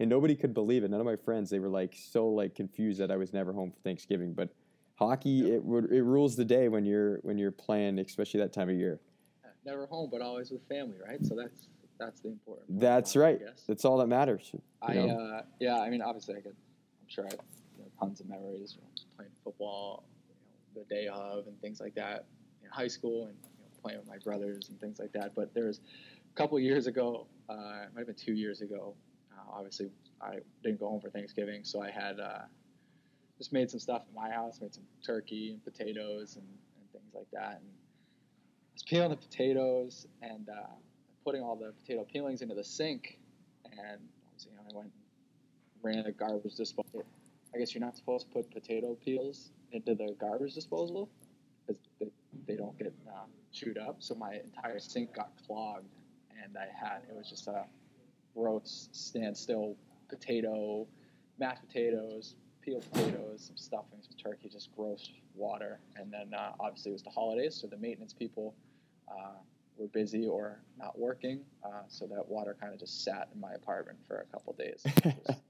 and 0.00 0.08
nobody 0.08 0.34
could 0.34 0.54
believe 0.54 0.82
it. 0.82 0.90
None 0.90 0.98
of 0.98 1.06
my 1.06 1.16
friends, 1.16 1.50
they 1.50 1.58
were 1.58 1.68
like 1.68 1.94
so 1.94 2.26
like 2.26 2.54
confused 2.54 2.98
that 3.00 3.10
I 3.10 3.16
was 3.16 3.32
never 3.32 3.52
home 3.52 3.70
for 3.70 3.78
Thanksgiving. 3.80 4.32
But 4.32 4.48
hockey, 4.96 5.52
it 5.52 5.62
it 5.62 6.02
rules 6.02 6.34
the 6.36 6.44
day 6.44 6.68
when 6.68 6.84
you're 6.84 7.18
when 7.18 7.38
you're 7.38 7.52
playing, 7.52 7.98
especially 7.98 8.40
that 8.40 8.52
time 8.52 8.68
of 8.68 8.76
year. 8.76 8.98
Never 9.64 9.86
home, 9.86 10.08
but 10.10 10.22
always 10.22 10.50
with 10.50 10.66
family, 10.68 10.96
right? 11.06 11.22
So 11.24 11.36
that's 11.36 11.68
that's 11.98 12.20
the 12.22 12.28
important. 12.28 12.68
Part 12.68 12.80
that's 12.80 13.14
right. 13.14 13.40
That's 13.68 13.84
all 13.84 13.98
that 13.98 14.06
matters. 14.06 14.50
I 14.80 14.98
uh, 14.98 15.42
yeah, 15.60 15.78
I 15.78 15.90
mean, 15.90 16.00
obviously, 16.00 16.36
I 16.36 16.40
could. 16.40 16.56
Sure 17.10 17.24
I 17.26 17.30
have 17.30 17.40
you 17.76 17.84
know, 17.84 17.90
tons 18.00 18.20
of 18.20 18.28
memories 18.28 18.76
know, 18.80 18.88
playing 19.16 19.32
football, 19.44 20.04
you 20.28 20.34
know, 20.80 20.82
the 20.88 20.94
day 20.94 21.08
of, 21.08 21.46
and 21.46 21.60
things 21.60 21.80
like 21.80 21.94
that 21.96 22.24
in 22.64 22.70
high 22.70 22.88
school, 22.88 23.26
and 23.26 23.36
you 23.58 23.64
know, 23.64 23.82
playing 23.82 23.98
with 23.98 24.08
my 24.08 24.18
brothers 24.18 24.70
and 24.70 24.80
things 24.80 24.98
like 24.98 25.12
that. 25.12 25.34
But 25.34 25.52
there 25.52 25.66
was 25.66 25.80
a 26.32 26.36
couple 26.36 26.58
years 26.58 26.86
ago, 26.86 27.26
uh, 27.50 27.84
it 27.84 27.94
might 27.94 28.00
have 28.00 28.06
been 28.06 28.14
two 28.16 28.34
years 28.34 28.62
ago 28.62 28.94
obviously, 29.52 29.90
I 30.20 30.38
didn't 30.62 30.80
go 30.80 30.88
home 30.88 31.00
for 31.00 31.10
Thanksgiving, 31.10 31.64
so 31.64 31.82
I 31.82 31.90
had 31.90 32.20
uh, 32.20 32.42
just 33.38 33.52
made 33.52 33.70
some 33.70 33.80
stuff 33.80 34.02
at 34.08 34.14
my 34.14 34.30
house, 34.30 34.60
made 34.60 34.74
some 34.74 34.84
turkey 35.04 35.52
and 35.52 35.64
potatoes 35.64 36.36
and, 36.36 36.46
and 36.46 36.92
things 36.92 37.14
like 37.14 37.30
that. 37.32 37.60
And 37.60 37.70
I 37.70 38.74
was 38.74 38.82
peeling 38.82 39.10
the 39.10 39.16
potatoes 39.16 40.06
and 40.22 40.48
uh, 40.48 40.68
putting 41.24 41.42
all 41.42 41.56
the 41.56 41.72
potato 41.72 42.06
peelings 42.10 42.42
into 42.42 42.54
the 42.54 42.64
sink. 42.64 43.18
And 43.64 44.00
you 44.44 44.52
know, 44.52 44.62
I 44.72 44.76
went 44.76 44.92
ran 45.82 46.06
a 46.06 46.12
garbage 46.12 46.54
disposal. 46.54 47.04
I 47.54 47.58
guess 47.58 47.74
you're 47.74 47.84
not 47.84 47.96
supposed 47.96 48.28
to 48.28 48.32
put 48.32 48.50
potato 48.50 48.96
peels 49.04 49.50
into 49.72 49.94
the 49.94 50.14
garbage 50.20 50.54
disposal 50.54 51.08
because 51.66 51.80
they, 51.98 52.06
they 52.46 52.56
don't 52.56 52.76
get 52.78 52.92
uh, 53.08 53.26
chewed 53.52 53.78
up. 53.78 53.96
So 53.98 54.14
my 54.14 54.34
entire 54.34 54.78
sink 54.78 55.14
got 55.14 55.30
clogged, 55.46 55.88
and 56.42 56.56
I 56.56 56.68
had 56.74 57.02
it 57.08 57.16
was 57.16 57.28
just 57.28 57.48
a 57.48 57.64
gross 58.34 58.88
standstill 58.92 59.76
potato, 60.08 60.86
mashed 61.38 61.66
potatoes, 61.66 62.36
peeled 62.62 62.84
potatoes, 62.92 63.44
some 63.46 63.56
stuffing, 63.56 64.00
some 64.02 64.16
turkey, 64.16 64.48
just 64.48 64.74
gross 64.76 65.10
water. 65.34 65.80
And 65.96 66.12
then 66.12 66.34
uh, 66.34 66.52
obviously 66.60 66.90
it 66.90 66.94
was 66.94 67.02
the 67.02 67.10
holidays, 67.10 67.56
so 67.60 67.66
the 67.66 67.76
maintenance 67.76 68.12
people 68.12 68.54
uh, 69.08 69.38
were 69.76 69.88
busy 69.88 70.26
or 70.26 70.60
not 70.78 70.98
working, 70.98 71.40
uh, 71.64 71.82
so 71.88 72.06
that 72.06 72.28
water 72.28 72.56
kind 72.60 72.72
of 72.72 72.78
just 72.78 73.04
sat 73.04 73.28
in 73.34 73.40
my 73.40 73.52
apartment 73.52 73.98
for 74.06 74.18
a 74.18 74.26
couple 74.26 74.52
days. 74.52 74.84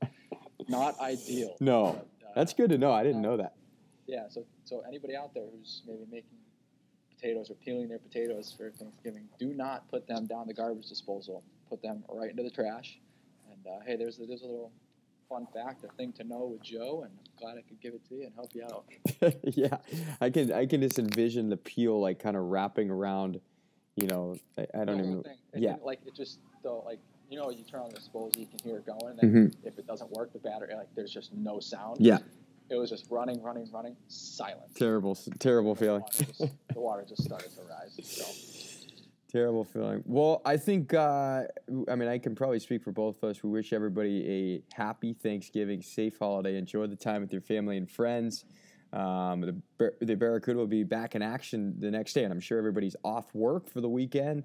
not 0.70 0.98
ideal. 1.00 1.56
No, 1.60 2.04
but, 2.20 2.28
uh, 2.28 2.32
that's 2.34 2.54
good 2.54 2.70
to 2.70 2.78
know. 2.78 2.92
I 2.92 3.02
didn't 3.02 3.22
know 3.22 3.36
that. 3.36 3.54
Yeah, 4.06 4.28
so 4.28 4.44
so 4.64 4.82
anybody 4.86 5.16
out 5.16 5.34
there 5.34 5.46
who's 5.52 5.82
maybe 5.86 6.04
making 6.10 6.38
potatoes 7.14 7.50
or 7.50 7.54
peeling 7.54 7.88
their 7.88 7.98
potatoes 7.98 8.54
for 8.56 8.70
Thanksgiving, 8.70 9.28
do 9.38 9.52
not 9.52 9.88
put 9.90 10.06
them 10.06 10.26
down 10.26 10.46
the 10.46 10.54
garbage 10.54 10.88
disposal 10.88 11.42
put 11.70 11.80
them 11.80 12.04
right 12.08 12.30
into 12.30 12.42
the 12.42 12.50
trash. 12.50 12.98
And 13.50 13.66
uh, 13.66 13.84
hey, 13.86 13.96
there's 13.96 14.18
a, 14.18 14.26
there's 14.26 14.42
a 14.42 14.46
little 14.46 14.72
fun 15.28 15.46
fact, 15.54 15.84
a 15.84 15.88
thing 15.96 16.12
to 16.14 16.24
know 16.24 16.50
with 16.52 16.62
Joe, 16.62 17.04
and 17.04 17.12
I'm 17.16 17.32
glad 17.38 17.56
I 17.56 17.62
could 17.62 17.80
give 17.80 17.94
it 17.94 18.06
to 18.08 18.16
you 18.16 18.24
and 18.24 18.34
help 18.34 18.50
you 18.52 18.64
out. 18.64 18.84
yeah, 19.44 19.78
I 20.20 20.28
can 20.28 20.52
I 20.52 20.66
can 20.66 20.82
just 20.82 20.98
envision 20.98 21.48
the 21.48 21.56
peel 21.56 21.98
like 22.00 22.18
kind 22.18 22.36
of 22.36 22.44
wrapping 22.44 22.90
around. 22.90 23.40
You 23.96 24.08
know, 24.08 24.36
I, 24.58 24.66
I 24.74 24.84
don't 24.84 24.98
even. 24.98 25.24
yeah, 25.54 25.76
like 25.82 26.00
it 26.04 26.14
just 26.14 26.40
though 26.62 26.82
like 26.84 26.98
you 27.30 27.38
know 27.38 27.50
you 27.50 27.64
turn 27.64 27.80
on 27.80 27.88
the 27.90 27.96
disposal, 27.96 28.32
you 28.36 28.46
can 28.46 28.58
hear 28.62 28.78
it 28.78 28.86
going, 28.86 29.16
and 29.20 29.32
mm-hmm. 29.32 29.66
if 29.66 29.78
it 29.78 29.86
doesn't 29.86 30.10
work, 30.10 30.32
the 30.32 30.38
battery 30.38 30.74
like 30.74 30.88
there's 30.94 31.12
just 31.12 31.32
no 31.32 31.60
sound. 31.60 31.98
Yeah. 32.00 32.18
It 32.68 32.76
was 32.76 32.90
just 32.90 33.06
running, 33.10 33.42
running, 33.42 33.68
running, 33.72 33.96
silent. 34.06 34.76
Terrible, 34.76 35.18
terrible 35.40 35.74
feeling. 35.74 36.04
The 36.08 36.24
water, 36.24 36.32
just, 36.38 36.38
the 36.74 36.80
water 36.80 37.04
just 37.08 37.24
started 37.24 37.50
to 37.50 37.62
rise. 37.62 37.98
So. 38.02 38.24
Terrible 39.30 39.64
feeling. 39.64 40.02
Well, 40.06 40.40
I 40.44 40.56
think, 40.56 40.94
uh, 40.94 41.44
I 41.88 41.94
mean, 41.96 42.08
I 42.08 42.18
can 42.18 42.34
probably 42.34 42.60
speak 42.60 42.82
for 42.82 42.92
both 42.92 43.22
of 43.22 43.30
us. 43.30 43.42
We 43.42 43.50
wish 43.50 43.72
everybody 43.72 44.28
a 44.28 44.74
happy 44.74 45.14
Thanksgiving, 45.14 45.82
safe 45.82 46.18
holiday. 46.18 46.56
Enjoy 46.56 46.86
the 46.86 46.96
time 46.96 47.22
with 47.22 47.32
your 47.32 47.42
family 47.42 47.76
and 47.76 47.90
friends. 47.90 48.44
Um, 48.92 49.62
the, 49.78 49.92
the 50.00 50.16
Barracuda 50.16 50.58
will 50.58 50.66
be 50.66 50.82
back 50.82 51.14
in 51.14 51.22
action 51.22 51.74
the 51.78 51.90
next 51.90 52.12
day, 52.12 52.24
and 52.24 52.32
I'm 52.32 52.40
sure 52.40 52.58
everybody's 52.58 52.96
off 53.04 53.32
work 53.34 53.68
for 53.68 53.80
the 53.80 53.88
weekend. 53.88 54.44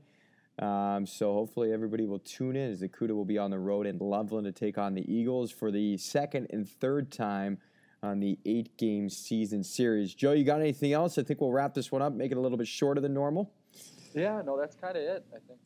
Um, 0.59 1.05
so 1.05 1.33
hopefully 1.33 1.73
everybody 1.73 2.05
will 2.05 2.19
tune 2.19 2.55
in 2.55 2.71
as 2.71 2.79
the 2.79 2.87
Cuda 2.87 3.11
will 3.11 3.25
be 3.25 3.37
on 3.37 3.51
the 3.51 3.59
road 3.59 3.85
in 3.85 3.97
Loveland 3.97 4.45
to 4.45 4.53
take 4.53 4.77
on 4.77 4.93
the 4.93 5.13
Eagles 5.13 5.51
for 5.51 5.69
the 5.69 5.97
second 5.97 6.47
and 6.49 6.67
third 6.67 7.11
time 7.11 7.57
on 8.01 8.19
the 8.19 8.39
eight 8.45 8.77
game 8.77 9.09
season 9.09 9.63
series. 9.63 10.13
Joe, 10.13 10.31
you 10.31 10.45
got 10.45 10.61
anything 10.61 10.93
else? 10.93 11.17
I 11.17 11.23
think 11.23 11.41
we'll 11.41 11.51
wrap 11.51 11.73
this 11.73 11.91
one 11.91 12.01
up, 12.01 12.13
make 12.13 12.31
it 12.31 12.37
a 12.37 12.39
little 12.39 12.57
bit 12.57 12.67
shorter 12.67 13.01
than 13.01 13.13
normal. 13.13 13.51
Yeah, 14.13 14.41
no, 14.45 14.57
that's 14.57 14.75
kind 14.75 14.95
of 14.95 15.03
it. 15.03 15.25
I 15.31 15.39
think 15.45 15.59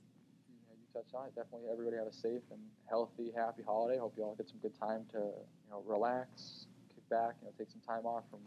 you, 0.50 0.56
know, 0.66 0.74
you 0.74 0.88
touched 0.92 1.14
on 1.14 1.28
it. 1.28 1.36
Definitely, 1.36 1.70
everybody 1.72 1.98
have 1.98 2.08
a 2.08 2.14
safe 2.14 2.42
and 2.50 2.60
healthy, 2.90 3.32
happy 3.36 3.62
holiday. 3.62 4.00
Hope 4.00 4.14
you 4.18 4.24
all 4.24 4.34
get 4.36 4.50
some 4.50 4.58
good 4.60 4.74
time 4.80 5.06
to 5.12 5.20
you 5.20 5.70
know 5.70 5.84
relax, 5.86 6.66
kick 6.96 7.08
back, 7.10 7.36
you 7.42 7.48
know, 7.48 7.54
take 7.60 7.70
some 7.70 7.82
time 7.86 8.08
off 8.08 8.24
from 8.32 8.40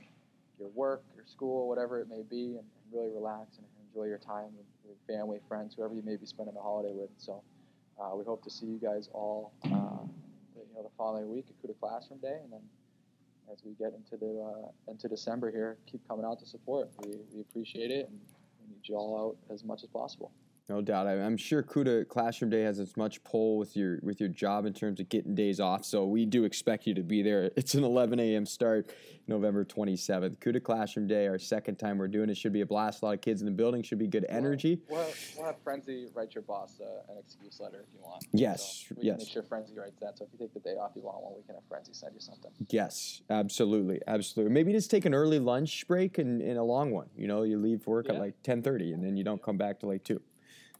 your 0.58 0.70
work, 0.70 1.04
your 1.14 1.26
school, 1.26 1.68
whatever 1.68 2.00
it 2.00 2.08
may 2.08 2.22
be, 2.28 2.58
and, 2.58 2.66
and 2.66 2.84
really 2.92 3.10
relax 3.10 3.58
and 3.58 3.66
enjoy 3.92 4.06
your 4.06 4.18
time 4.18 4.48
with, 4.56 4.66
with 4.84 4.96
family, 5.06 5.38
friends, 5.48 5.74
whoever 5.76 5.94
you 5.94 6.02
may 6.02 6.16
be 6.16 6.26
spending 6.26 6.54
the 6.54 6.60
holiday 6.60 6.92
with. 6.94 7.10
So, 7.18 7.42
uh, 8.00 8.16
we 8.16 8.24
hope 8.24 8.42
to 8.44 8.50
see 8.50 8.66
you 8.66 8.78
guys 8.82 9.08
all, 9.12 9.52
uh, 9.64 9.68
you 9.68 10.74
know, 10.74 10.82
the 10.82 10.90
following 10.96 11.28
week 11.32 11.46
at 11.48 11.62
CUDA 11.62 11.78
Classroom 11.78 12.20
Day, 12.20 12.38
and 12.42 12.52
then 12.52 12.60
as 13.52 13.58
we 13.64 13.72
get 13.72 13.92
into 13.94 14.16
the 14.16 14.42
uh, 14.42 14.90
into 14.90 15.08
December 15.08 15.50
here, 15.50 15.76
keep 15.90 16.06
coming 16.08 16.24
out 16.24 16.38
to 16.40 16.46
support. 16.46 16.88
We, 17.04 17.16
we 17.34 17.40
appreciate 17.42 17.90
it, 17.90 18.08
and 18.08 18.18
we 18.60 18.74
need 18.74 18.88
you 18.88 18.96
all 18.96 19.36
out 19.48 19.54
as 19.54 19.64
much 19.64 19.82
as 19.82 19.90
possible. 19.90 20.32
No 20.68 20.80
doubt. 20.80 21.06
I, 21.06 21.16
am 21.16 21.36
sure 21.36 21.62
CUDA 21.62 22.08
Classroom 22.08 22.50
Day 22.50 22.62
has 22.62 22.78
as 22.78 22.96
much 22.96 23.22
pull 23.24 23.58
with 23.58 23.76
your 23.76 23.98
with 24.02 24.20
your 24.20 24.28
job 24.28 24.64
in 24.64 24.72
terms 24.72 25.00
of 25.00 25.08
getting 25.08 25.34
days 25.34 25.58
off. 25.60 25.84
So 25.84 26.06
we 26.06 26.24
do 26.24 26.44
expect 26.44 26.86
you 26.86 26.94
to 26.94 27.02
be 27.02 27.22
there. 27.22 27.50
It's 27.62 27.74
an 27.74 27.84
11 27.84 28.18
a.m. 28.18 28.46
start, 28.46 28.90
November 29.28 29.64
27th. 29.64 30.38
CUDA 30.38 30.62
Classroom 30.62 31.06
Day, 31.06 31.26
our 31.26 31.38
second 31.38 31.76
time 31.76 31.98
we're 31.98 32.08
doing 32.08 32.28
it. 32.30 32.36
Should 32.36 32.52
be 32.52 32.62
a 32.62 32.66
blast. 32.66 33.02
A 33.02 33.04
lot 33.04 33.14
of 33.14 33.20
kids 33.20 33.40
in 33.42 33.46
the 33.46 33.52
building. 33.52 33.82
Should 33.82 33.98
be 33.98 34.06
good 34.06 34.26
energy. 34.28 34.80
We'll, 34.88 34.98
we'll, 34.98 35.06
have, 35.06 35.16
we'll 35.36 35.46
have 35.46 35.56
Frenzy 35.62 36.06
write 36.14 36.34
your 36.34 36.42
boss 36.42 36.80
uh, 36.80 37.12
an 37.12 37.18
excuse 37.18 37.60
letter 37.60 37.84
if 37.86 37.94
you 37.94 38.00
want. 38.02 38.24
Yes. 38.32 38.86
So 38.88 38.94
we 38.98 39.06
yes. 39.06 39.16
Can 39.16 39.24
make 39.24 39.32
sure 39.32 39.42
Frenzy 39.42 39.78
writes 39.78 40.00
that. 40.00 40.18
So 40.18 40.24
if 40.24 40.30
you 40.32 40.38
take 40.38 40.54
the 40.54 40.60
day 40.60 40.76
off 40.76 40.92
you 40.96 41.02
want 41.02 41.22
one, 41.22 41.34
we 41.36 41.42
can 41.42 41.54
have 41.54 41.64
Frenzy 41.68 41.92
send 41.92 42.14
you 42.14 42.20
something. 42.20 42.50
Yes, 42.70 43.22
absolutely, 43.28 44.00
absolutely. 44.06 44.54
Maybe 44.54 44.72
just 44.72 44.90
take 44.90 45.04
an 45.04 45.14
early 45.14 45.38
lunch 45.38 45.86
break 45.86 46.18
and, 46.18 46.40
and 46.40 46.58
a 46.58 46.64
long 46.64 46.90
one. 46.90 47.08
You 47.16 47.28
know, 47.28 47.42
you 47.42 47.58
leave 47.58 47.86
work 47.86 48.06
Yeah. 48.08 48.14
at 48.14 48.20
like 48.20 48.42
10:30 48.42 48.94
and 48.94 49.04
then 49.04 49.16
you 49.16 49.24
don't 49.24 49.42
come 49.42 49.56
back 49.56 49.80
till 49.80 49.90
like 49.90 50.04
two. 50.04 50.20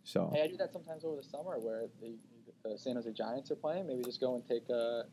So 0.05 0.31
Hey, 0.35 0.43
I 0.43 0.47
do 0.49 0.57
that 0.57 0.73
sometimes 0.73 1.05
over 1.05 1.17
the 1.17 1.23
summer 1.23 1.59
where 1.59 1.85
the, 2.01 2.15
the 2.69 2.77
San 2.79 2.97
Jose 2.97 3.11
Giants 3.13 3.51
are 3.51 3.57
playing. 3.57 3.87
Maybe 3.87 4.03
just 4.03 4.21
go 4.21 4.35
and 4.35 4.47
take 4.47 4.69
a 4.69 5.05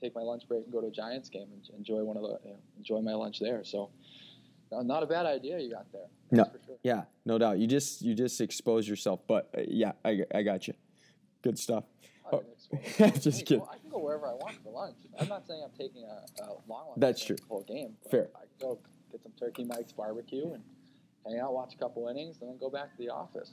take 0.00 0.14
my 0.14 0.22
lunch 0.22 0.48
break 0.48 0.64
and 0.64 0.72
go 0.72 0.80
to 0.80 0.86
a 0.86 0.90
Giants 0.90 1.28
game 1.28 1.48
and 1.52 1.68
enjoy 1.76 2.02
one 2.04 2.16
of 2.16 2.22
the 2.22 2.38
you 2.44 2.50
know, 2.52 2.58
enjoy 2.78 3.00
my 3.02 3.12
lunch 3.12 3.38
there. 3.38 3.62
So, 3.64 3.90
not 4.70 5.02
a 5.02 5.06
bad 5.06 5.26
idea 5.26 5.58
you 5.58 5.70
got 5.70 5.90
there. 5.92 6.06
No. 6.30 6.44
For 6.44 6.58
sure. 6.64 6.76
yeah, 6.82 7.02
no 7.26 7.36
doubt. 7.38 7.58
You 7.58 7.66
just 7.66 8.00
you 8.00 8.14
just 8.14 8.40
expose 8.40 8.88
yourself. 8.88 9.20
But 9.26 9.50
uh, 9.56 9.62
yeah, 9.66 9.92
I, 10.04 10.20
I 10.34 10.42
got 10.42 10.68
you. 10.68 10.74
Good 11.42 11.58
stuff. 11.58 11.84
I 12.32 12.36
Oh, 12.36 12.44
can 12.96 13.20
just 13.20 13.38
Hey, 13.40 13.44
kidding. 13.44 13.60
well, 13.60 13.70
I 13.74 13.78
can 13.78 13.90
go 13.90 13.98
wherever 13.98 14.26
I 14.28 14.32
want 14.34 14.54
for 14.62 14.72
lunch. 14.72 14.96
I'm 15.18 15.28
not 15.28 15.46
saying 15.46 15.62
I'm 15.64 15.76
taking 15.76 16.04
a, 16.04 16.42
a 16.42 16.46
long 16.68 16.86
lunch. 16.90 16.98
That's 16.98 17.22
true. 17.24 17.36
The 17.36 17.42
whole 17.48 17.64
game. 17.64 17.96
but 18.04 18.10
Fair. 18.10 18.28
I 18.36 18.40
can 18.40 18.48
go 18.68 18.78
get 19.10 19.22
some 19.22 19.32
turkey 19.38 19.64
Mike's 19.64 19.92
barbecue 19.92 20.52
and 20.52 20.62
hang 21.26 21.40
out, 21.40 21.52
watch 21.52 21.74
a 21.74 21.78
couple 21.78 22.06
innings, 22.08 22.36
and 22.40 22.48
then 22.48 22.56
go 22.58 22.70
back 22.70 22.92
to 22.92 22.98
the 22.98 23.10
office. 23.10 23.50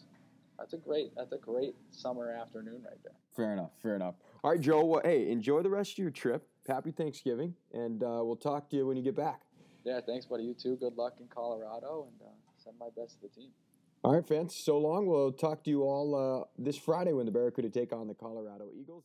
That's 0.58 0.74
a 0.74 0.78
great. 0.78 1.12
That's 1.16 1.32
a 1.32 1.38
great 1.38 1.76
summer 1.92 2.32
afternoon 2.32 2.82
right 2.84 2.98
there. 3.04 3.14
Fair 3.36 3.54
enough. 3.54 3.72
Fair 3.82 3.96
enough. 3.96 4.16
All 4.44 4.52
right, 4.52 4.60
Joe. 4.60 4.84
Well, 4.86 5.02
hey, 5.04 5.30
enjoy 5.30 5.62
the 5.62 5.70
rest 5.70 5.94
of 5.94 5.98
your 6.00 6.12
trip. 6.12 6.48
Happy 6.68 6.92
Thanksgiving, 6.92 7.54
and 7.74 8.04
uh, 8.04 8.22
we'll 8.24 8.36
talk 8.36 8.70
to 8.72 8.76
you 8.76 8.88
when 8.88 8.98
you 8.98 9.04
get 9.04 9.16
back. 9.16 9.42
Yeah, 9.86 10.02
thanks, 10.06 10.26
buddy. 10.26 10.44
You 10.44 10.54
too. 10.54 10.76
Good 10.76 10.98
luck 10.98 11.14
in 11.20 11.28
Colorado, 11.28 12.08
and 12.10 12.28
uh, 12.28 12.32
send 12.58 12.76
my 12.80 12.88
best 12.98 13.22
to 13.22 13.28
the 13.28 13.30
team. 13.30 13.50
All 14.04 14.14
right, 14.14 14.28
fans. 14.28 14.56
So 14.56 14.78
long. 14.78 15.06
We'll 15.06 15.32
talk 15.32 15.64
to 15.64 15.70
you 15.70 15.84
all 15.84 16.16
uh, 16.16 16.46
this 16.58 16.78
Friday 16.78 17.14
when 17.14 17.26
the 17.26 17.32
Barracuda 17.32 17.70
take 17.70 17.94
on 17.94 18.08
the 18.08 18.14
Colorado 18.14 18.70
Eagles. 18.78 19.04